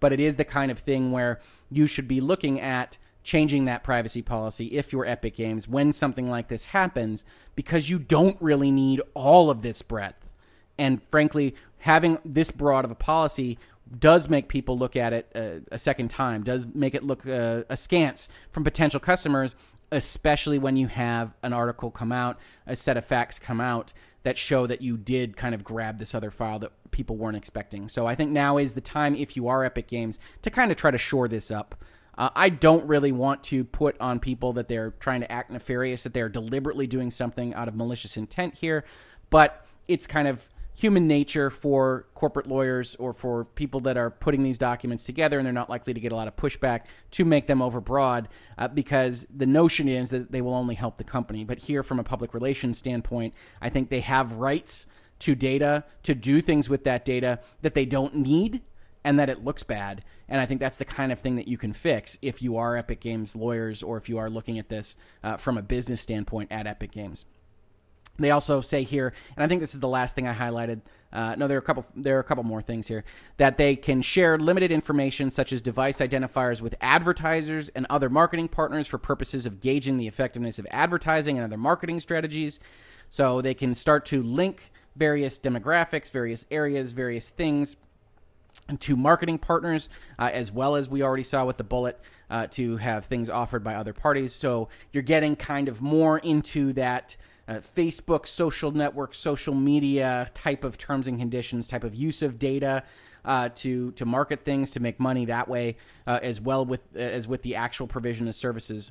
But 0.00 0.12
it 0.12 0.18
is 0.18 0.36
the 0.36 0.44
kind 0.44 0.70
of 0.72 0.80
thing 0.80 1.12
where 1.12 1.40
you 1.70 1.86
should 1.86 2.08
be 2.08 2.20
looking 2.20 2.60
at 2.60 2.98
changing 3.22 3.66
that 3.66 3.84
privacy 3.84 4.20
policy 4.20 4.66
if 4.66 4.92
you're 4.92 5.06
Epic 5.06 5.36
Games 5.36 5.68
when 5.68 5.92
something 5.92 6.28
like 6.28 6.48
this 6.48 6.66
happens 6.66 7.24
because 7.54 7.88
you 7.88 8.00
don't 8.00 8.36
really 8.40 8.72
need 8.72 9.00
all 9.14 9.48
of 9.48 9.62
this 9.62 9.80
breadth. 9.80 10.28
And 10.76 11.00
frankly, 11.10 11.54
having 11.78 12.18
this 12.24 12.50
broad 12.50 12.84
of 12.84 12.90
a 12.90 12.96
policy 12.96 13.58
does 13.98 14.28
make 14.28 14.48
people 14.48 14.78
look 14.78 14.96
at 14.96 15.12
it 15.12 15.30
a, 15.34 15.60
a 15.72 15.78
second 15.78 16.08
time, 16.08 16.42
does 16.42 16.66
make 16.74 16.94
it 16.94 17.02
look 17.02 17.26
uh, 17.26 17.64
askance 17.68 18.28
from 18.50 18.64
potential 18.64 19.00
customers, 19.00 19.54
especially 19.90 20.58
when 20.58 20.76
you 20.76 20.86
have 20.86 21.34
an 21.42 21.52
article 21.52 21.90
come 21.90 22.12
out, 22.12 22.38
a 22.66 22.76
set 22.76 22.96
of 22.96 23.04
facts 23.04 23.38
come 23.38 23.60
out 23.60 23.92
that 24.22 24.38
show 24.38 24.66
that 24.66 24.80
you 24.80 24.96
did 24.96 25.36
kind 25.36 25.54
of 25.54 25.64
grab 25.64 25.98
this 25.98 26.14
other 26.14 26.30
file 26.30 26.58
that 26.60 26.72
people 26.90 27.16
weren't 27.16 27.36
expecting. 27.36 27.88
So 27.88 28.06
I 28.06 28.14
think 28.14 28.30
now 28.30 28.56
is 28.56 28.74
the 28.74 28.80
time, 28.80 29.14
if 29.14 29.36
you 29.36 29.48
are 29.48 29.64
Epic 29.64 29.88
Games, 29.88 30.18
to 30.42 30.50
kind 30.50 30.70
of 30.70 30.76
try 30.76 30.90
to 30.90 30.98
shore 30.98 31.28
this 31.28 31.50
up. 31.50 31.74
Uh, 32.16 32.30
I 32.36 32.50
don't 32.50 32.86
really 32.86 33.10
want 33.10 33.42
to 33.44 33.64
put 33.64 33.98
on 34.00 34.20
people 34.20 34.52
that 34.52 34.68
they're 34.68 34.90
trying 35.00 35.22
to 35.22 35.32
act 35.32 35.50
nefarious, 35.50 36.02
that 36.02 36.14
they're 36.14 36.28
deliberately 36.28 36.86
doing 36.86 37.10
something 37.10 37.54
out 37.54 37.68
of 37.68 37.74
malicious 37.74 38.16
intent 38.16 38.54
here, 38.54 38.84
but 39.30 39.66
it's 39.88 40.06
kind 40.06 40.28
of 40.28 40.48
human 40.74 41.06
nature 41.06 41.50
for 41.50 42.06
corporate 42.14 42.46
lawyers 42.46 42.96
or 42.96 43.12
for 43.12 43.44
people 43.44 43.80
that 43.80 43.96
are 43.96 44.10
putting 44.10 44.42
these 44.42 44.58
documents 44.58 45.04
together 45.04 45.38
and 45.38 45.46
they're 45.46 45.52
not 45.52 45.70
likely 45.70 45.92
to 45.92 46.00
get 46.00 46.12
a 46.12 46.16
lot 46.16 46.26
of 46.26 46.34
pushback 46.36 46.82
to 47.10 47.24
make 47.24 47.46
them 47.46 47.58
overbroad 47.58 48.26
uh, 48.58 48.68
because 48.68 49.26
the 49.34 49.46
notion 49.46 49.88
is 49.88 50.10
that 50.10 50.32
they 50.32 50.40
will 50.40 50.54
only 50.54 50.74
help 50.74 50.98
the 50.98 51.04
company. 51.04 51.44
But 51.44 51.58
here, 51.58 51.82
from 51.82 51.98
a 51.98 52.04
public 52.04 52.34
relations 52.34 52.78
standpoint, 52.78 53.34
I 53.60 53.68
think 53.68 53.90
they 53.90 54.00
have 54.00 54.32
rights 54.34 54.86
to 55.20 55.34
data 55.34 55.84
to 56.02 56.14
do 56.14 56.40
things 56.40 56.68
with 56.68 56.84
that 56.84 57.04
data 57.04 57.38
that 57.60 57.74
they 57.74 57.84
don't 57.84 58.16
need 58.16 58.62
and 59.04 59.18
that 59.18 59.28
it 59.28 59.44
looks 59.44 59.62
bad. 59.62 60.02
And 60.28 60.40
I 60.40 60.46
think 60.46 60.60
that's 60.60 60.78
the 60.78 60.84
kind 60.84 61.12
of 61.12 61.18
thing 61.18 61.36
that 61.36 61.48
you 61.48 61.58
can 61.58 61.72
fix 61.72 62.18
if 62.22 62.42
you 62.42 62.56
are 62.56 62.76
Epic 62.76 63.00
Games 63.00 63.36
lawyers 63.36 63.82
or 63.82 63.96
if 63.98 64.08
you 64.08 64.18
are 64.18 64.30
looking 64.30 64.58
at 64.58 64.68
this 64.68 64.96
uh, 65.22 65.36
from 65.36 65.58
a 65.58 65.62
business 65.62 66.00
standpoint 66.00 66.50
at 66.50 66.66
Epic 66.66 66.92
Games. 66.92 67.26
They 68.18 68.30
also 68.30 68.60
say 68.60 68.82
here, 68.82 69.12
and 69.36 69.44
I 69.44 69.48
think 69.48 69.60
this 69.60 69.74
is 69.74 69.80
the 69.80 69.88
last 69.88 70.14
thing 70.14 70.26
I 70.26 70.34
highlighted. 70.34 70.82
Uh, 71.12 71.34
no, 71.36 71.46
there 71.46 71.58
are 71.58 71.60
a 71.60 71.64
couple. 71.64 71.84
There 71.94 72.16
are 72.16 72.20
a 72.20 72.24
couple 72.24 72.44
more 72.44 72.62
things 72.62 72.86
here 72.86 73.04
that 73.36 73.58
they 73.58 73.76
can 73.76 74.00
share 74.00 74.38
limited 74.38 74.70
information, 74.70 75.30
such 75.30 75.52
as 75.52 75.60
device 75.60 75.98
identifiers, 75.98 76.60
with 76.60 76.74
advertisers 76.80 77.68
and 77.70 77.86
other 77.90 78.08
marketing 78.08 78.48
partners 78.48 78.86
for 78.86 78.98
purposes 78.98 79.44
of 79.44 79.60
gauging 79.60 79.98
the 79.98 80.06
effectiveness 80.06 80.58
of 80.58 80.66
advertising 80.70 81.36
and 81.36 81.44
other 81.44 81.58
marketing 81.58 82.00
strategies. 82.00 82.60
So 83.10 83.42
they 83.42 83.54
can 83.54 83.74
start 83.74 84.06
to 84.06 84.22
link 84.22 84.72
various 84.96 85.38
demographics, 85.38 86.10
various 86.10 86.46
areas, 86.50 86.92
various 86.92 87.28
things 87.28 87.76
to 88.78 88.96
marketing 88.96 89.38
partners, 89.38 89.88
uh, 90.18 90.30
as 90.32 90.52
well 90.52 90.76
as 90.76 90.88
we 90.88 91.02
already 91.02 91.22
saw 91.22 91.44
with 91.44 91.56
the 91.56 91.64
bullet 91.64 92.00
uh, 92.30 92.46
to 92.48 92.76
have 92.78 93.04
things 93.04 93.28
offered 93.28 93.62
by 93.62 93.74
other 93.74 93.92
parties. 93.92 94.32
So 94.32 94.68
you're 94.92 95.02
getting 95.02 95.36
kind 95.36 95.68
of 95.68 95.82
more 95.82 96.18
into 96.18 96.72
that 96.74 97.16
uh, 97.48 97.54
Facebook, 97.54 98.26
social 98.26 98.70
network, 98.70 99.14
social 99.14 99.54
media 99.54 100.30
type 100.34 100.64
of 100.64 100.78
terms 100.78 101.06
and 101.06 101.18
conditions, 101.18 101.66
type 101.66 101.84
of 101.84 101.94
use 101.94 102.22
of 102.22 102.38
data 102.38 102.84
uh, 103.24 103.48
to 103.54 103.92
to 103.92 104.04
market 104.04 104.44
things 104.44 104.70
to 104.72 104.80
make 104.80 104.98
money 104.98 105.24
that 105.26 105.48
way, 105.48 105.76
uh, 106.06 106.18
as 106.22 106.40
well 106.40 106.64
with 106.64 106.80
as 106.96 107.28
with 107.28 107.42
the 107.42 107.54
actual 107.54 107.86
provision 107.86 108.28
of 108.28 108.34
services. 108.34 108.90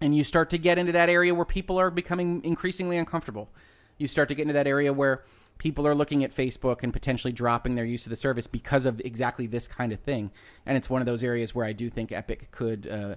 And 0.00 0.16
you 0.16 0.22
start 0.22 0.50
to 0.50 0.58
get 0.58 0.78
into 0.78 0.92
that 0.92 1.08
area 1.08 1.34
where 1.34 1.44
people 1.44 1.78
are 1.78 1.90
becoming 1.90 2.42
increasingly 2.44 2.96
uncomfortable. 2.96 3.50
You 3.96 4.06
start 4.06 4.28
to 4.28 4.34
get 4.34 4.42
into 4.42 4.54
that 4.54 4.68
area 4.68 4.92
where 4.92 5.24
people 5.58 5.86
are 5.88 5.94
looking 5.94 6.22
at 6.22 6.32
Facebook 6.34 6.84
and 6.84 6.92
potentially 6.92 7.32
dropping 7.32 7.74
their 7.74 7.84
use 7.84 8.06
of 8.06 8.10
the 8.10 8.16
service 8.16 8.46
because 8.46 8.86
of 8.86 9.00
exactly 9.00 9.48
this 9.48 9.66
kind 9.66 9.92
of 9.92 9.98
thing. 9.98 10.30
And 10.64 10.76
it's 10.76 10.88
one 10.88 11.02
of 11.02 11.06
those 11.06 11.24
areas 11.24 11.52
where 11.52 11.66
I 11.66 11.72
do 11.72 11.90
think 11.90 12.12
Epic 12.12 12.52
could 12.52 12.86
uh, 12.86 13.16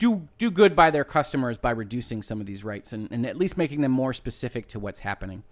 do 0.00 0.26
do 0.38 0.50
good 0.50 0.74
by 0.74 0.90
their 0.90 1.04
customers 1.04 1.58
by 1.58 1.70
reducing 1.70 2.22
some 2.22 2.40
of 2.40 2.46
these 2.46 2.64
rights 2.64 2.92
and, 2.92 3.06
and 3.12 3.24
at 3.24 3.36
least 3.36 3.56
making 3.56 3.82
them 3.82 3.92
more 3.92 4.12
specific 4.12 4.66
to 4.66 4.80
what's 4.80 5.00
happening. 5.00 5.44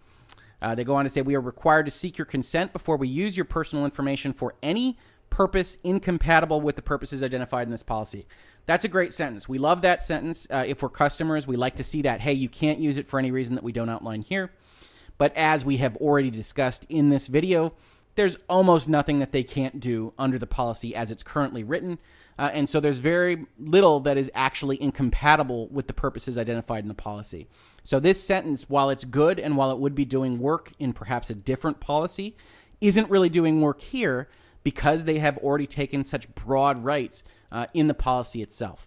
Uh, 0.60 0.74
they 0.74 0.82
go 0.82 0.96
on 0.96 1.04
to 1.04 1.10
say 1.10 1.22
we 1.22 1.36
are 1.36 1.40
required 1.40 1.84
to 1.84 1.92
seek 1.92 2.18
your 2.18 2.24
consent 2.24 2.72
before 2.72 2.96
we 2.96 3.06
use 3.06 3.36
your 3.36 3.44
personal 3.44 3.84
information 3.84 4.32
for 4.32 4.54
any 4.60 4.98
purpose 5.30 5.76
incompatible 5.84 6.60
with 6.60 6.74
the 6.74 6.82
purposes 6.82 7.22
identified 7.22 7.68
in 7.68 7.70
this 7.70 7.82
policy. 7.82 8.26
That's 8.66 8.84
a 8.84 8.88
great 8.88 9.12
sentence. 9.12 9.48
We 9.48 9.58
love 9.58 9.82
that 9.82 10.02
sentence. 10.02 10.48
Uh, 10.50 10.64
if 10.66 10.82
we're 10.82 10.88
customers, 10.88 11.46
we 11.46 11.56
like 11.56 11.76
to 11.76 11.84
see 11.84 12.02
that. 12.02 12.22
Hey, 12.22 12.32
you 12.32 12.48
can't 12.48 12.80
use 12.80 12.96
it 12.96 13.06
for 13.06 13.18
any 13.18 13.30
reason 13.30 13.54
that 13.54 13.62
we 13.62 13.72
don't 13.72 13.88
outline 13.88 14.22
here. 14.22 14.50
But 15.18 15.36
as 15.36 15.64
we 15.64 15.76
have 15.76 15.96
already 15.98 16.30
discussed 16.30 16.86
in 16.88 17.10
this 17.10 17.26
video, 17.26 17.74
there's 18.14 18.36
almost 18.48 18.88
nothing 18.88 19.20
that 19.20 19.32
they 19.32 19.42
can't 19.42 19.78
do 19.78 20.12
under 20.18 20.38
the 20.38 20.46
policy 20.46 20.94
as 20.94 21.10
it's 21.10 21.22
currently 21.22 21.62
written. 21.62 21.98
Uh, 22.38 22.50
and 22.52 22.68
so 22.68 22.78
there's 22.78 23.00
very 23.00 23.46
little 23.58 23.98
that 24.00 24.16
is 24.16 24.30
actually 24.34 24.80
incompatible 24.80 25.68
with 25.68 25.88
the 25.88 25.92
purposes 25.92 26.38
identified 26.38 26.84
in 26.84 26.88
the 26.88 26.94
policy. 26.94 27.48
So 27.82 27.98
this 27.98 28.22
sentence, 28.22 28.68
while 28.68 28.90
it's 28.90 29.04
good 29.04 29.40
and 29.40 29.56
while 29.56 29.72
it 29.72 29.78
would 29.78 29.94
be 29.94 30.04
doing 30.04 30.38
work 30.38 30.72
in 30.78 30.92
perhaps 30.92 31.30
a 31.30 31.34
different 31.34 31.80
policy, 31.80 32.36
isn't 32.80 33.10
really 33.10 33.28
doing 33.28 33.60
work 33.60 33.80
here 33.80 34.28
because 34.62 35.04
they 35.04 35.18
have 35.18 35.38
already 35.38 35.66
taken 35.66 36.04
such 36.04 36.32
broad 36.34 36.84
rights 36.84 37.24
uh, 37.50 37.66
in 37.74 37.88
the 37.88 37.94
policy 37.94 38.40
itself. 38.40 38.86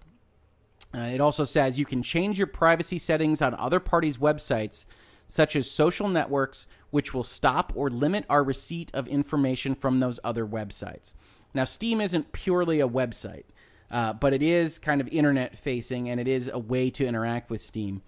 Uh, 0.93 0.99
it 0.99 1.21
also 1.21 1.43
says 1.43 1.79
you 1.79 1.85
can 1.85 2.03
change 2.03 2.37
your 2.37 2.47
privacy 2.47 2.97
settings 2.97 3.41
on 3.41 3.55
other 3.55 3.79
parties' 3.79 4.17
websites, 4.17 4.85
such 5.27 5.55
as 5.55 5.69
social 5.69 6.07
networks, 6.07 6.67
which 6.89 7.13
will 7.13 7.23
stop 7.23 7.71
or 7.75 7.89
limit 7.89 8.25
our 8.29 8.43
receipt 8.43 8.91
of 8.93 9.07
information 9.07 9.73
from 9.73 9.99
those 9.99 10.19
other 10.23 10.45
websites. 10.45 11.13
Now, 11.53 11.65
Steam 11.65 12.01
isn't 12.01 12.31
purely 12.31 12.79
a 12.79 12.87
website, 12.87 13.45
uh, 13.89 14.13
but 14.13 14.33
it 14.33 14.41
is 14.41 14.79
kind 14.79 15.01
of 15.01 15.07
internet 15.09 15.57
facing 15.57 16.09
and 16.09 16.19
it 16.19 16.27
is 16.27 16.47
a 16.47 16.59
way 16.59 16.89
to 16.91 17.05
interact 17.05 17.49
with 17.49 17.61
Steam. 17.61 18.01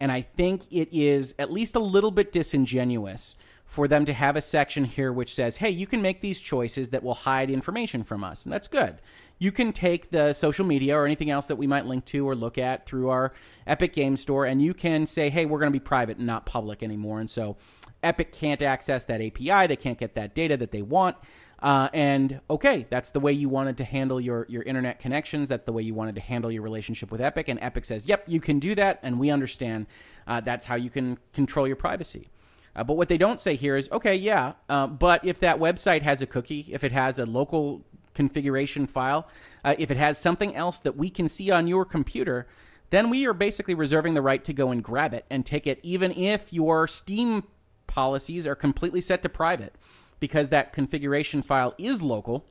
And 0.00 0.12
I 0.12 0.22
think 0.22 0.62
it 0.70 0.88
is 0.92 1.34
at 1.38 1.52
least 1.52 1.76
a 1.76 1.80
little 1.80 2.10
bit 2.10 2.32
disingenuous 2.32 3.36
for 3.64 3.88
them 3.88 4.04
to 4.04 4.12
have 4.12 4.36
a 4.36 4.42
section 4.42 4.84
here 4.84 5.12
which 5.12 5.34
says, 5.34 5.56
hey, 5.56 5.70
you 5.70 5.86
can 5.86 6.02
make 6.02 6.20
these 6.20 6.40
choices 6.40 6.90
that 6.90 7.02
will 7.02 7.14
hide 7.14 7.50
information 7.50 8.04
from 8.04 8.22
us. 8.22 8.44
And 8.44 8.52
that's 8.52 8.68
good. 8.68 9.00
You 9.38 9.50
can 9.50 9.72
take 9.72 10.10
the 10.10 10.32
social 10.32 10.64
media 10.64 10.96
or 10.96 11.06
anything 11.06 11.30
else 11.30 11.46
that 11.46 11.56
we 11.56 11.66
might 11.66 11.86
link 11.86 12.04
to 12.06 12.28
or 12.28 12.36
look 12.36 12.56
at 12.56 12.86
through 12.86 13.08
our 13.08 13.32
Epic 13.66 13.92
Game 13.92 14.16
Store, 14.16 14.44
and 14.44 14.62
you 14.62 14.74
can 14.74 15.06
say, 15.06 15.28
hey, 15.28 15.44
we're 15.44 15.58
going 15.58 15.72
to 15.72 15.78
be 15.78 15.84
private 15.84 16.18
and 16.18 16.26
not 16.26 16.46
public 16.46 16.82
anymore. 16.82 17.18
And 17.18 17.28
so 17.28 17.56
Epic 18.02 18.30
can't 18.30 18.62
access 18.62 19.04
that 19.06 19.20
API. 19.20 19.66
They 19.66 19.76
can't 19.76 19.98
get 19.98 20.14
that 20.14 20.34
data 20.34 20.56
that 20.58 20.70
they 20.70 20.82
want. 20.82 21.16
Uh, 21.64 21.88
and 21.94 22.42
okay, 22.50 22.86
that's 22.90 23.08
the 23.08 23.20
way 23.20 23.32
you 23.32 23.48
wanted 23.48 23.78
to 23.78 23.84
handle 23.84 24.20
your, 24.20 24.44
your 24.50 24.62
internet 24.64 25.00
connections. 25.00 25.48
That's 25.48 25.64
the 25.64 25.72
way 25.72 25.82
you 25.82 25.94
wanted 25.94 26.14
to 26.16 26.20
handle 26.20 26.52
your 26.52 26.60
relationship 26.60 27.10
with 27.10 27.22
Epic. 27.22 27.48
And 27.48 27.58
Epic 27.62 27.86
says, 27.86 28.06
yep, 28.06 28.22
you 28.26 28.38
can 28.38 28.58
do 28.58 28.74
that. 28.74 29.00
And 29.02 29.18
we 29.18 29.30
understand 29.30 29.86
uh, 30.26 30.42
that's 30.42 30.66
how 30.66 30.74
you 30.74 30.90
can 30.90 31.18
control 31.32 31.66
your 31.66 31.76
privacy. 31.76 32.28
Uh, 32.76 32.84
but 32.84 32.98
what 32.98 33.08
they 33.08 33.16
don't 33.16 33.40
say 33.40 33.54
here 33.54 33.78
is, 33.78 33.88
okay, 33.90 34.14
yeah, 34.14 34.52
uh, 34.68 34.86
but 34.86 35.24
if 35.24 35.40
that 35.40 35.58
website 35.58 36.02
has 36.02 36.20
a 36.20 36.26
cookie, 36.26 36.66
if 36.70 36.84
it 36.84 36.92
has 36.92 37.18
a 37.18 37.24
local 37.24 37.82
configuration 38.12 38.86
file, 38.86 39.26
uh, 39.64 39.74
if 39.78 39.90
it 39.90 39.96
has 39.96 40.18
something 40.18 40.54
else 40.54 40.78
that 40.80 40.98
we 40.98 41.08
can 41.08 41.28
see 41.28 41.50
on 41.50 41.66
your 41.66 41.86
computer, 41.86 42.46
then 42.90 43.08
we 43.08 43.26
are 43.26 43.32
basically 43.32 43.74
reserving 43.74 44.12
the 44.12 44.20
right 44.20 44.44
to 44.44 44.52
go 44.52 44.70
and 44.70 44.84
grab 44.84 45.14
it 45.14 45.24
and 45.30 45.46
take 45.46 45.66
it, 45.66 45.80
even 45.82 46.12
if 46.12 46.52
your 46.52 46.86
Steam 46.86 47.44
policies 47.86 48.46
are 48.46 48.54
completely 48.54 49.00
set 49.00 49.22
to 49.22 49.30
private 49.30 49.74
because 50.20 50.48
that 50.48 50.72
configuration 50.72 51.42
file 51.42 51.74
is 51.78 52.02
local, 52.02 52.44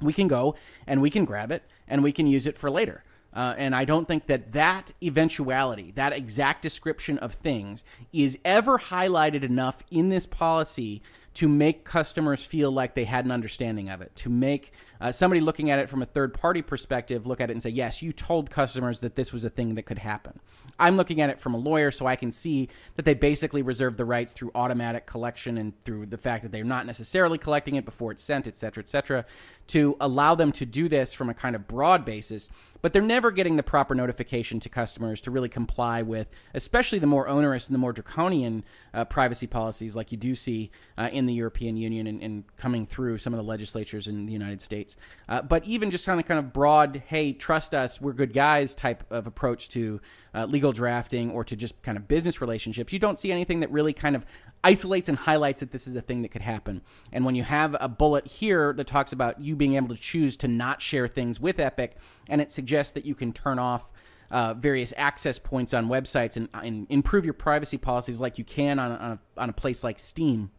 we 0.00 0.12
can 0.12 0.28
go 0.28 0.54
and 0.86 1.00
we 1.00 1.10
can 1.10 1.24
grab 1.24 1.50
it 1.50 1.62
and 1.88 2.02
we 2.02 2.12
can 2.12 2.26
use 2.26 2.46
it 2.46 2.58
for 2.58 2.70
later. 2.70 3.04
Uh, 3.34 3.54
and 3.56 3.74
I 3.74 3.86
don't 3.86 4.06
think 4.06 4.26
that 4.26 4.52
that 4.52 4.92
eventuality, 5.02 5.90
that 5.92 6.12
exact 6.12 6.60
description 6.60 7.18
of 7.18 7.32
things, 7.32 7.82
is 8.12 8.38
ever 8.44 8.78
highlighted 8.78 9.42
enough 9.42 9.82
in 9.90 10.10
this 10.10 10.26
policy 10.26 11.02
to 11.34 11.48
make 11.48 11.84
customers 11.84 12.44
feel 12.44 12.70
like 12.70 12.94
they 12.94 13.04
had 13.04 13.24
an 13.24 13.30
understanding 13.30 13.88
of 13.88 14.00
it, 14.00 14.14
to 14.16 14.28
make 14.28 14.72
uh, 15.00 15.10
somebody 15.10 15.40
looking 15.40 15.70
at 15.70 15.78
it 15.78 15.88
from 15.88 16.02
a 16.02 16.06
third 16.06 16.34
party 16.34 16.62
perspective 16.62 17.26
look 17.26 17.40
at 17.40 17.50
it 17.50 17.54
and 17.54 17.62
say, 17.62 17.70
yes, 17.70 18.02
you 18.02 18.12
told 18.12 18.50
customers 18.50 19.00
that 19.00 19.16
this 19.16 19.32
was 19.32 19.42
a 19.42 19.50
thing 19.50 19.74
that 19.74 19.84
could 19.84 19.98
happen. 19.98 20.38
I'm 20.78 20.96
looking 20.96 21.20
at 21.20 21.30
it 21.30 21.40
from 21.40 21.54
a 21.54 21.58
lawyer, 21.58 21.90
so 21.90 22.06
I 22.06 22.16
can 22.16 22.30
see 22.30 22.68
that 22.96 23.04
they 23.04 23.14
basically 23.14 23.62
reserve 23.62 23.96
the 23.96 24.04
rights 24.04 24.32
through 24.32 24.52
automatic 24.54 25.06
collection 25.06 25.58
and 25.58 25.72
through 25.84 26.06
the 26.06 26.18
fact 26.18 26.42
that 26.42 26.52
they're 26.52 26.64
not 26.64 26.86
necessarily 26.86 27.38
collecting 27.38 27.76
it 27.76 27.84
before 27.84 28.12
it's 28.12 28.22
sent, 28.22 28.46
et 28.46 28.56
cetera, 28.56 28.82
et 28.82 28.88
cetera, 28.88 29.24
to 29.68 29.96
allow 30.00 30.34
them 30.34 30.52
to 30.52 30.66
do 30.66 30.88
this 30.88 31.12
from 31.12 31.28
a 31.28 31.34
kind 31.34 31.56
of 31.56 31.66
broad 31.66 32.04
basis 32.04 32.50
but 32.82 32.92
they're 32.92 33.00
never 33.00 33.30
getting 33.30 33.56
the 33.56 33.62
proper 33.62 33.94
notification 33.94 34.60
to 34.60 34.68
customers 34.68 35.20
to 35.22 35.30
really 35.30 35.48
comply 35.48 36.02
with, 36.02 36.28
especially 36.52 36.98
the 36.98 37.06
more 37.06 37.28
onerous 37.28 37.68
and 37.68 37.74
the 37.74 37.78
more 37.78 37.92
draconian 37.92 38.64
uh, 38.92 39.04
privacy 39.04 39.46
policies 39.46 39.94
like 39.94 40.12
you 40.12 40.18
do 40.18 40.34
see 40.34 40.70
uh, 40.98 41.08
in 41.12 41.21
the 41.26 41.34
European 41.34 41.76
Union 41.76 42.06
and, 42.06 42.22
and, 42.22 42.44
coming 42.56 42.86
through 42.86 43.18
some 43.18 43.32
of 43.32 43.38
the 43.38 43.44
legislatures 43.44 44.08
in 44.08 44.26
the 44.26 44.32
United 44.32 44.60
States. 44.60 44.96
Uh, 45.28 45.42
but 45.42 45.64
even 45.64 45.90
just 45.90 46.06
kind 46.06 46.20
of 46.20 46.26
kind 46.26 46.38
of 46.38 46.52
broad, 46.52 47.02
hey, 47.06 47.32
trust 47.32 47.74
us, 47.74 48.00
we're 48.00 48.12
good 48.12 48.32
guys 48.32 48.74
type 48.74 49.04
of 49.10 49.26
approach 49.26 49.68
to 49.70 50.00
uh, 50.34 50.44
legal 50.46 50.72
drafting 50.72 51.30
or 51.30 51.44
to 51.44 51.56
just 51.56 51.80
kind 51.82 51.98
of 51.98 52.08
business 52.08 52.40
relationships, 52.40 52.92
you 52.92 52.98
don't 52.98 53.18
see 53.18 53.32
anything 53.32 53.60
that 53.60 53.70
really 53.70 53.92
kind 53.92 54.16
of 54.16 54.24
isolates 54.64 55.08
and 55.08 55.18
highlights 55.18 55.60
that 55.60 55.72
this 55.72 55.86
is 55.86 55.96
a 55.96 56.00
thing 56.00 56.22
that 56.22 56.30
could 56.30 56.42
happen. 56.42 56.82
And 57.12 57.24
when 57.24 57.34
you 57.34 57.42
have 57.42 57.76
a 57.80 57.88
bullet 57.88 58.26
here 58.26 58.72
that 58.74 58.86
talks 58.86 59.12
about 59.12 59.40
you 59.40 59.56
being 59.56 59.74
able 59.74 59.88
to 59.88 60.00
choose 60.00 60.36
to 60.38 60.48
not 60.48 60.80
share 60.80 61.08
things 61.08 61.40
with 61.40 61.58
Epic, 61.58 61.96
and 62.28 62.40
it 62.40 62.50
suggests 62.50 62.92
that 62.92 63.04
you 63.04 63.14
can 63.14 63.32
turn 63.32 63.58
off 63.58 63.90
uh, 64.30 64.54
various 64.54 64.94
access 64.96 65.38
points 65.38 65.74
on 65.74 65.88
websites 65.88 66.36
and, 66.36 66.48
and, 66.54 66.86
improve 66.88 67.26
your 67.26 67.34
privacy 67.34 67.76
policies 67.76 68.18
like 68.18 68.38
you 68.38 68.44
can 68.44 68.78
on, 68.78 68.92
on, 68.92 69.10
a, 69.12 69.40
on 69.40 69.50
a 69.50 69.52
place 69.52 69.84
like 69.84 69.98
Steam, 69.98 70.50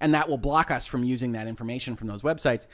and 0.00 0.14
that 0.14 0.28
will 0.28 0.38
block 0.38 0.70
us 0.70 0.86
from 0.86 1.04
using 1.04 1.32
that 1.32 1.46
information 1.46 1.96
from 1.96 2.08
those 2.08 2.22
websites. 2.22 2.66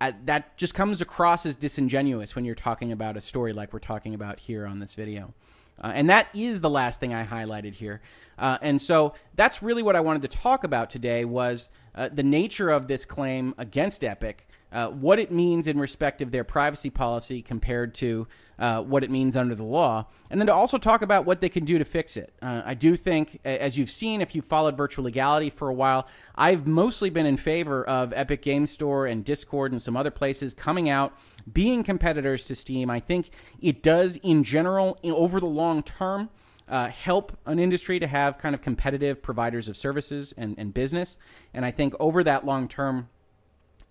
Uh, 0.00 0.12
that 0.24 0.56
just 0.56 0.74
comes 0.74 1.00
across 1.00 1.46
as 1.46 1.56
disingenuous 1.56 2.34
when 2.34 2.44
you're 2.44 2.54
talking 2.54 2.92
about 2.92 3.16
a 3.16 3.20
story 3.20 3.52
like 3.52 3.72
we're 3.72 3.78
talking 3.78 4.14
about 4.14 4.40
here 4.40 4.66
on 4.66 4.80
this 4.80 4.94
video. 4.94 5.32
Uh, 5.80 5.92
and 5.94 6.10
that 6.10 6.28
is 6.34 6.60
the 6.60 6.70
last 6.70 7.00
thing 7.00 7.14
I 7.14 7.24
highlighted 7.24 7.74
here. 7.74 8.00
Uh, 8.38 8.58
and 8.62 8.80
so 8.80 9.14
that's 9.34 9.62
really 9.62 9.82
what 9.82 9.96
I 9.96 10.00
wanted 10.00 10.22
to 10.22 10.28
talk 10.28 10.64
about 10.64 10.90
today 10.90 11.24
was 11.24 11.68
uh, 11.94 12.08
the 12.12 12.22
nature 12.22 12.70
of 12.70 12.88
this 12.88 13.04
claim 13.04 13.54
against 13.58 14.02
Epic, 14.02 14.48
uh, 14.74 14.88
what 14.88 15.18
it 15.18 15.30
means 15.30 15.66
in 15.66 15.78
respect 15.78 16.20
of 16.20 16.32
their 16.32 16.44
privacy 16.44 16.90
policy 16.90 17.40
compared 17.40 17.94
to 17.94 18.26
uh, 18.58 18.82
what 18.82 19.02
it 19.04 19.10
means 19.10 19.36
under 19.36 19.54
the 19.54 19.64
law, 19.64 20.06
and 20.30 20.40
then 20.40 20.48
to 20.48 20.52
also 20.52 20.78
talk 20.78 21.00
about 21.00 21.24
what 21.24 21.40
they 21.40 21.48
can 21.48 21.64
do 21.64 21.78
to 21.78 21.84
fix 21.84 22.16
it. 22.16 22.34
Uh, 22.42 22.62
I 22.64 22.74
do 22.74 22.96
think, 22.96 23.40
as 23.44 23.78
you've 23.78 23.90
seen, 23.90 24.20
if 24.20 24.34
you've 24.34 24.44
followed 24.44 24.76
virtual 24.76 25.04
legality 25.04 25.48
for 25.48 25.68
a 25.68 25.74
while, 25.74 26.06
I've 26.34 26.66
mostly 26.66 27.08
been 27.08 27.26
in 27.26 27.36
favor 27.36 27.84
of 27.84 28.12
Epic 28.12 28.42
Game 28.42 28.66
Store 28.66 29.06
and 29.06 29.24
Discord 29.24 29.72
and 29.72 29.80
some 29.80 29.96
other 29.96 30.10
places 30.10 30.54
coming 30.54 30.88
out, 30.88 31.16
being 31.52 31.82
competitors 31.82 32.44
to 32.44 32.54
Steam. 32.54 32.90
I 32.90 33.00
think 33.00 33.30
it 33.60 33.82
does, 33.82 34.16
in 34.22 34.44
general, 34.44 34.98
over 35.04 35.40
the 35.40 35.46
long 35.46 35.82
term, 35.82 36.30
uh, 36.68 36.88
help 36.88 37.36
an 37.46 37.58
industry 37.58 38.00
to 38.00 38.06
have 38.06 38.38
kind 38.38 38.54
of 38.54 38.60
competitive 38.62 39.22
providers 39.22 39.68
of 39.68 39.76
services 39.76 40.32
and, 40.36 40.54
and 40.58 40.72
business. 40.74 41.18
And 41.52 41.64
I 41.64 41.70
think 41.70 41.94
over 42.00 42.24
that 42.24 42.46
long 42.46 42.68
term, 42.68 43.08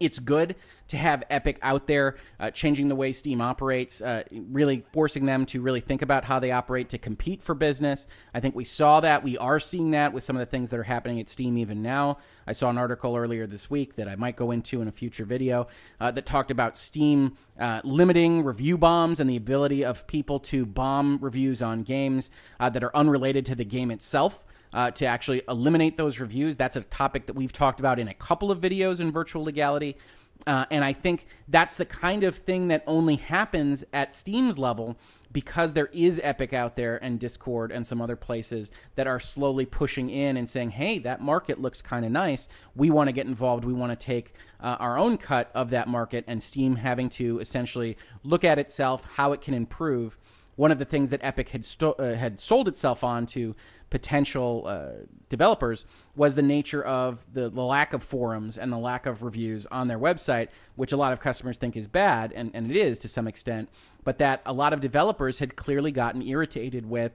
it's 0.06 0.20
good 0.20 0.56
to 0.90 0.98
have 0.98 1.24
Epic 1.30 1.58
out 1.62 1.88
there 1.88 2.18
uh, 2.40 2.52
changing 2.52 2.88
the 2.88 2.96
way 2.96 3.12
Steam 3.12 3.42
operates, 3.42 4.02
uh, 4.02 4.24
really 4.32 4.86
forcing 4.92 5.26
them 5.26 5.46
to 5.48 5.62
really 5.62 5.80
think 5.80 6.02
about 6.02 6.26
how 6.26 6.40
they 6.40 6.52
operate 6.52 6.90
to 6.90 6.98
compete 6.98 7.42
for 7.42 7.56
business. 7.56 8.06
I 8.34 8.40
think 8.40 8.56
we 8.56 8.64
saw 8.64 9.00
that. 9.00 9.24
We 9.24 9.38
are 9.38 9.60
seeing 9.60 9.92
that 9.92 10.14
with 10.14 10.24
some 10.24 10.36
of 10.36 10.40
the 10.42 10.46
things 10.46 10.70
that 10.70 10.80
are 10.80 10.84
happening 10.84 11.20
at 11.20 11.30
Steam 11.30 11.58
even 11.58 11.82
now. 11.82 12.18
I 12.46 12.52
saw 12.52 12.70
an 12.70 12.78
article 12.78 13.16
earlier 13.16 13.48
this 13.48 13.70
week 13.70 13.96
that 13.96 14.08
I 14.08 14.16
might 14.16 14.36
go 14.36 14.52
into 14.52 14.82
in 14.82 14.88
a 14.88 14.92
future 14.92 15.26
video 15.26 15.68
uh, 16.00 16.12
that 16.12 16.26
talked 16.26 16.52
about 16.52 16.78
Steam 16.78 17.38
uh, 17.58 17.82
limiting 17.84 18.44
review 18.44 18.78
bombs 18.78 19.20
and 19.20 19.30
the 19.30 19.38
ability 19.38 19.86
of 19.86 20.06
people 20.08 20.40
to 20.42 20.66
bomb 20.66 21.18
reviews 21.22 21.62
on 21.62 21.84
games 21.84 22.30
uh, 22.60 22.70
that 22.70 22.84
are 22.84 22.96
unrelated 22.96 23.46
to 23.46 23.56
the 23.56 23.66
game 23.66 23.90
itself 23.90 24.44
uh, 24.74 24.92
to 24.92 25.06
actually 25.06 25.42
eliminate 25.48 25.98
those 25.98 26.20
reviews. 26.20 26.58
That's 26.58 26.76
a 26.76 26.82
topic 26.82 27.28
that 27.28 27.34
we've 27.34 27.54
talked 27.54 27.80
about 27.80 28.00
in 28.00 28.08
a 28.08 28.14
couple 28.14 28.52
of 28.52 28.60
videos 28.60 29.00
in 29.00 29.12
virtual 29.12 29.44
legality. 29.44 29.98
Uh, 30.46 30.66
and 30.72 30.84
I 30.84 30.94
think 30.94 31.28
that's 31.48 31.78
the 31.78 31.86
kind 31.86 32.24
of 32.24 32.36
thing 32.36 32.68
that 32.68 32.84
only 32.88 33.16
happens 33.16 33.84
at 33.94 34.14
Steam's 34.14 34.58
level 34.58 34.98
because 35.32 35.74
there 35.74 35.90
is 35.92 36.22
Epic 36.24 36.54
out 36.54 36.76
there 36.76 37.04
and 37.04 37.20
Discord 37.20 37.72
and 37.72 37.86
some 37.86 38.02
other 38.02 38.16
places 38.16 38.72
that 38.96 39.08
are 39.08 39.20
slowly 39.20 39.66
pushing 39.66 40.10
in 40.10 40.38
and 40.38 40.48
saying, 40.48 40.70
hey, 40.70 41.00
that 41.00 41.22
market 41.22 41.60
looks 41.60 41.82
kind 41.82 42.06
of 42.06 42.12
nice. 42.12 42.48
We 42.76 42.92
want 42.92 43.08
to 43.08 43.12
get 43.12 43.26
involved. 43.26 43.66
We 43.66 43.74
want 43.74 43.98
to 43.98 44.06
take 44.06 44.36
uh, 44.62 44.78
our 44.80 44.98
own 44.98 45.18
cut 45.18 45.50
of 45.56 45.72
that 45.72 45.88
market, 45.88 46.24
and 46.28 46.42
Steam 46.42 46.76
having 46.76 47.10
to 47.10 47.40
essentially 47.40 47.98
look 48.24 48.44
at 48.44 48.60
itself, 48.60 49.06
how 49.16 49.34
it 49.34 49.42
can 49.42 49.56
improve. 49.56 50.18
One 50.56 50.72
of 50.72 50.78
the 50.78 50.86
things 50.86 51.10
that 51.10 51.20
Epic 51.24 51.50
had, 51.50 51.66
sto- 51.66 51.94
uh, 51.94 52.14
had 52.14 52.40
sold 52.40 52.68
itself 52.68 53.04
on 53.04 53.26
to 53.28 53.56
potential 53.94 54.64
uh, 54.66 55.06
developers 55.30 55.86
was 56.16 56.34
the 56.34 56.42
nature 56.42 56.84
of 56.84 57.24
the, 57.32 57.48
the, 57.48 57.62
lack 57.62 57.94
of 57.94 58.02
forums 58.02 58.58
and 58.58 58.74
the 58.74 58.78
lack 58.78 59.06
of 59.06 59.22
reviews 59.22 59.68
on 59.68 59.88
their 59.88 60.00
website, 60.00 60.48
which 60.76 60.92
a 60.92 60.98
lot 60.98 61.14
of 61.14 61.20
customers 61.20 61.58
think 61.58 61.78
is 61.78 61.88
bad, 61.88 62.34
and, 62.34 62.50
and 62.56 62.72
it 62.72 62.76
is 62.76 62.98
to 62.98 63.08
some 63.08 63.28
extent, 63.28 63.70
but 64.04 64.18
that 64.18 64.42
a 64.48 64.52
lot 64.52 64.74
of 64.74 64.80
developers 64.80 65.38
had 65.38 65.56
clearly 65.56 65.92
gotten 65.92 66.24
irritated 66.24 66.88
with 66.88 67.12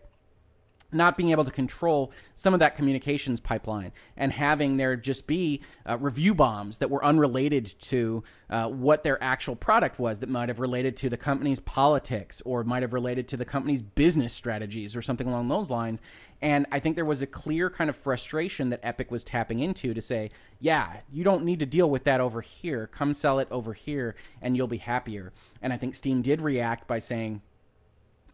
not 0.91 1.17
being 1.17 1.31
able 1.31 1.45
to 1.45 1.51
control 1.51 2.13
some 2.35 2.55
of 2.55 2.61
that 2.61 2.75
communications 2.75 3.41
pipeline 3.41 3.93
and 4.17 4.33
having 4.33 4.77
there 4.77 4.97
just 4.97 5.27
be 5.27 5.61
uh, 5.87 5.99
review 5.99 6.35
bombs 6.35 6.79
that 6.79 6.91
were 6.91 7.05
unrelated 7.05 7.75
to 7.79 8.25
uh, 8.49 8.67
what 8.69 9.03
their 9.03 9.23
actual 9.23 9.55
product 9.55 9.99
was 9.99 10.21
that 10.21 10.29
might 10.29 10.49
have 10.49 10.61
related 10.61 10.97
to 10.97 11.11
the 11.11 11.17
company's 11.17 11.61
politics 11.61 12.41
or 12.47 12.65
might 12.65 12.83
have 12.83 12.95
related 12.95 13.29
to 13.29 13.37
the 13.37 13.45
company's 13.45 13.83
business 13.83 14.33
strategies 14.33 14.97
or 14.97 15.03
something 15.03 15.27
along 15.27 15.49
those 15.49 15.69
lines. 15.71 16.01
And 16.41 16.67
i 16.73 16.79
think 16.79 16.97
there 16.97 17.05
was 17.05 17.21
a 17.21 17.27
clear 17.27 17.69
kind 17.69 17.91
of 17.91 17.97
frustration 17.97 18.71
that 18.71 18.81
epic 18.83 19.11
was 19.11 19.25
tapping 19.25 19.61
into 19.61 19.93
to 19.93 20.01
say 20.01 20.31
yeah 20.61 20.99
you 21.11 21.25
don't 21.25 21.45
need 21.45 21.61
to 21.61 21.67
deal 21.67 21.91
with 21.91 22.05
that 22.05 22.21
over 22.21 22.41
here. 22.41 22.87
Come 22.87 23.13
sell 23.13 23.39
it 23.39 23.49
over 23.51 23.75
here 23.75 24.15
and 24.41 24.57
you'll 24.57 24.69
be 24.69 24.79
happier. 24.79 25.33
And 25.61 25.73
i 25.73 25.77
think 25.77 25.95
steam 25.95 26.23
did 26.23 26.41
react 26.41 26.87
by 26.87 26.99
saying 26.99 27.43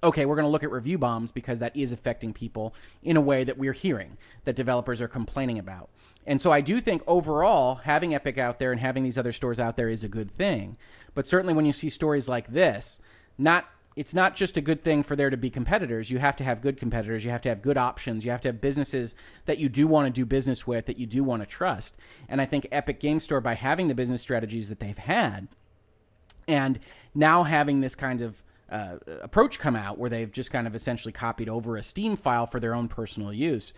okay, 0.04 0.26
we're 0.26 0.36
going 0.36 0.46
to 0.46 0.50
look 0.50 0.62
at 0.62 0.70
review 0.70 0.98
bombs 0.98 1.32
because 1.32 1.58
that 1.58 1.76
is 1.76 1.90
affecting 1.90 2.32
people 2.32 2.74
in 3.02 3.16
a 3.16 3.20
way 3.20 3.42
that 3.42 3.58
we're 3.58 3.72
hearing 3.72 4.16
that 4.44 4.54
developers 4.54 5.00
are 5.00 5.08
complaining 5.08 5.58
about. 5.58 5.88
And 6.26 6.40
so 6.40 6.52
I 6.52 6.60
do 6.60 6.80
think 6.80 7.02
overall, 7.06 7.76
having 7.76 8.14
Epic 8.14 8.38
out 8.38 8.58
there 8.58 8.72
and 8.72 8.80
having 8.80 9.02
these 9.02 9.18
other 9.18 9.32
stores 9.32 9.58
out 9.58 9.76
there 9.76 9.88
is 9.88 10.04
a 10.04 10.08
good 10.08 10.30
thing. 10.30 10.76
But 11.14 11.26
certainly 11.26 11.54
when 11.54 11.66
you 11.66 11.72
see 11.72 11.90
stories 11.90 12.28
like 12.28 12.52
this, 12.52 13.00
not 13.36 13.66
it's 13.96 14.14
not 14.14 14.34
just 14.34 14.56
a 14.56 14.60
good 14.60 14.82
thing 14.82 15.04
for 15.04 15.14
there 15.14 15.30
to 15.30 15.36
be 15.36 15.50
competitors. 15.50 16.10
You 16.10 16.18
have 16.18 16.34
to 16.36 16.44
have 16.44 16.60
good 16.60 16.76
competitors. 16.76 17.24
You 17.24 17.30
have 17.30 17.42
to 17.42 17.48
have 17.48 17.62
good 17.62 17.76
options. 17.76 18.24
You 18.24 18.32
have 18.32 18.40
to 18.40 18.48
have 18.48 18.60
businesses 18.60 19.14
that 19.46 19.58
you 19.58 19.68
do 19.68 19.86
want 19.86 20.06
to 20.06 20.10
do 20.10 20.26
business 20.26 20.66
with, 20.66 20.86
that 20.86 20.98
you 20.98 21.06
do 21.06 21.22
want 21.22 21.42
to 21.42 21.46
trust. 21.46 21.94
And 22.28 22.40
I 22.40 22.44
think 22.44 22.66
Epic 22.72 22.98
Game 22.98 23.20
Store, 23.20 23.40
by 23.40 23.54
having 23.54 23.86
the 23.86 23.94
business 23.94 24.20
strategies 24.20 24.68
that 24.68 24.80
they've 24.80 24.98
had, 24.98 25.46
and 26.48 26.80
now 27.14 27.44
having 27.44 27.80
this 27.80 27.94
kind 27.94 28.20
of 28.20 28.42
uh, 28.74 28.98
approach 29.22 29.60
come 29.60 29.76
out 29.76 29.98
where 29.98 30.10
they've 30.10 30.32
just 30.32 30.50
kind 30.50 30.66
of 30.66 30.74
essentially 30.74 31.12
copied 31.12 31.48
over 31.48 31.76
a 31.76 31.82
Steam 31.82 32.16
file 32.16 32.46
for 32.46 32.58
their 32.58 32.74
own 32.74 32.88
personal 32.88 33.32
use 33.32 33.72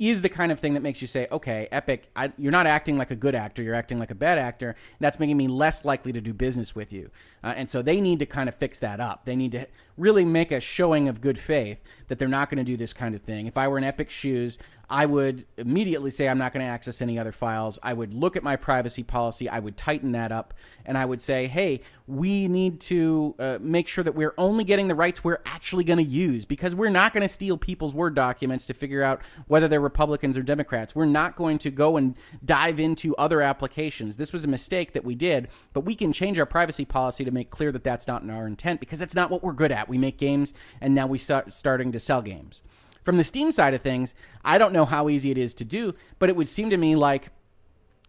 is 0.00 0.22
the 0.22 0.28
kind 0.30 0.50
of 0.50 0.58
thing 0.58 0.74
that 0.74 0.80
makes 0.80 1.02
you 1.02 1.06
say, 1.06 1.28
okay, 1.30 1.68
Epic, 1.70 2.08
I, 2.16 2.32
you're 2.38 2.50
not 2.50 2.66
acting 2.66 2.96
like 2.96 3.10
a 3.10 3.16
good 3.16 3.34
actor, 3.34 3.62
you're 3.62 3.74
acting 3.74 3.98
like 3.98 4.10
a 4.10 4.14
bad 4.14 4.38
actor. 4.38 4.74
that's 4.98 5.20
making 5.20 5.36
me 5.36 5.46
less 5.46 5.84
likely 5.84 6.10
to 6.12 6.22
do 6.22 6.32
business 6.32 6.74
with 6.74 6.90
you. 6.90 7.10
Uh, 7.44 7.52
and 7.54 7.68
so 7.68 7.82
they 7.82 8.00
need 8.00 8.18
to 8.18 8.26
kind 8.26 8.48
of 8.48 8.54
fix 8.54 8.78
that 8.78 8.98
up. 8.98 9.26
They 9.26 9.36
need 9.36 9.52
to 9.52 9.66
really 9.96 10.24
make 10.24 10.52
a 10.52 10.60
showing 10.60 11.08
of 11.08 11.20
good 11.20 11.38
faith 11.38 11.82
that 12.08 12.18
they're 12.18 12.28
not 12.28 12.50
going 12.50 12.58
to 12.58 12.64
do 12.64 12.76
this 12.76 12.92
kind 12.92 13.14
of 13.14 13.22
thing. 13.22 13.46
If 13.46 13.56
I 13.56 13.68
were 13.68 13.78
in 13.78 13.84
Epic's 13.84 14.12
shoes, 14.12 14.58
I 14.90 15.06
would 15.06 15.46
immediately 15.56 16.10
say 16.10 16.28
I'm 16.28 16.38
not 16.38 16.52
going 16.52 16.66
to 16.66 16.70
access 16.70 17.00
any 17.00 17.16
other 17.16 17.30
files. 17.30 17.78
I 17.80 17.92
would 17.92 18.12
look 18.12 18.34
at 18.34 18.42
my 18.42 18.56
privacy 18.56 19.04
policy. 19.04 19.48
I 19.48 19.60
would 19.60 19.76
tighten 19.76 20.10
that 20.12 20.32
up, 20.32 20.52
and 20.84 20.98
I 20.98 21.04
would 21.04 21.22
say, 21.22 21.46
hey, 21.46 21.82
we 22.08 22.48
need 22.48 22.80
to 22.80 23.36
uh, 23.38 23.58
make 23.60 23.86
sure 23.86 24.02
that 24.02 24.16
we're 24.16 24.34
only 24.36 24.64
getting 24.64 24.88
the 24.88 24.96
rights 24.96 25.22
we're 25.22 25.38
actually 25.46 25.84
going 25.84 25.98
to 25.98 26.04
use 26.04 26.44
because 26.44 26.74
we're 26.74 26.90
not 26.90 27.12
going 27.12 27.22
to 27.22 27.28
steal 27.28 27.56
people's 27.56 27.94
Word 27.94 28.16
documents 28.16 28.66
to 28.66 28.74
figure 28.74 29.04
out 29.04 29.22
whether 29.46 29.68
they're 29.68 29.80
Republicans 29.80 30.36
or 30.36 30.42
Democrats. 30.42 30.92
We're 30.92 31.04
not 31.06 31.36
going 31.36 31.58
to 31.58 31.70
go 31.70 31.96
and 31.96 32.16
dive 32.44 32.80
into 32.80 33.14
other 33.14 33.40
applications. 33.40 34.16
This 34.16 34.32
was 34.32 34.44
a 34.44 34.48
mistake 34.48 34.92
that 34.94 35.04
we 35.04 35.14
did, 35.14 35.46
but 35.72 35.82
we 35.82 35.94
can 35.94 36.12
change 36.12 36.36
our 36.36 36.46
privacy 36.46 36.84
policy 36.84 37.24
to 37.24 37.30
make 37.30 37.48
clear 37.48 37.70
that 37.70 37.84
that's 37.84 38.08
not 38.08 38.22
in 38.22 38.30
our 38.30 38.48
intent 38.48 38.80
because 38.80 38.98
that's 38.98 39.14
not 39.14 39.30
what 39.30 39.44
we're 39.44 39.52
good 39.52 39.70
at. 39.70 39.79
We 39.88 39.98
make 39.98 40.18
games, 40.18 40.54
and 40.80 40.94
now 40.94 41.06
we 41.06 41.18
start 41.18 41.54
starting 41.54 41.92
to 41.92 42.00
sell 42.00 42.22
games. 42.22 42.62
From 43.04 43.16
the 43.16 43.24
Steam 43.24 43.50
side 43.50 43.74
of 43.74 43.82
things, 43.82 44.14
I 44.44 44.58
don't 44.58 44.72
know 44.72 44.84
how 44.84 45.08
easy 45.08 45.30
it 45.30 45.38
is 45.38 45.54
to 45.54 45.64
do, 45.64 45.94
but 46.18 46.28
it 46.28 46.36
would 46.36 46.48
seem 46.48 46.70
to 46.70 46.76
me 46.76 46.96
like 46.96 47.30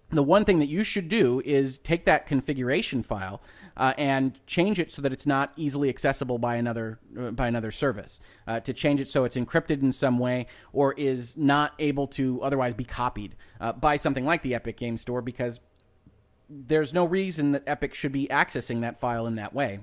the 0.09 0.23
one 0.23 0.43
thing 0.43 0.59
that 0.59 0.67
you 0.67 0.83
should 0.83 1.07
do 1.07 1.41
is 1.45 1.77
take 1.77 2.05
that 2.05 2.25
configuration 2.25 3.01
file 3.01 3.41
uh, 3.77 3.93
and 3.97 4.45
change 4.45 4.79
it 4.79 4.91
so 4.91 5.01
that 5.01 5.13
it's 5.13 5.25
not 5.25 5.53
easily 5.55 5.89
accessible 5.89 6.37
by 6.37 6.55
another 6.55 6.99
uh, 7.17 7.31
by 7.31 7.47
another 7.47 7.71
service. 7.71 8.19
Uh, 8.45 8.59
to 8.59 8.73
change 8.73 8.99
it 8.99 9.09
so 9.09 9.23
it's 9.23 9.37
encrypted 9.37 9.81
in 9.81 9.91
some 9.91 10.19
way 10.19 10.47
or 10.73 10.93
is 10.93 11.37
not 11.37 11.73
able 11.79 12.07
to 12.07 12.41
otherwise 12.41 12.73
be 12.73 12.83
copied 12.83 13.35
uh, 13.61 13.71
by 13.71 13.95
something 13.95 14.25
like 14.25 14.41
the 14.41 14.53
Epic 14.53 14.77
Game 14.77 14.97
Store 14.97 15.21
because 15.21 15.61
there's 16.49 16.93
no 16.93 17.05
reason 17.05 17.53
that 17.53 17.63
Epic 17.65 17.93
should 17.93 18.11
be 18.11 18.27
accessing 18.27 18.81
that 18.81 18.99
file 18.99 19.25
in 19.25 19.35
that 19.35 19.53
way 19.53 19.79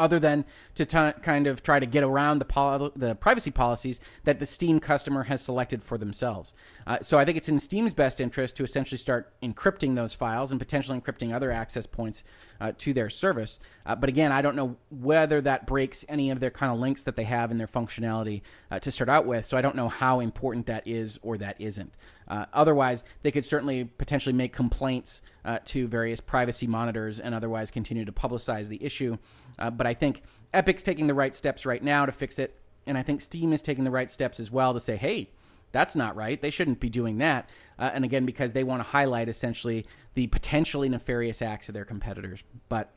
other 0.00 0.18
than 0.18 0.44
to 0.74 0.84
t- 0.86 1.12
kind 1.22 1.46
of 1.46 1.62
try 1.62 1.78
to 1.78 1.86
get 1.86 2.02
around 2.02 2.38
the, 2.38 2.44
pol- 2.44 2.90
the 2.96 3.14
privacy 3.14 3.50
policies 3.50 4.00
that 4.24 4.38
the 4.38 4.46
Steam 4.46 4.80
customer 4.80 5.24
has 5.24 5.42
selected 5.42 5.82
for 5.84 5.98
themselves. 5.98 6.52
Uh, 6.86 6.98
so 7.02 7.18
I 7.18 7.24
think 7.24 7.36
it's 7.36 7.48
in 7.48 7.58
Steam's 7.58 7.92
best 7.92 8.20
interest 8.20 8.56
to 8.56 8.64
essentially 8.64 8.98
start 8.98 9.32
encrypting 9.42 9.94
those 9.94 10.14
files 10.14 10.50
and 10.50 10.58
potentially 10.58 10.98
encrypting 10.98 11.34
other 11.34 11.52
access 11.52 11.86
points 11.86 12.24
uh, 12.60 12.72
to 12.78 12.94
their 12.94 13.10
service. 13.10 13.60
Uh, 13.84 13.94
but 13.94 14.08
again, 14.08 14.32
I 14.32 14.42
don't 14.42 14.56
know 14.56 14.76
whether 14.88 15.40
that 15.42 15.66
breaks 15.66 16.04
any 16.08 16.30
of 16.30 16.40
their 16.40 16.50
kind 16.50 16.72
of 16.72 16.78
links 16.78 17.02
that 17.02 17.16
they 17.16 17.24
have 17.24 17.50
in 17.50 17.58
their 17.58 17.66
functionality 17.66 18.40
uh, 18.70 18.78
to 18.80 18.90
start 18.90 19.08
out 19.10 19.26
with. 19.26 19.44
So 19.44 19.56
I 19.56 19.60
don't 19.60 19.76
know 19.76 19.88
how 19.88 20.20
important 20.20 20.66
that 20.66 20.86
is 20.86 21.18
or 21.22 21.36
that 21.38 21.60
isn't. 21.60 21.92
Uh, 22.30 22.46
otherwise, 22.52 23.02
they 23.22 23.32
could 23.32 23.44
certainly 23.44 23.84
potentially 23.84 24.32
make 24.32 24.52
complaints 24.52 25.20
uh, 25.44 25.58
to 25.64 25.88
various 25.88 26.20
privacy 26.20 26.66
monitors 26.66 27.18
and 27.18 27.34
otherwise 27.34 27.72
continue 27.72 28.04
to 28.04 28.12
publicize 28.12 28.68
the 28.68 28.82
issue. 28.82 29.18
Uh, 29.60 29.70
but 29.70 29.86
I 29.86 29.94
think 29.94 30.22
Epic's 30.54 30.82
taking 30.82 31.06
the 31.06 31.14
right 31.14 31.34
steps 31.34 31.66
right 31.66 31.82
now 31.82 32.06
to 32.06 32.12
fix 32.12 32.38
it, 32.38 32.56
and 32.86 32.96
I 32.96 33.02
think 33.02 33.20
Steam 33.20 33.52
is 33.52 33.62
taking 33.62 33.84
the 33.84 33.90
right 33.90 34.10
steps 34.10 34.40
as 34.40 34.50
well 34.50 34.72
to 34.74 34.80
say, 34.80 34.96
hey, 34.96 35.30
that's 35.72 35.94
not 35.94 36.16
right. 36.16 36.40
They 36.40 36.50
shouldn't 36.50 36.80
be 36.80 36.88
doing 36.88 37.18
that. 37.18 37.48
Uh, 37.78 37.90
and 37.94 38.04
again, 38.04 38.26
because 38.26 38.52
they 38.52 38.64
want 38.64 38.82
to 38.82 38.90
highlight 38.90 39.28
essentially 39.28 39.86
the 40.14 40.26
potentially 40.26 40.88
nefarious 40.88 41.42
acts 41.42 41.68
of 41.68 41.74
their 41.74 41.84
competitors. 41.84 42.42
But 42.68 42.90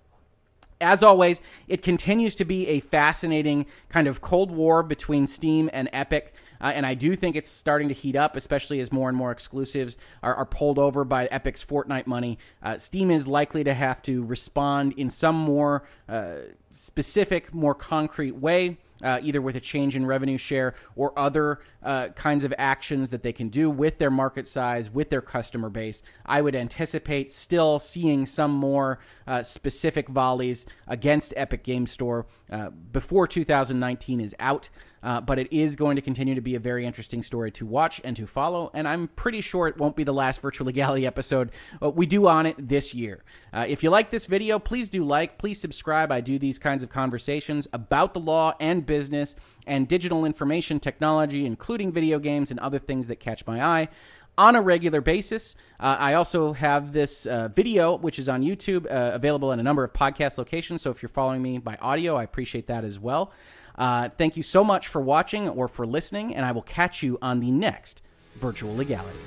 as 0.84 1.02
always, 1.02 1.42
it 1.68 1.82
continues 1.82 2.36
to 2.36 2.46
be 2.46 2.68
a 2.68 2.80
fascinating 2.80 3.66
kind 3.90 4.08
of 4.08 4.22
Cold 4.22 4.52
War 4.52 4.84
between 4.84 5.26
Steam 5.26 5.70
and 5.74 5.90
Epic. 5.94 6.34
Uh, 6.62 6.72
and 6.76 6.86
I 6.86 6.94
do 6.94 7.16
think 7.16 7.36
it's 7.36 7.50
starting 7.50 7.88
to 7.90 7.94
heat 7.94 8.16
up, 8.16 8.36
especially 8.36 8.80
as 8.80 8.92
more 8.92 9.10
and 9.10 9.18
more 9.18 9.32
exclusives 9.32 9.98
are, 10.22 10.36
are 10.36 10.46
pulled 10.46 10.80
over 10.80 11.04
by 11.04 11.28
Epic's 11.28 11.64
Fortnite 11.66 12.08
money. 12.08 12.38
Uh, 12.62 12.78
Steam 12.78 13.12
is 13.12 13.28
likely 13.28 13.64
to 13.64 13.74
have 13.74 14.02
to 14.04 14.24
respond 14.24 14.94
in 14.96 15.10
some 15.10 15.36
more 15.36 15.84
uh, 16.08 16.36
specific, 16.70 17.54
more 17.54 17.76
concrete 17.76 18.36
way 18.36 18.78
uh, 19.04 19.20
either 19.22 19.42
with 19.42 19.56
a 19.56 19.60
change 19.60 19.96
in 19.96 20.06
revenue 20.06 20.38
share 20.38 20.74
or 20.96 21.18
other 21.20 21.60
uh, 21.84 22.08
kinds 22.10 22.44
of 22.44 22.54
actions 22.58 23.10
that 23.12 23.22
they 23.22 23.34
can 23.34 23.50
do 23.50 23.70
with 23.70 23.98
their 24.00 24.10
market 24.10 24.48
size, 24.48 24.90
with 24.90 25.10
their 25.10 25.22
customer 25.22 25.70
base. 25.70 26.02
I 26.26 26.42
would 26.42 26.56
anticipate 26.56 27.32
still 27.32 27.80
seeing 27.80 28.26
some 28.26 28.52
more 28.52 29.00
uh, 29.28 29.44
specific 29.44 30.08
volleys 30.08 30.66
against 30.88 31.34
Epic 31.38 31.64
Game 31.64 31.86
Store 31.86 32.26
uh, 32.50 32.70
before 32.70 33.28
2019 33.28 34.20
is 34.20 34.36
out. 34.40 34.70
Uh, 35.04 35.20
but 35.22 35.38
it 35.38 35.52
is 35.52 35.76
going 35.76 35.96
to 35.96 36.02
continue 36.02 36.34
to 36.34 36.42
be 36.42 36.56
a 36.56 36.60
very 36.60 36.86
interesting 36.86 37.22
story 37.22 37.52
to 37.52 37.66
watch 37.66 38.00
and 38.04 38.16
to 38.16 38.26
follow. 38.26 38.72
And 38.74 38.88
I'm 38.88 39.10
pretty 39.10 39.42
sure 39.42 39.68
it 39.68 39.78
won't 39.78 39.96
be 39.96 40.04
the 40.04 40.14
last 40.14 40.42
Virtual 40.42 40.66
Legality 40.66 41.06
episode 41.14 41.52
we 41.82 42.06
do 42.06 42.28
on 42.28 42.46
it 42.46 42.56
this 42.58 42.94
year. 42.94 43.24
Uh, 43.52 43.66
if 43.68 43.84
you 43.84 43.90
like 43.90 44.10
this 44.10 44.26
video, 44.26 44.60
please 44.60 44.90
do 44.90 45.04
like, 45.04 45.38
please 45.38 45.60
subscribe. 45.60 46.12
I 46.12 46.22
do 46.22 46.40
these 46.40 46.58
kinds 46.58 46.84
of 46.84 46.90
conversations 46.90 47.68
about 47.74 48.14
the 48.14 48.20
law 48.20 48.56
and 48.60 48.86
business 48.86 49.36
and 49.68 49.88
digital 49.88 50.26
information 50.26 50.80
technology, 50.80 51.46
including 51.46 51.92
video 51.92 52.20
games 52.20 52.52
and 52.52 52.60
other 52.60 52.80
things 52.80 53.08
that 53.08 53.20
catch 53.20 53.46
my 53.46 53.64
eye 53.64 53.90
on 54.38 54.56
a 54.56 54.62
regular 54.62 55.02
basis. 55.02 55.56
Uh, 55.80 55.98
I 56.00 56.14
also 56.14 56.54
have 56.54 56.94
this 56.94 57.26
uh, 57.26 57.50
video, 57.50 57.96
which 57.98 58.18
is 58.18 58.28
on 58.28 58.42
YouTube, 58.42 58.86
uh, 58.86 59.12
available 59.14 59.52
in 59.52 59.60
a 59.60 59.64
number 59.64 59.84
of 59.84 59.94
podcast 59.94 60.38
locations. 60.38 60.82
So 60.82 60.90
if 60.90 61.02
you're 61.02 61.10
following 61.10 61.42
me 61.42 61.60
by 61.60 61.78
audio, 61.82 62.16
I 62.16 62.24
appreciate 62.24 62.68
that 62.68 62.84
as 62.84 63.00
well. 63.00 63.32
Uh, 63.76 64.10
thank 64.10 64.38
you 64.38 64.44
so 64.44 64.64
much 64.64 64.88
for 64.88 65.02
watching 65.02 65.50
or 65.50 65.68
for 65.68 65.86
listening, 65.86 66.36
and 66.36 66.46
I 66.46 66.52
will 66.52 66.62
catch 66.62 67.04
you 67.04 67.18
on 67.22 67.40
the 67.40 67.52
next 67.52 68.02
Virtual 68.36 68.76
Legality. 68.76 69.20